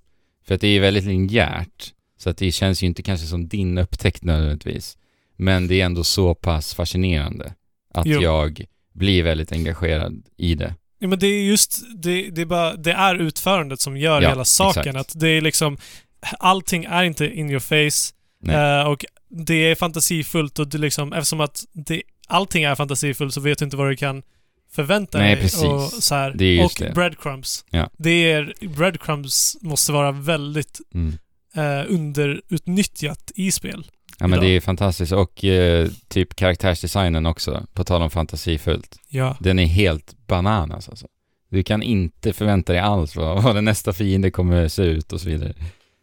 [0.48, 3.78] För att det är väldigt linjärt, så att det känns ju inte kanske som din
[3.78, 4.98] upptäckt nödvändigtvis,
[5.38, 7.54] men det är ändå så pass fascinerande
[7.94, 8.22] att Jo.
[8.22, 10.76] jag blir väldigt engagerad i det.
[11.00, 14.30] Ja, men det är just, det, det, är bara, det är utförandet som gör Ja,
[14.30, 14.80] hela saken.
[14.96, 15.16] exakt.
[15.16, 15.78] Att det är liksom,
[16.40, 18.56] allting är inte in your face Nej.
[18.80, 23.42] eh, och det är fantasifullt och det liksom, eftersom att det, allting är fantasifullt så
[23.42, 24.24] vet du inte vad du kan
[24.72, 25.44] förvänta Nej, dig.
[25.44, 25.64] precis.
[25.64, 26.34] Och, så här.
[26.36, 26.94] Det är just och det.
[26.94, 27.66] breadcrumbs.
[27.70, 27.90] Ja.
[27.98, 31.18] Det är, breadcrumbs måste vara väldigt Mm.
[31.60, 33.86] Eh, underutnyttjat i spel.
[34.20, 34.50] Ja men Idag.
[34.50, 39.00] det är fantastiskt och eh, typ karaktärsdesignen också, på tal om fantasifullt.
[39.10, 39.38] Ja.
[39.40, 41.08] Den är helt bananas alltså.
[41.50, 45.22] Du kan inte förvänta dig alls vad, vad den nästa fiende kommer se ut och
[45.22, 45.54] så vidare.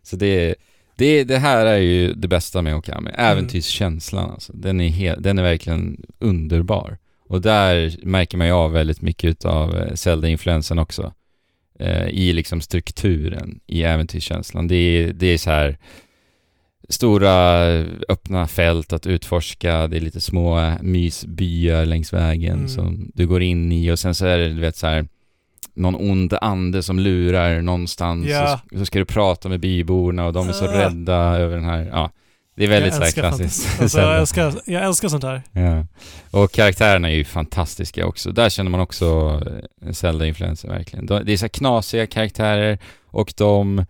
[0.02, 0.54] Så det,
[0.96, 3.10] det, det här är ju det bästa med Okami.
[3.14, 4.52] Äventyrskänslan alltså.
[4.52, 6.98] Den är, helt, den är verkligen underbar.
[7.28, 11.12] Och där märker man ju av väldigt mycket av eh, Zelda-influensen också.
[11.78, 14.68] Eh, I liksom strukturen, i äventyrskänslan.
[14.68, 15.78] Det är, det är så här
[16.88, 17.62] stora
[18.08, 22.68] öppna fält att utforska, det är lite små mysbyar längs vägen Mm.
[22.68, 25.08] som du går in i och sen så är det du vet så här
[25.74, 28.60] någon ond ande som lurar någonstans Ja.
[28.72, 31.88] så, så ska du prata med byborna och de är så rädda över den här,
[31.92, 32.10] ja.
[32.56, 33.80] Det är väldigt jag så klassiskt.
[33.80, 35.42] Alltså, jag, älskar, jag älskar sånt här.
[35.52, 35.86] Ja.
[36.30, 38.32] Och karaktärerna är ju fantastiska också.
[38.32, 39.40] Där känner man också
[39.86, 41.06] eh, Zelda-influenser verkligen.
[41.06, 43.84] De, det är så knasiga karaktärer och de...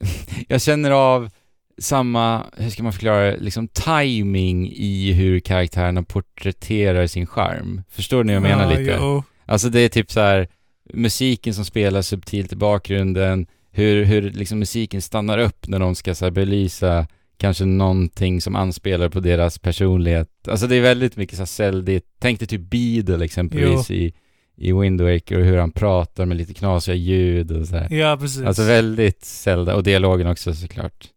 [0.48, 1.30] jag känner av
[1.78, 7.82] samma, hur ska man förklara det, liksom timing i hur karaktärerna porträtterar sin charm.
[7.90, 8.96] Förstår ni vad jag menar Ja, lite?
[9.00, 9.22] jo.
[9.46, 10.48] Alltså det är typ så här
[10.94, 16.14] musiken som spelar subtilt i bakgrunden, hur, hur liksom musiken stannar upp när de ska
[16.14, 17.06] så här belysa
[17.38, 20.48] kanske någonting som anspelar på deras personlighet.
[20.48, 22.06] Alltså det är väldigt mycket så här säldigt.
[22.18, 24.14] Tänk dig typ Beadle exempelvis i,
[24.56, 27.92] i Wind Waker och hur han pratar med lite knasiga ljud och så här.
[27.92, 28.42] Ja, precis.
[28.42, 31.08] Alltså väldigt Zelda, och dialogen också såklart.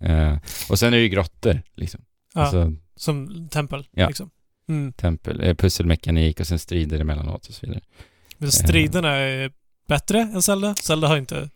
[0.00, 0.36] Eh,
[0.70, 2.00] och sen är det ju grottor liksom.
[2.34, 4.06] ja, Alltså som tempel, Ja.
[4.06, 4.30] liksom.
[4.68, 4.92] Mm.
[4.92, 7.80] tempel, eh, pusselmekanik och sen strider emellanåt och så vidare.
[8.38, 9.52] Men striderna är
[9.88, 10.74] bättre än Zelda.
[10.74, 11.50] Zelda har inte...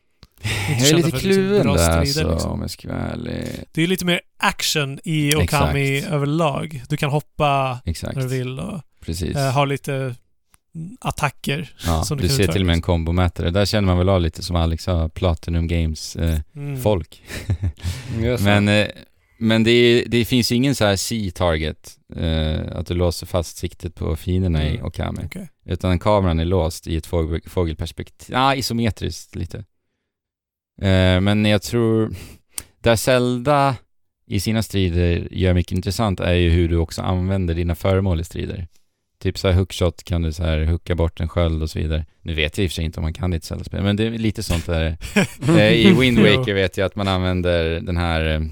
[0.81, 2.51] Jag är lite kluven där strider, alltså, liksom.
[2.53, 3.49] om jag ska vara ärlig.
[3.73, 6.13] Det är lite mer action i Okami Exakt.
[6.15, 6.83] överlag.
[6.89, 9.37] Du kan hoppa Exakt, när du vill och precis.
[9.37, 9.95] eh, ha lite
[10.75, 11.75] mm, attacker.
[11.87, 12.93] ja, som du du ser utföra, till och med en liksom.
[12.93, 13.51] kombomätare.
[13.51, 16.83] Där känner man väl av lite som Alex sa, Platinum Games eh, Mm.
[16.83, 17.23] folk.
[18.21, 18.41] Yes.
[18.41, 18.87] men eh,
[19.41, 23.57] men det, är, det finns ju ingen så här C-target, eh, att du låser fast
[23.57, 25.19] siktet på fienderna i Mm, Okami.
[25.25, 25.49] okej.
[25.67, 28.35] Utan kameran är låst i ett fågel, fågelperspektiv.
[28.35, 29.65] Ja, ah, isometriskt lite.
[30.83, 32.11] Eh, men jag tror,
[32.81, 33.77] där Zelda
[34.27, 38.25] i sina strider gör mycket intressant är ju hur du också använder dina föremål i
[38.25, 38.69] strider.
[39.23, 42.07] Typ så här hookshot kan du så här hooka bort en sköld och så vidare.
[42.23, 43.83] Nu vet jag i och för sig inte om man kan det i ett Zelda-spel,
[43.83, 44.97] men det är lite sånt där.
[45.49, 46.19] Eh, I Wind.
[46.19, 48.51] Waker vet jag att man använder den här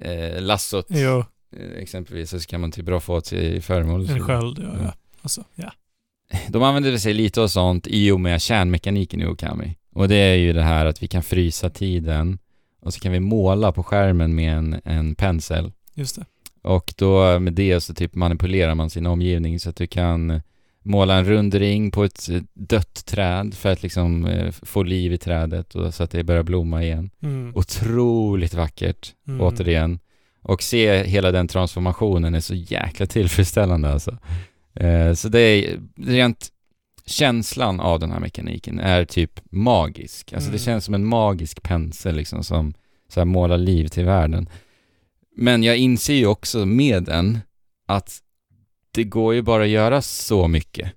[0.00, 1.24] eh, lassot Jo,
[1.56, 4.10] eh, exempelvis, så kan man typ roffa åt sig föremål.
[4.10, 4.58] en sköld.
[4.58, 4.78] Ja, Ja.
[4.82, 4.94] ja.
[5.22, 5.72] Alltså, ja.
[6.48, 9.76] De använder sig lite av sånt i och med kärnmekaniken i Okami.
[9.96, 12.38] Och det är ju det här att vi kan frysa tiden
[12.80, 15.72] och så kan vi måla på skärmen med en, en pensel.
[15.94, 16.24] Just det.
[16.62, 20.40] Och då med det så typ manipulerar man sin omgivning så att du kan
[20.82, 25.12] måla en rund ring på ett eh, dött träd för att liksom eh, få liv
[25.12, 27.10] i trädet och så att det börjar blomma igen.
[27.22, 27.52] Mm.
[27.54, 29.40] Otroligt vackert, Mm.
[29.40, 29.98] återigen.
[30.42, 34.18] Och se hela den transformationen är så jäkla tillfredsställande alltså.
[34.74, 36.48] Eh, så det är rent
[37.06, 40.32] känslan av den här mekaniken är typ magisk.
[40.32, 40.64] Alltså det Mm.
[40.64, 42.74] känns som en magisk pensel liksom som
[43.08, 44.48] så här målar liv till världen.
[45.36, 47.38] Men jag inser ju också med den
[47.86, 48.18] att
[48.90, 50.92] det går ju bara att göra så mycket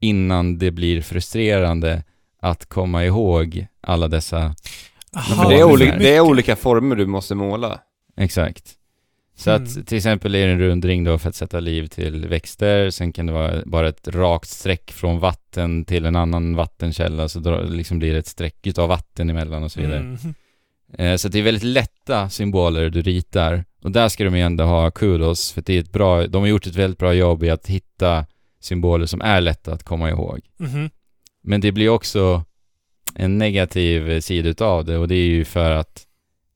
[0.00, 2.04] innan det blir frustrerande
[2.40, 4.54] att komma ihåg alla dessa
[5.12, 7.80] Aha, det, är olika, det är olika former du måste måla.
[8.16, 8.74] Exakt.
[9.40, 9.62] Så Mm.
[9.62, 13.12] att till exempel är det en rundring då för att sätta liv till växter, sen
[13.12, 17.62] kan det vara bara ett rakt streck från vatten till en annan vattenkälla, så då
[17.62, 19.98] liksom blir det ett streck utav vatten emellan och så vidare.
[19.98, 20.16] Mm.
[20.98, 23.64] Eh, Så det är väldigt lätta symboler du ritar.
[23.82, 26.48] Och där ska de ju ändå ha kudos, för det är ett bra, de har
[26.48, 28.26] gjort ett väldigt bra jobb i att hitta
[28.60, 30.40] symboler som är lätta att komma ihåg.
[30.56, 30.90] Mhm.
[31.42, 32.44] Men det blir också
[33.14, 36.04] en negativ sida utav det och det är ju för att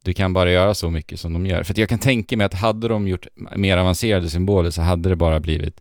[0.04, 1.62] du kan bara göra så mycket som de gör.
[1.62, 3.26] För att jag kan tänka mig att hade de gjort
[3.56, 5.80] mer avancerade symboler så hade det bara blivit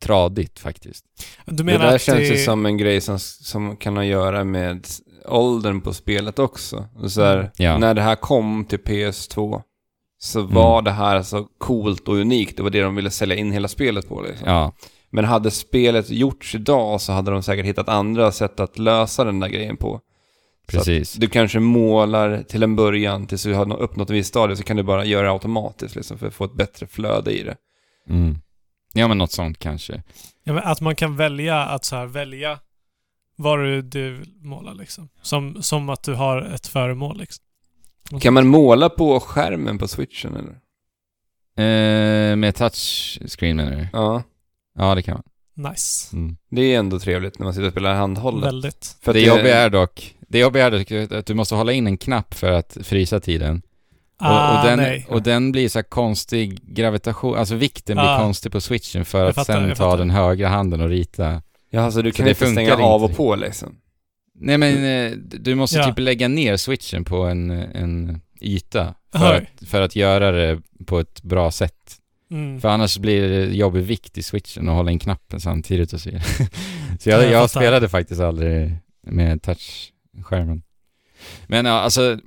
[0.00, 1.04] tradigt faktiskt.
[1.44, 2.26] Du Det där att känns det...
[2.26, 4.86] ju som en grej som, som kan ha att göra med
[5.28, 6.84] åldern på spelet också.
[7.08, 7.50] Så här, Mm.
[7.56, 7.78] Ja.
[7.78, 9.62] När det här kom till PS2
[10.18, 12.56] så var det här så coolt och unikt.
[12.56, 14.48] Det var det de ville sälja in hela spelet på liksom.
[14.48, 14.72] Ja,
[15.10, 19.40] Men hade spelet gjorts idag så hade de säkert hittat andra sätt att lösa den
[19.40, 20.00] där grejen på.
[20.66, 21.12] Precis.
[21.12, 24.62] Du kanske målar till en början tills du har nå- uppnått ett visst stadie så
[24.62, 27.56] kan du bara göra det automatiskt liksom för att få ett bättre flöde i det.
[28.08, 28.38] Mm.
[28.92, 30.02] Ja men något sånt kanske.
[30.44, 32.58] Ja, men att man kan välja att så här välja
[33.36, 35.08] vad du, du vill måla liksom.
[35.22, 37.44] Som, som att du har ett föremål liksom.
[38.20, 40.58] Kan man måla på skärmen på switchen eller?
[41.56, 43.88] Eh, med touchscreen menar du?
[43.92, 44.22] Ja,
[44.78, 45.22] Ja det kan man.
[45.70, 46.16] Nice.
[46.16, 46.36] Mm.
[46.50, 48.44] det är ändå trevligt när man sitter och spelar handhållet.
[48.46, 48.96] Väldigt.
[49.00, 51.96] För det jobbiga är dock, det jobbiga är dock att du måste hålla in en
[51.96, 53.62] knapp för att frysa tiden.
[54.20, 55.06] Och, Ah, och, den, nej.
[55.08, 58.18] och den blir så här konstig gravitation, alltså vikten blir Ah.
[58.18, 61.42] konstig på switchen för Jag att fattar, sen jag ta den högra handen och rita.
[61.70, 63.16] Ja, alltså du Så kan det inte stänga funkar av och inte.
[63.16, 63.76] på liksom.
[64.34, 65.84] Nej men eh, du måste Ja.
[65.84, 71.00] typ lägga ner switchen på en, en yta för att, för att göra det på
[71.00, 71.96] ett bra sätt.
[72.30, 72.60] Mm.
[72.60, 76.10] För annars blir det jobbig vikt i switchen och hålla in knappen samtidigt och så
[76.10, 76.24] vidare.
[77.00, 78.76] Så jag, Ja, jag jag spelade faktiskt aldrig
[79.06, 79.42] med
[80.16, 80.62] touchskärmen.
[81.46, 82.18] Men ja, alltså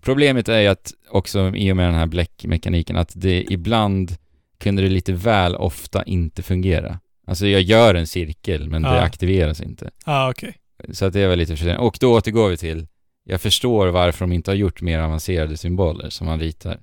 [0.00, 4.16] problemet är ju att också i och med den här bläckmekaniken att det ibland
[4.58, 7.00] kunde det lite väl ofta inte fungera.
[7.26, 9.00] Alltså jag gör en cirkel men det Ja.
[9.00, 9.90] aktiveras inte.
[10.04, 10.54] Ah, okej.
[10.92, 11.82] Så att det var lite frustrerande.
[11.86, 12.86] Och då återgår vi till,
[13.24, 16.80] jag förstår varför de inte har gjort mer avancerade symboler som man ritar.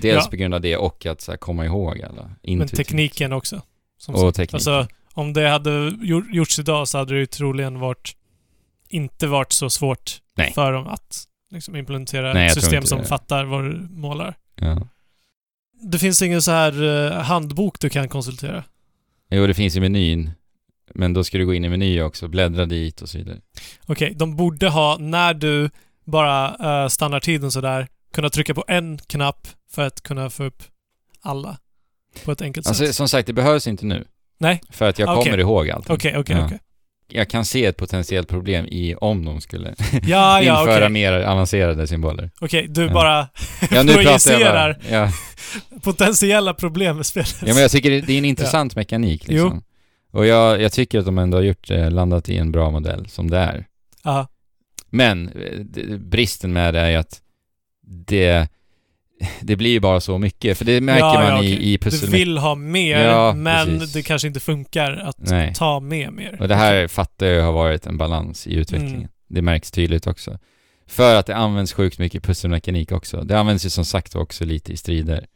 [0.00, 0.30] Dels Ja.
[0.30, 2.30] på grund av det och att så här, komma ihåg alla.
[2.42, 3.62] Men tekniken också.
[4.08, 4.56] Och tekniken.
[4.56, 5.70] Alltså, om det hade
[6.02, 8.12] gjor- gjorts idag så hade det ju troligen varit
[8.90, 10.52] inte varit så svårt Nej.
[10.52, 14.34] för dem att liksom implementera Nej, ett system som fattar vad du målar.
[14.60, 14.88] Ja.
[15.82, 18.64] Det finns ingen så här eh, handbok du kan konsultera.
[19.30, 20.30] Jo, det finns i menyn.
[20.94, 23.40] Men då ska du gå in i meny också, bläddra dit och så vidare.
[23.86, 25.70] Okej, de borde ha, när du
[26.04, 30.62] bara eh, stannar tiden sådär, kunna trycka på en knapp för att kunna få upp
[31.20, 31.58] alla
[32.24, 32.94] på ett enkelt Alltså sätt.
[32.94, 34.04] som sagt, det behövs inte nu.
[34.38, 34.60] Nej.
[34.70, 35.24] För att jag Okej.
[35.24, 35.90] kommer ihåg allt.
[35.90, 36.46] Okej, okej, Ja.
[36.46, 36.58] okej.
[37.12, 40.88] Jag kan se ett potentiellt problem i om de skulle Ja, ja, införa okej.
[40.88, 42.30] mer avancerade symboler.
[42.40, 42.92] Okej, du Ja.
[42.92, 43.28] bara
[43.70, 44.04] Ja, nu jag bara.
[44.04, 44.78] Projicerar.
[44.90, 45.12] Ja.
[45.82, 47.36] potentiella problem med spelet.
[47.40, 49.62] ja, men jag tycker det är en intressant mekanik liksom.
[50.12, 53.08] Och jag, jag tycker att de ändå har gjort, eh, landat i en bra modell
[53.08, 53.66] som det är.
[54.04, 54.26] Ja.
[54.90, 57.20] Men eh, bristen med det är ju att
[58.06, 58.48] det,
[59.40, 60.58] det blir ju bara så mycket.
[60.58, 62.10] För det märker Ja, man ja, i, i Du pussel...
[62.10, 63.92] vill ha mer, Ja, men precis.
[63.92, 65.54] det kanske inte funkar att Nej.
[65.54, 66.36] ta med mer.
[66.40, 68.96] Och det här fattar jag har varit en balans i utvecklingen.
[68.96, 69.08] Mm.
[69.28, 70.38] Det märks tydligt också.
[70.86, 73.20] För att det används sjukt mycket pusselmekanik också.
[73.20, 75.26] Det används ju som sagt också lite i strider.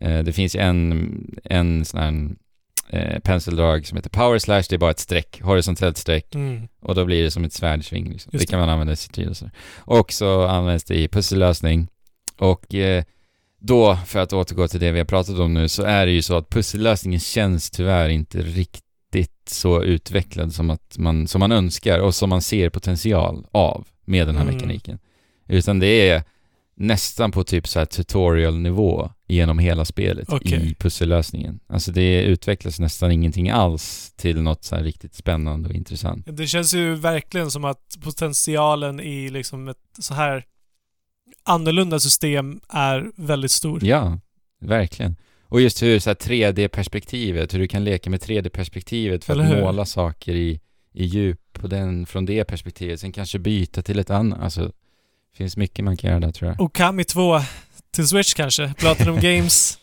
[0.00, 2.28] Eh, det finns en, en sån här
[2.98, 6.34] eh, penseldrag som heter Power Slash, det är bara ett streck, horisontellt streck.
[6.34, 6.68] Mm.
[6.82, 8.30] Och då blir det som ett svärdsving liksom.
[8.34, 9.50] Det kan man använda i strid och så.
[9.76, 11.88] Och så används det i pussellösning.
[12.38, 13.04] Och eh,
[13.66, 16.22] då, för att återgå till det vi har pratat om nu, så är det ju
[16.22, 21.98] så att pussellösningen känns tyvärr inte riktigt så utvecklad som, att man, som man önskar
[21.98, 24.54] och som man ser potential av med den här Mm.
[24.54, 24.98] mekaniken.
[25.48, 26.22] Utan det är
[26.76, 30.70] nästan på typ så här tutorial-nivå genom hela spelet Okej.
[30.70, 31.60] i pussellösningen.
[31.66, 36.26] Alltså det utvecklas nästan ingenting alls till något så här riktigt spännande och intressant.
[36.26, 40.44] Det känns ju verkligen som att potentialen i liksom ett så här
[41.42, 43.84] annorlunda system är väldigt stor.
[43.84, 44.18] Ja,
[44.60, 45.16] verkligen.
[45.48, 49.50] Och just hur så här 3D-perspektivet, hur du kan leka med 3D-perspektivet för Eller att
[49.50, 49.60] hur?
[49.60, 50.60] måla saker i,
[50.92, 53.00] i djup på den, från det perspektivet.
[53.00, 54.40] Sen kanske byta till ett annat.
[54.40, 56.60] Alltså, det finns mycket man kan göra där tror jag.
[56.60, 57.40] Okami 2
[57.94, 58.74] till Switch kanske.
[58.78, 59.78] Platinum Games.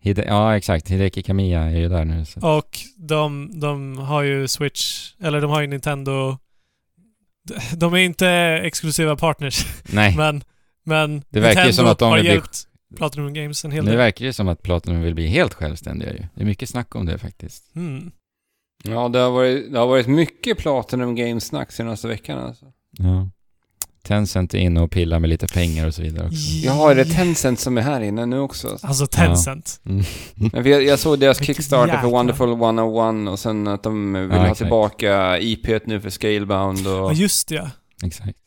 [0.00, 0.90] Hide, ja, exakt.
[0.90, 2.24] Hideki Kamiya är ju där nu.
[2.24, 2.56] Så.
[2.56, 6.38] Och de, de har ju Switch, eller de har ju Nintendo.
[7.76, 8.28] De är inte
[8.64, 10.42] exklusiva partners, Nej, men,
[10.88, 12.64] men Det verkar ju Nintendo som att de har vill bli- hjälpt
[12.96, 13.96] Platinum Games en hel del.
[13.96, 16.18] verkar det som att Platinum vill bli helt självständiga ju.
[16.34, 17.76] Det är mycket snack om det faktiskt.
[17.76, 18.10] Mm.
[18.84, 22.64] Ja, det har varit, det har varit mycket Platinum Games-snack senaste veckan alltså.
[22.98, 23.28] Ja.
[24.02, 26.36] Tencent är inne och pillar med lite pengar och så vidare också.
[26.38, 28.68] Ja, är det Tencent som är här inne nu också?
[28.68, 28.86] Alltså.
[28.86, 29.80] Alltså Tencent.
[29.86, 30.04] Mm.
[30.52, 34.22] Men för jag, jag såg deras Kickstarter för Wonderful 101 och sen att de vill
[34.30, 34.58] Ja, ha exakt.
[34.58, 37.70] tillbaka IP nu för Scalebound Ja, och, just det ja.
[38.04, 38.38] Exakt.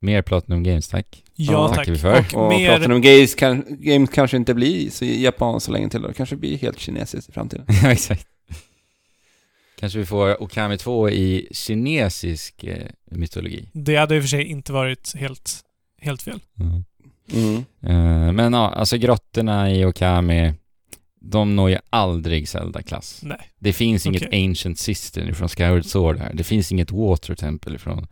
[0.00, 1.23] Mer Platinum Games, tack.
[1.36, 1.76] Ja, Ja, tack.
[1.76, 2.18] tackar vi för.
[2.36, 2.68] Och och mer...
[2.68, 6.02] Platinum Games, kan, Games kanske inte blir så japanskt så länge till.
[6.02, 7.66] Det kanske blir helt kinesiskt i framtiden.
[7.82, 8.26] Ja, exakt.
[9.78, 13.68] Kanske vi får Okami 2 i kinesisk eh, mytologi.
[13.72, 15.60] Det hade i och för sig inte varit helt,
[16.00, 16.40] helt fel.
[17.30, 17.64] Mm.
[17.82, 20.52] Eh, men ja, alltså grottorna i Okami,
[21.20, 23.20] de når ju aldrig Zelda-klass.
[23.22, 23.50] Nej.
[23.58, 24.32] Det finns inget.
[24.32, 26.30] Ancient System från Skyward Sword här.
[26.34, 28.06] Det finns inget Water Temple från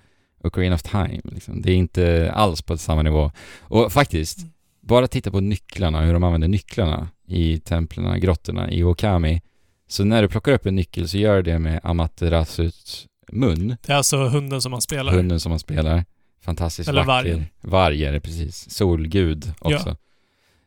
[0.44, 1.20] Ocarina of Time.
[1.24, 1.62] Liksom.
[1.62, 3.30] Det är inte alls på samma nivå.
[3.60, 4.50] Och faktiskt, Mm.
[4.80, 9.40] bara titta på nycklarna, hur de använder nycklarna i templen, grottorna i Okami.
[9.88, 13.96] Så när du plockar upp en nyckel så gör det med Amaterasus mun, Det är
[13.96, 15.12] alltså hunden som man spelar.
[15.12, 16.04] hunden som man spelar.
[16.44, 17.12] Fantastiskt Eller vacker.
[17.30, 17.44] vargen.
[17.60, 18.70] Varg är det precis.
[18.70, 19.96] Solgud också.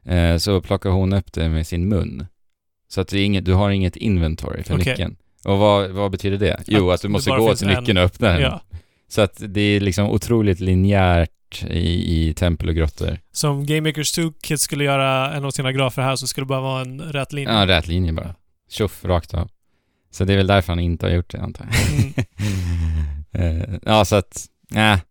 [0.06, 2.26] Eh, så plockar hon upp det med sin mun.
[2.88, 4.86] Så att inget, du har inget inventory för Okej.
[4.92, 5.16] nyckeln.
[5.46, 6.64] Och vad, vad betyder det?
[6.68, 8.42] Jo, Att att du måste gå till en- nyckeln och öppna den.
[8.42, 8.62] Ja.
[9.08, 13.20] Så att det är liksom otroligt linjärt i, i tempel och grottor.
[13.32, 16.46] Så om Game Makers 2 Kids skulle göra en av sina grafer här så skulle
[16.46, 17.54] det bara vara en rät linje.
[17.54, 18.36] Ja, rät linje bara.
[18.70, 19.50] Tjoff, rakt av.
[20.12, 21.92] Så det är väl därför han inte har gjort det, antar jag.
[21.96, 22.14] Mm.
[23.38, 25.02] Eh, ja, så att, nej,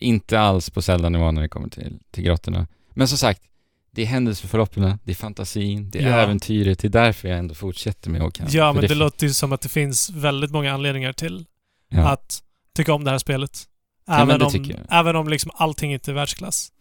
[0.00, 2.66] inte alls på Zelda-nivå när det kommer till, till grottorna.
[2.90, 3.42] Men som sagt,
[3.90, 6.16] det är händelseförloppen, det är fantasin, det är Ja.
[6.20, 6.78] äventyret.
[6.78, 8.48] Det är därför jag ändå fortsätter med Okami.
[8.52, 11.44] Ja, För men det, låter ju som att det finns väldigt många anledningar till
[11.88, 12.08] ja.
[12.08, 12.42] att
[12.74, 13.58] tycka om det här spelet.
[14.08, 15.00] Även, det om, tycker jag.
[15.00, 16.72] även om liksom allting inte är världsklass.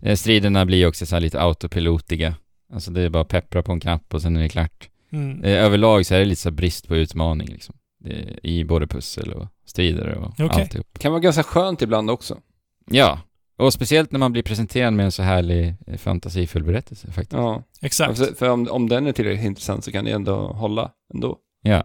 [0.00, 2.34] Eh, Striderna blir också så här lite autopilotiga.
[2.72, 4.88] Alltså det är bara peppra på en knapp och sen är det klart.
[5.12, 5.44] Mm.
[5.44, 7.74] Eh, överlag så är det lite så brist på utmaning liksom.
[8.42, 10.62] I både pussel och strider och Okej.
[10.62, 10.98] alltihop.
[10.98, 12.38] Kan vara ganska skönt ibland också.
[12.90, 13.20] Ja,
[13.58, 17.32] och speciellt när man blir presenterad med en så härlig eh, fantasifull berättelse faktiskt.
[17.32, 17.62] Ja.
[17.80, 18.18] Exakt.
[18.18, 21.38] För, för om, om den är tillräckligt intressant så kan det ändå hålla ändå.
[21.62, 21.84] Ja.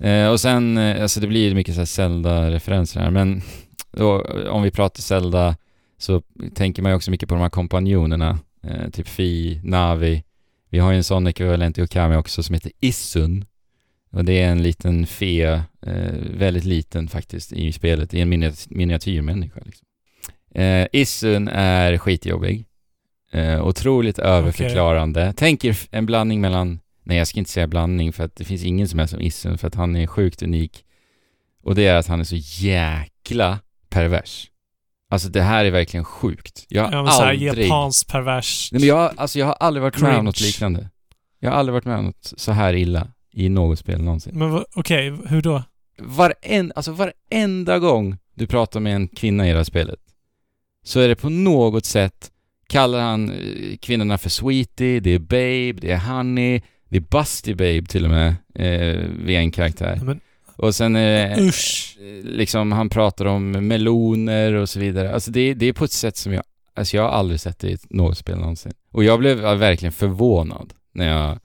[0.00, 3.42] Eh, och sen, eh, alltså det blir mycket så här Zelda-referenser här, men
[3.92, 4.20] då,
[4.50, 5.56] om vi pratar Zelda
[5.98, 6.22] så
[6.54, 10.22] tänker man ju också mycket på de här kompanjonerna, eh, typ Fi, Navi.
[10.70, 13.44] Vi har ju en sån ekvivalent i Okami också som heter Issun.
[14.12, 15.52] Och det är en liten fe,
[15.86, 19.86] eh, väldigt liten faktiskt i spelet, är en miniat- miniatyrmänniska liksom.
[20.54, 22.66] Eh, Issun är skitjobbig.
[23.32, 25.32] Eh, otroligt överförklarande.
[25.36, 28.64] Tänk er en blandning mellan Nej, jag ska inte säga blandning för att det finns
[28.64, 30.84] ingen som är som Issen för att han är sjukt unik.
[31.62, 33.58] Och det är att han är så jäkla
[33.88, 34.46] pervers.
[35.10, 36.64] Alltså det här är verkligen sjukt.
[36.68, 37.66] Jag har Ja, men så här aldrig...
[37.66, 38.68] japansk pervers.
[38.72, 40.46] Nej, men jag, alltså jag har aldrig varit med om något Cringe.
[40.48, 40.90] liknande.
[41.40, 44.38] Jag har aldrig varit med om något så här illa i något spel någonsin.
[44.38, 45.62] Men okej, hur då?
[45.98, 50.00] Varen, alltså varenda gång du pratar med en kvinna i det här spelet
[50.84, 52.30] så är det på något sätt
[52.68, 56.60] kallar han eh, kvinnorna för sweetie, det är babe, det är honey,
[56.90, 60.00] det är busty babe till och med eh, vid en karaktär.
[60.02, 60.20] Men,
[60.56, 61.96] Och sen är det usch.
[62.00, 65.14] eh, liksom han pratar om meloner och så vidare.
[65.14, 66.42] Alltså det, det är på ett sätt som jag,
[66.74, 68.72] alltså jag har aldrig sett det i något spel någonsin.
[68.92, 71.38] Och jag blev verkligen förvånad när jag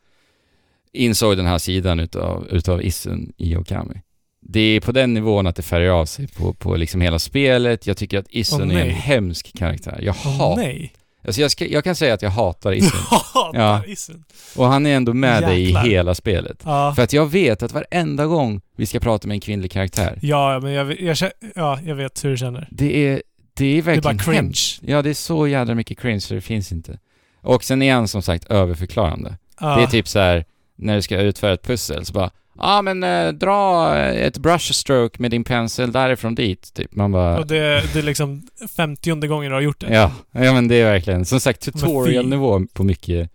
[0.93, 4.01] insåg den här sidan utav, utav Issun i Okami.
[4.41, 7.87] Det är på den nivån att det färgar av sig på, på liksom hela spelet.
[7.87, 9.99] Jag tycker att Issun Åh, är en hemsk karaktär.
[10.01, 10.61] Jag Åh hatar...
[10.61, 10.93] nej.
[11.25, 12.99] Alltså jag, ska, jag kan säga att jag hatar Du Issun.
[13.09, 13.83] hatar Ja.
[13.87, 14.23] isen.
[14.55, 15.83] Och han är ändå med dig i Jäklar.
[15.83, 16.61] hela spelet.
[16.65, 16.93] Ja.
[16.95, 20.59] För att jag vet att varenda gång vi ska prata med en kvinnlig karaktär, Ja,
[20.63, 22.67] men jag, jag, kä- ja, jag vet hur du känner.
[22.71, 23.21] det är,
[23.53, 24.59] det är Det är verkligen bara cringe.
[24.81, 26.99] Ja, det är så jädra mycket cringe så det finns inte.
[27.41, 29.37] Och sen är han som sagt överförklarande.
[29.59, 29.75] Ja.
[29.75, 30.45] Det är typ så här
[30.77, 35.21] när du ska utföra ett pussel så bara Ja men eh, dra ett brush stroke
[35.21, 36.95] med din pensel därifrån dit, typ.
[36.95, 37.39] Man bara...
[37.39, 38.43] Och det, det är liksom
[38.75, 39.93] femtionde gången du har gjort det.
[39.93, 43.29] Ja, ja men det är verkligen, som sagt tutorial-nivå på mycket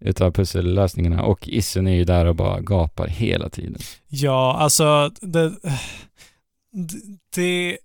[0.00, 3.78] utav pussellösningarna och Issen är ju där och bara gapar hela tiden.
[4.08, 5.52] Ja, alltså det-
[7.34, 7.78] det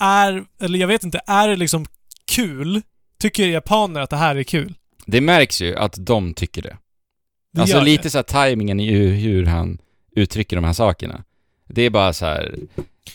[0.00, 1.86] är, eller jag vet inte, är det liksom
[2.32, 2.82] kul?
[3.20, 4.74] Tycker japaner att det här är kul?
[5.06, 6.76] Det märks ju att de tycker det.
[7.52, 9.78] Det alltså lite så här tajmingen i hur, hur han
[10.16, 11.24] uttrycker de här sakerna.
[11.66, 12.54] Det är bara så här.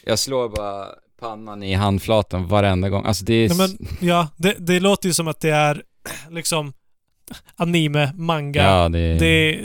[0.06, 0.88] jag slår bara
[1.20, 3.06] pannan i handflatan varenda gång.
[3.06, 3.50] Alltså det är...
[3.50, 5.84] Nej, men, ja, det, det låter ju som att det är
[6.30, 6.74] liksom
[7.56, 8.64] anime, manga.
[8.64, 9.20] ja, det är...
[9.20, 9.62] Det,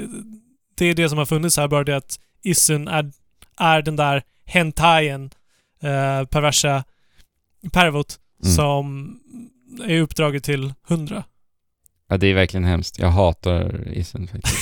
[0.75, 3.11] det är det som har funnits här, bara det att Isun är,
[3.57, 5.31] är den där hentaien,
[5.83, 6.85] eh, perversa
[7.73, 8.55] pervot, Mm.
[8.55, 9.17] som
[9.85, 11.25] är uppdraget till 100.
[12.11, 12.99] Ja, det är verkligen hemskt.
[12.99, 14.57] Jag hatar isen faktiskt.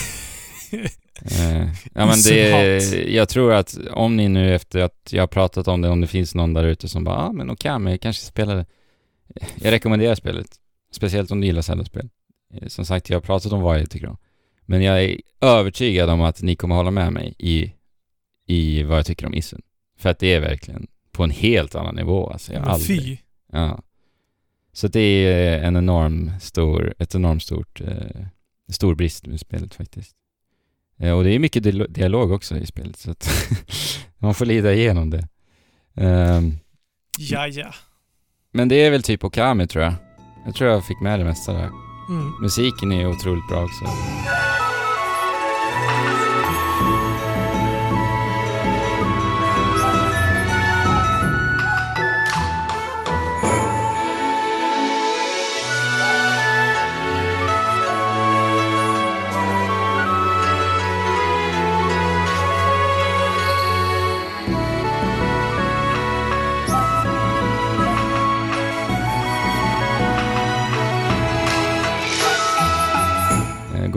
[1.22, 3.08] Eh, ja men det Isen-hat.
[3.08, 6.06] jag tror att om ni nu efter att jag har pratat om det, om det
[6.06, 8.66] finns någon där ute som bara, ja ah, men okej, men jag kanske spelar det.
[9.56, 10.46] Jag rekommenderar spelet.
[10.92, 12.08] Speciellt om du gillar Zelda-spel.
[12.54, 14.16] Eh, Som sagt, jag har pratat om vad jag tycker om.
[14.66, 17.72] Men jag är övertygad om att ni kommer hålla med mig i,
[18.46, 19.62] i vad jag tycker om isen.
[19.98, 22.52] För att det är verkligen på en helt annan nivå alltså.
[22.52, 23.02] Jag Men aldrig...
[23.02, 23.16] fy.
[23.52, 23.82] Ja.
[24.78, 28.26] Så det är en enorm stor, ett enormt stort, eh,
[28.72, 30.12] stor brist med spelet faktiskt.
[30.98, 33.28] Eh, och det är mycket dialo- dialog också i spelet så att
[34.18, 35.28] man får lida igenom det.
[35.96, 36.59] Ehm,
[37.18, 37.74] Ja, ja.
[38.52, 39.94] men det är väl typ Okami tror jag.
[40.46, 41.68] Jag tror jag fick med det mesta där.
[42.10, 42.32] Mm.
[42.42, 43.84] Musiken är otroligt bra också.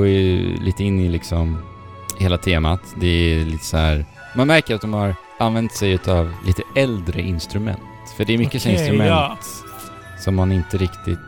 [0.02, 1.58] Går ju lite in i liksom
[2.18, 2.80] hela temat.
[2.96, 4.06] Det är lite så här.
[4.36, 7.80] Man märker att de har använt sig utav lite äldre instrument.
[8.18, 9.38] För det är mycket Okej, instrument ja.
[10.20, 11.20] som man inte riktigt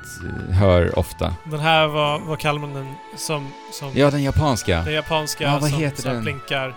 [0.50, 1.36] eh, hör ofta.
[1.44, 3.48] Den här, vad, vad kallar man den som...
[3.72, 4.82] som Ja, den japanska.
[4.82, 6.24] Den japanska Ja, vad som, heter som den?
[6.24, 6.76] blinkar.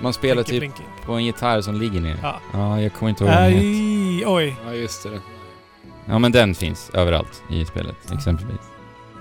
[0.00, 0.82] Man spelar blinky, typ blinky.
[1.06, 2.16] på en gitarr som ligger ner.
[2.22, 2.40] Ja.
[2.52, 4.34] Ja, jag kommer inte ihåg vad den heter.
[4.34, 4.56] Oj.
[4.66, 5.20] Ja, just det.
[6.04, 8.60] Ja, men den finns överallt i spelet, exempelvis.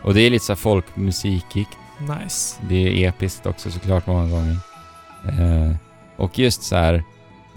[0.03, 1.77] Och det är lite så folkmusikigt.
[1.99, 2.61] Nice.
[2.69, 4.57] Det är episkt också såklart många gånger.
[5.25, 5.75] Eh,
[6.17, 7.03] och just så här,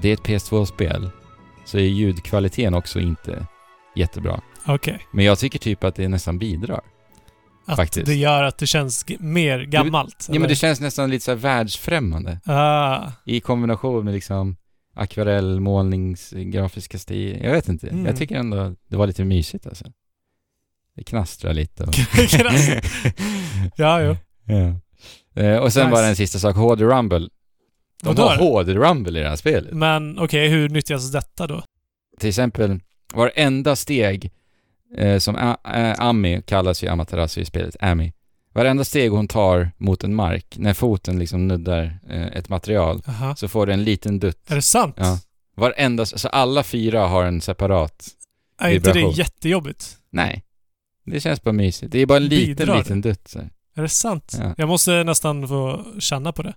[0.02, 1.10] det är ett PS2-spel.
[1.64, 3.46] Så är ljudkvaliteten också inte
[3.96, 4.40] jättebra.
[4.66, 5.06] Okej.
[5.12, 6.80] Men jag tycker typ att det nästan bidrar.
[7.66, 8.06] Att Faktiskt.
[8.06, 10.26] det gör att det känns mer gammalt.
[10.28, 12.40] Ja men det känns nästan lite så här världsfrämmande.
[12.44, 14.56] Ah, I kombination med liksom
[14.94, 17.40] akvarellmålningsgrafiska stil.
[17.42, 17.88] Jag vet inte.
[17.88, 18.06] Mm.
[18.06, 19.84] Jag tycker ändå det var lite mysigt alltså.
[20.96, 21.94] Det knastrar lite och...
[23.76, 24.16] Ja, jo.
[24.52, 24.74] Ja.
[25.42, 25.90] Eh, och sen Nice.
[25.96, 27.18] bara en sista sak, HD Rumble.
[28.02, 28.36] De Vadå har?
[28.36, 29.72] HD Rumble i det här spelet.
[29.74, 31.62] Men okej, hur nyttjas detta då?
[32.20, 32.80] Till exempel,
[33.14, 34.30] varenda steg
[34.96, 38.12] eh, som A- A- Ami kallas ju Amaterasu i spelet, Ami.
[38.52, 43.36] Varenda steg hon tar mot en mark, när foten liksom nuddar eh, ett material, Aha.
[43.36, 44.50] så får det en liten dutt.
[44.50, 44.94] Är det sant?
[44.98, 45.18] Ja.
[45.56, 48.08] Varenda, så alla fyra har en separat.
[48.60, 49.96] Är inte det jättejobbigt?
[50.10, 50.44] Nej.
[51.06, 51.92] Det känns bara mysigt.
[51.92, 53.40] Det är bara en liten, Bidrar liten dutt så.
[53.74, 54.36] Är det sant?
[54.40, 54.54] Ja.
[54.56, 56.54] Jag måste nästan få känna på det.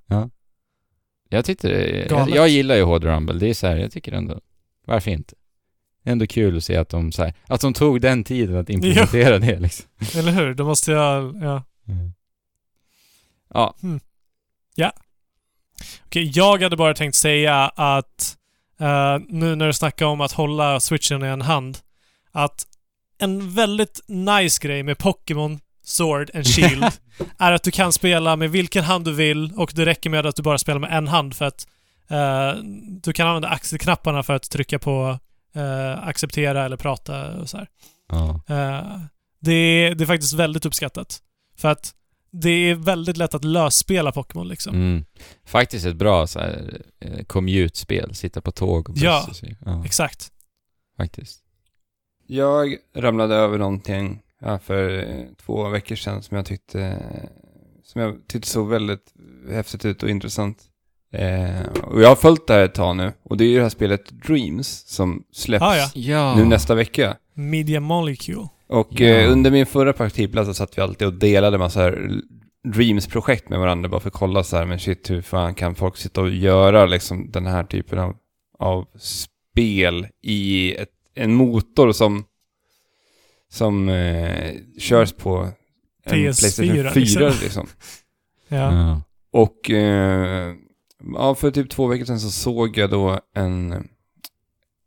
[1.30, 3.40] Jag tyckte det, jag, jag gillar ju HD Rumble.
[3.40, 4.40] Det är så här, jag tycker ändå,
[4.85, 5.35] varför inte?
[6.06, 9.40] Ändå kul att se att de så här, att de tog den tiden att implementera
[9.40, 9.85] det liksom.
[10.15, 10.53] Eller hur?
[10.53, 11.35] Då måste jag...
[11.44, 11.64] Ja.
[13.53, 13.76] Ja,
[16.06, 18.38] Okej, jag hade bara tänkt säga att
[18.80, 21.77] eh, nu när du snackar om att hålla switchen i en hand,
[22.31, 22.68] att
[23.18, 26.84] en väldigt nice grej med Pokémon Sword and Shield
[27.38, 30.36] är att du kan spela med vilken hand du vill och det räcker med att
[30.36, 31.68] du bara spelar med en hand för att
[32.10, 32.64] eh,
[33.04, 35.20] du kan använda axelknapparna för att trycka på
[35.56, 37.68] eh, acceptera eller prata och så här.
[38.10, 38.30] ja.
[38.48, 39.00] Eh,
[39.40, 41.20] det, är, det är faktiskt väldigt uppskattat.
[41.58, 41.94] För att
[42.32, 44.76] det är väldigt lätt att lösspela Pokémon liksom.
[44.76, 45.06] Mm.
[45.46, 46.82] Faktiskt ett bra så här,
[47.28, 48.16] commute-spel.
[48.16, 49.26] Sitta på tåg och buss Ja.
[49.30, 49.46] och så.
[49.66, 50.32] Ja, Exakt.
[50.98, 51.40] faktiskt.
[52.28, 56.98] Jag ramlade över någonting ja, för eh, två veckor sedan som jag tyckte
[57.84, 59.14] som jag tyckte såg väldigt
[59.52, 60.57] häftigt ut och intressant.
[61.14, 63.61] Eh, och jag har följt det här ett tag nu och det är ju det
[63.61, 65.90] här spelet Dreams som släpps Ah, ja.
[65.94, 66.36] Ja.
[66.36, 67.18] nu nästa vecka.
[67.34, 68.48] Media Molecule.
[68.68, 69.07] Och Ja.
[69.07, 72.11] eh, under min förra praktikplats så satt vi alltid och delade massa här
[72.68, 75.98] Dreams-projekt med varandra bara för att kolla så här, men shit, hur fan kan folk
[75.98, 78.15] sitta och göra liksom den här typen av,
[78.60, 82.24] av spel i ett, en motor som,
[83.54, 85.38] som eh, körs på
[86.04, 87.30] en PS4 Playstation 4 liksom.
[87.42, 87.68] liksom.
[88.48, 88.74] Ja.
[88.74, 89.02] Ja.
[89.32, 90.56] Och eh,
[91.14, 93.88] ja, för typ två veckor sedan så såg jag då en,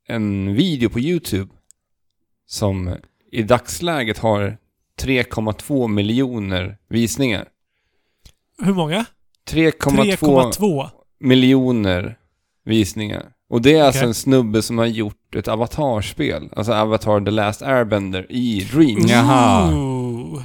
[0.07, 1.53] en video på YouTube
[2.47, 2.97] som
[3.33, 4.59] i dagsläget har
[5.01, 7.49] 3,2 miljoner visningar.
[8.63, 9.05] Hur många?
[9.51, 10.89] 3,2 3,2.
[11.19, 12.19] miljoner
[12.65, 13.33] visningar.
[13.49, 14.09] Och det är alltså Okej.
[14.09, 16.49] en snubbe som har gjort ett avatarspel.
[16.57, 19.11] Alltså Avatar The Last Airbender i Dreams.
[19.11, 19.75] Jaha.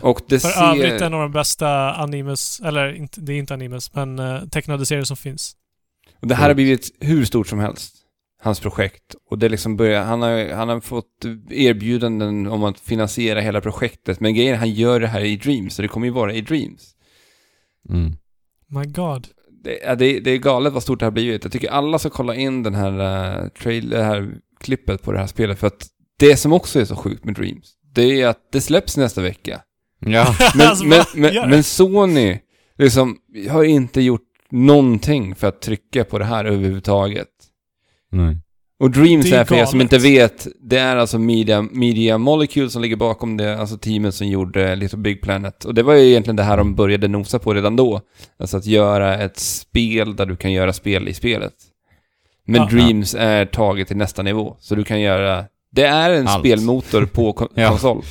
[0.01, 0.63] Och det För ser...
[0.63, 4.85] övrigt en av de bästa animes, eller inte, det är inte animes, men uh, tecknade
[4.85, 5.55] serier som finns.
[6.19, 7.95] Och det här har blivit hur stort som helst.
[8.43, 9.15] Hans projekt.
[9.29, 14.19] Och det liksom börjar, han har, han har fått erbjudanden om att finansiera hela projektet.
[14.19, 16.41] Men grejen är, han gör det här i Dreams, så det kommer ju vara i
[16.41, 16.95] Dreams.
[17.89, 18.15] Mm.
[18.67, 19.27] My God.
[19.63, 21.43] Det, det, det är galet vad stort det har blivit.
[21.43, 22.91] Jag tycker alla ska kolla in den här,
[23.43, 25.59] uh, trail, det här klippet på det här spelet.
[25.59, 25.87] För att
[26.19, 29.61] det som också är så sjukt med Dreams, det är att det släpps nästa vecka.
[29.99, 30.35] Ja.
[30.55, 32.39] Men, Alltså, men, men, men Sony
[32.77, 33.17] liksom,
[33.49, 37.27] har inte gjort någonting för att trycka på det här överhuvudtaget.
[38.11, 38.37] Nej.
[38.81, 42.17] Och Dreams Det är är, för er som inte vet, det är alltså Media, Media
[42.17, 45.65] Molecule som ligger bakom det, alltså teamet som gjorde Little Big Planet.
[45.65, 48.01] Och det var ju egentligen det här de började nosa på redan då.
[48.39, 51.53] Alltså att göra ett spel där du kan göra spel i spelet.
[52.45, 52.67] Men Ja.
[52.67, 55.45] Dreams är taget till nästa nivå, så du kan göra...
[55.71, 56.39] Det är en Allt.
[56.45, 57.69] spelmotor på kon- Ja.
[57.69, 58.03] konsol.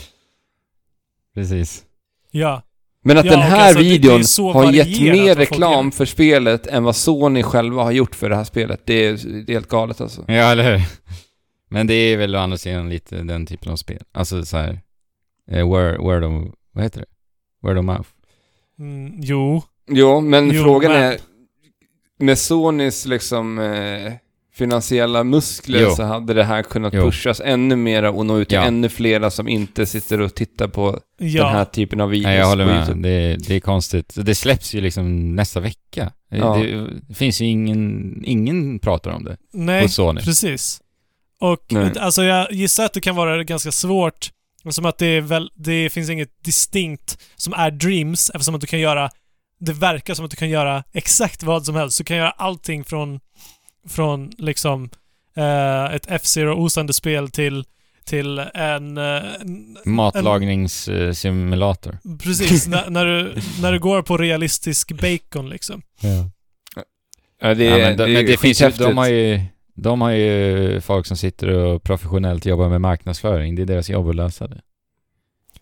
[1.34, 1.82] Precis.
[2.30, 2.62] Ja.
[3.04, 6.04] Men att Ja, den här alltså, det- det är videon har gett mer reklam för
[6.04, 8.80] spelet än vad Sony själva har gjort för det här spelet.
[8.84, 9.12] Det är,
[9.46, 10.24] det är helt galet alltså.
[10.28, 10.84] Ja, eller hur?
[11.70, 14.02] Men det är väl å andra sidan lite den typen av spel.
[14.12, 14.80] Alltså så här,
[15.50, 17.06] eh, word, word of, vad heter det?
[17.68, 18.08] Word of mouth.
[18.78, 19.62] Mm, jo.
[19.90, 21.18] Jo, men Jo, frågan men- är,
[22.18, 24.12] med Sonys liksom eh,
[24.52, 25.90] finansiella muskler Jo.
[25.90, 27.02] så hade det här kunnat Jo.
[27.02, 28.62] pushas ännu mera och nå ut till Ja.
[28.64, 31.44] ännu flera som inte sitter och tittar på Ja.
[31.44, 32.24] den här typen av videos.
[32.26, 32.96] Nej, jag håller med.
[32.96, 34.14] Det, det är konstigt.
[34.16, 36.12] Det släpps ju liksom nästa vecka.
[36.30, 36.56] Det- Ja.
[36.56, 40.20] Det, det finns ju ingen, ingen pratar om det Nej, hos Sony.
[40.20, 40.80] precis.
[41.40, 41.92] Och Nej.
[42.00, 44.30] alltså jag gissar att det kan vara ganska svårt,
[44.70, 48.66] som att det, är väl, det finns inget distinkt som är Dreams, eftersom att du
[48.66, 49.10] kan göra,
[49.60, 51.98] det verkar som att du kan göra exakt vad som helst.
[51.98, 53.20] Du kan göra allting från,
[53.88, 54.90] från liksom
[55.36, 57.64] eh, ett F-Zero osande spel till,
[58.04, 61.98] till en, eh, en Matlagningssimulator.
[62.22, 65.82] Precis, när, när, du, när du går på realistisk bacon liksom.
[66.00, 66.30] Ja.
[67.42, 69.40] Ja, det, ja, men de, det men det finns ju, de har ju,
[69.74, 73.54] de har ju folk som sitter och professionellt jobbar med marknadsföring.
[73.54, 74.60] Det är deras jobb att lösa det.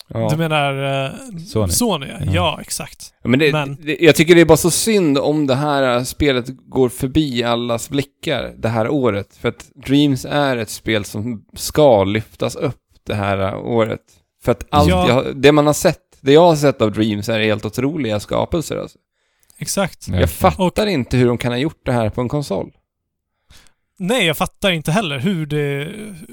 [0.08, 0.28] Ja.
[0.30, 1.10] Du menar eh,
[1.46, 1.72] Sony.
[1.72, 2.32] Sony ja.
[2.32, 2.58] Ja.
[2.60, 3.14] exakt.
[3.24, 6.44] Men, det, Men- det, jag tycker det är bara så synd om det här spelet
[6.68, 9.36] går förbi allas blickar det här året.
[9.36, 12.76] För att Dreams är ett spel som ska lyftas upp
[13.06, 14.00] det här året.
[14.42, 15.08] För att allt Ja.
[15.08, 18.76] jag, det man har sett, det jag har sett av Dreams är helt otroliga skapelser
[18.76, 18.98] alltså.
[19.58, 20.08] Exakt.
[20.08, 22.70] Jag fattar inte hur de kan ha gjort det här på en konsol.
[23.98, 25.92] Nej, jag fattar inte heller hur det,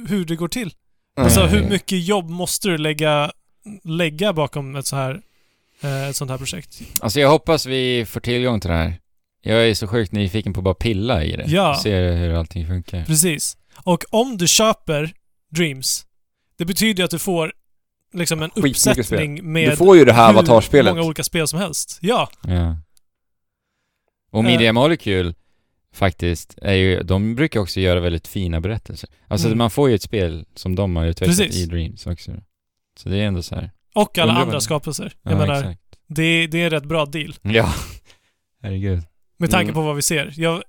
[0.09, 0.73] hur det går till.
[1.17, 1.23] Nej.
[1.25, 3.31] Alltså hur mycket jobb måste du lägga,
[3.83, 5.21] lägga bakom ett så här,
[5.81, 6.81] eh, ett sånt här projekt?
[6.99, 8.99] Alltså jag hoppas vi får tillgång till det här.
[9.41, 11.45] Jag är så sjukt nyfiken på att bara pilla i det.
[11.47, 11.69] Ja.
[11.75, 13.05] Och se hur allting funkar.
[13.05, 13.57] Precis.
[13.83, 15.13] Och om du köper
[15.49, 16.05] Dreams,
[16.57, 17.53] det betyder ju att du får
[18.13, 20.93] liksom en uppsättning med Du får ju det här avatarspelet.
[20.95, 21.97] många olika spel som helst.
[22.01, 22.29] Ja.
[22.47, 22.77] Ja.
[24.31, 24.45] Och Eh.
[24.45, 25.33] Media Molecule
[25.93, 29.09] faktiskt, är ju, de brukar också göra väldigt fina berättelser.
[29.27, 29.57] Alltså Mm.
[29.57, 31.55] man får ju ett spel som de har utvecklat Precis.
[31.63, 32.31] i Dreams också.
[32.97, 33.71] Så det är ändå så här.
[33.95, 35.13] Och alla andra skapelser.
[35.23, 35.81] Jag Ja, menar, exakt.
[36.07, 37.35] det, det är en rätt bra deal.
[37.41, 37.73] Ja.
[38.63, 39.03] Herregud.
[39.37, 39.73] Med tanke Mm.
[39.73, 40.33] på vad vi ser.
[40.37, 40.63] Jag,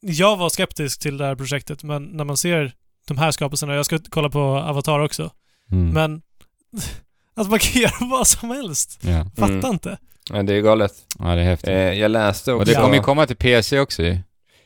[0.00, 2.74] jag var skeptisk till det här projektet, men när man ser
[3.08, 5.30] de här skapelserna, jag ska kolla på Avatar också,
[5.72, 5.88] Mm.
[5.90, 6.22] men
[7.36, 8.98] att man kan göra vad som helst.
[9.02, 9.24] Ja.
[9.36, 9.66] Fattar Mm.
[9.70, 9.98] inte.
[10.32, 10.92] Ja, det är galet.
[11.18, 11.68] ja, det är häftigt.
[11.70, 12.60] Eh, jag läste också...
[12.60, 14.18] och det kommer ju komma till PC också ju.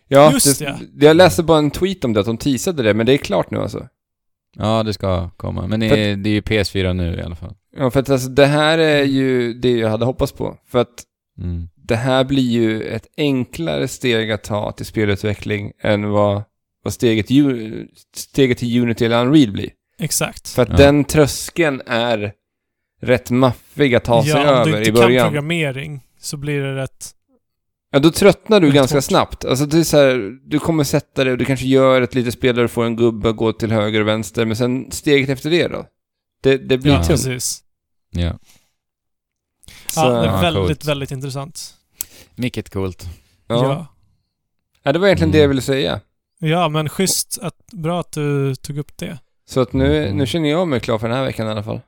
[0.08, 0.76] Ja, Just det, ja.
[1.06, 3.50] jag läste bara en tweet om det, att de teasade det, men det är klart
[3.50, 3.86] nu alltså.
[4.56, 5.66] Ja, det ska komma.
[5.66, 7.54] Men det För är, det är ju PS4 nu i alla fall.
[7.76, 10.56] Ja, för att alltså, det här är ju det jag hade hoppats på.
[10.70, 11.04] För att
[11.40, 11.68] Mm.
[11.76, 16.42] det här blir ju ett enklare steg att ta till spelutveckling än vad,
[16.84, 17.26] vad steget,
[18.16, 19.70] steget till Unity eller Unreal blir.
[19.98, 20.48] Exakt.
[20.48, 20.76] För att Ja.
[20.76, 22.32] den tröskeln är
[23.00, 25.26] rätt maffig att ta sig ja, om du över inte i kan början.
[25.28, 27.10] programmering så blir det rätt...
[27.90, 29.44] Ja, då tröttnar du Rätt ganska snabbt.
[29.44, 32.34] Alltså det är så här, du kommer sätta dig och du kanske gör ett litet
[32.34, 35.50] spel där du får en gubbe gå till höger och vänster, men sen steget efter
[35.50, 35.86] det då?
[36.42, 37.08] Det, det blir Ja, tungt.
[37.08, 37.62] precis.
[38.10, 38.38] Ja.
[39.86, 40.84] Så, Ja, det är väldigt, coolt.
[40.84, 41.74] väldigt intressant.
[42.34, 43.04] Mycket coolt.
[43.46, 43.54] ja.
[43.64, 43.86] Ja.
[44.82, 45.42] ja, det var egentligen det Mm.
[45.42, 46.00] jag ville säga.
[46.40, 47.38] Ja, men schysst.
[47.42, 49.18] Att, bra att du tog upp det.
[49.48, 50.16] Så att nu, Mm.
[50.16, 51.80] nu känner jag mig klar för den här veckan i alla fall.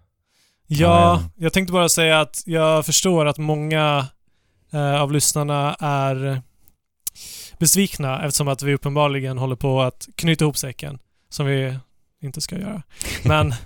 [0.66, 4.06] Ja, jag tänkte bara säga att jag förstår att många
[4.72, 6.42] eh, av lyssnarna är
[7.58, 10.98] besvikna eftersom att vi uppenbarligen håller på att knyta ihop säcken.
[11.28, 11.78] Som vi
[12.22, 12.82] inte ska göra.
[13.24, 13.54] Men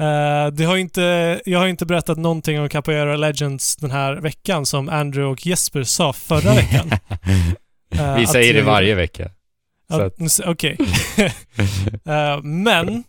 [0.00, 4.66] Eh, det har inte, jag har inte berättat någonting om Capoeira Legends den här veckan
[4.66, 6.90] som Andrew och Jesper sa förra veckan.
[7.98, 9.30] Eh, Vi säger det varje vecka.
[10.44, 10.76] Okej.
[12.04, 13.04] Eh, men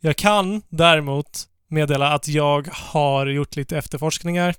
[0.00, 4.54] jag kan däremot meddela att jag har gjort lite efterforskningar.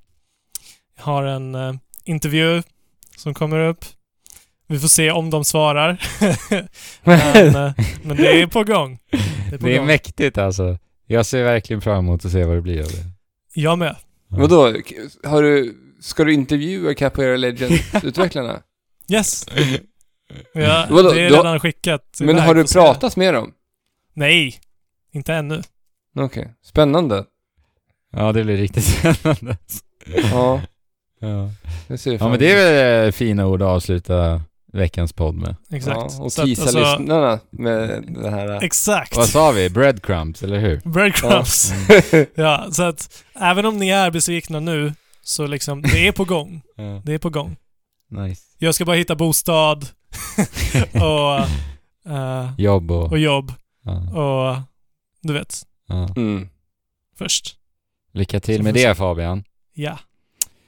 [0.98, 1.74] Har en eh,
[2.06, 2.64] intervju
[3.18, 3.86] som kommer upp.
[4.68, 5.98] Vi får se om de svarar.
[7.04, 7.72] men, eh,
[8.04, 9.00] men det är på gång.
[9.50, 9.88] Det är på Det är gång.
[9.88, 10.78] mäktigt alltså.
[11.08, 13.06] Jag ser verkligen fram emot att se vad det blir av det.
[13.54, 13.96] Jag med.
[14.28, 14.74] Vadå?
[14.74, 18.62] K- Har du, ska du intervjua Capoeira Legends-utvecklarna?
[19.10, 19.46] Yes.
[20.54, 21.12] Ja, Vadå?
[21.12, 22.18] det är redan skickat.
[22.20, 23.54] Men har du pratat med dem?
[24.14, 24.60] Nej,
[25.12, 25.62] inte ännu.
[26.16, 27.26] Okej, spännande.
[28.14, 28.84] Ja, det blir riktigt
[29.16, 29.58] spännande.
[30.32, 30.62] Ja,
[31.20, 31.50] Ja,
[31.88, 32.56] ja men det är
[33.02, 34.42] väl fina ord att avsluta
[34.74, 35.56] veckans podd med.
[35.72, 35.98] Exakt.
[35.98, 38.64] Ja, och teasa alltså, lyssnarna med det här.
[38.64, 39.16] Exakt.
[39.18, 39.70] Vad sa vi?
[39.70, 40.82] Breadcrumbs, eller hur?
[40.86, 41.74] Breadcrumbs.
[42.36, 46.62] Ja, så att även om ni är besvikna nu, så liksom, det är på gång.
[46.76, 47.02] Ja.
[47.06, 47.56] Det är på gång.
[48.10, 48.42] Nice.
[48.58, 49.86] Jag ska bara hitta bostad
[50.94, 51.40] och,
[52.14, 53.12] eh, Jobb och...
[53.12, 53.52] och jobb
[53.84, 54.62] Ja, och
[55.22, 55.56] du vet,
[55.88, 56.10] ja.
[56.16, 56.50] Mm.
[57.18, 57.56] först.
[58.14, 59.44] Lycka till Så med det Fabian.
[59.74, 60.00] Ja.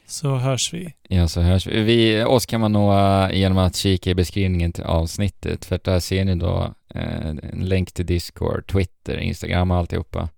[0.10, 0.94] Så hörs vi.
[1.08, 1.82] Ja, så hörs vi.
[1.82, 2.24] vi.
[2.24, 2.94] Oss kan man nå
[3.32, 5.66] genom att kika i beskrivningen till avsnittet.
[5.66, 10.30] För där ser ni då eh, en länk till Discord, Twitter, Instagram och alltihopa.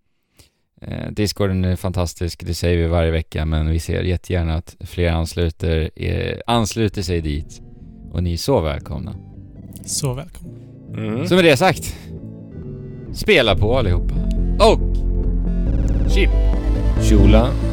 [0.81, 5.11] Eh, Discorden är fantastisk, det säger vi varje vecka, men vi ser jättegärna att fler
[5.11, 7.61] ansluter, eh, ansluter sig dit.
[8.11, 9.15] Och ni är så välkomna.
[9.85, 10.61] Så välkommen.
[10.97, 11.27] Mm.
[11.27, 11.97] Så med det sagt,
[13.13, 14.15] spela på allihopa.
[14.59, 14.79] Och
[16.11, 16.29] chip!
[17.09, 17.70] Shula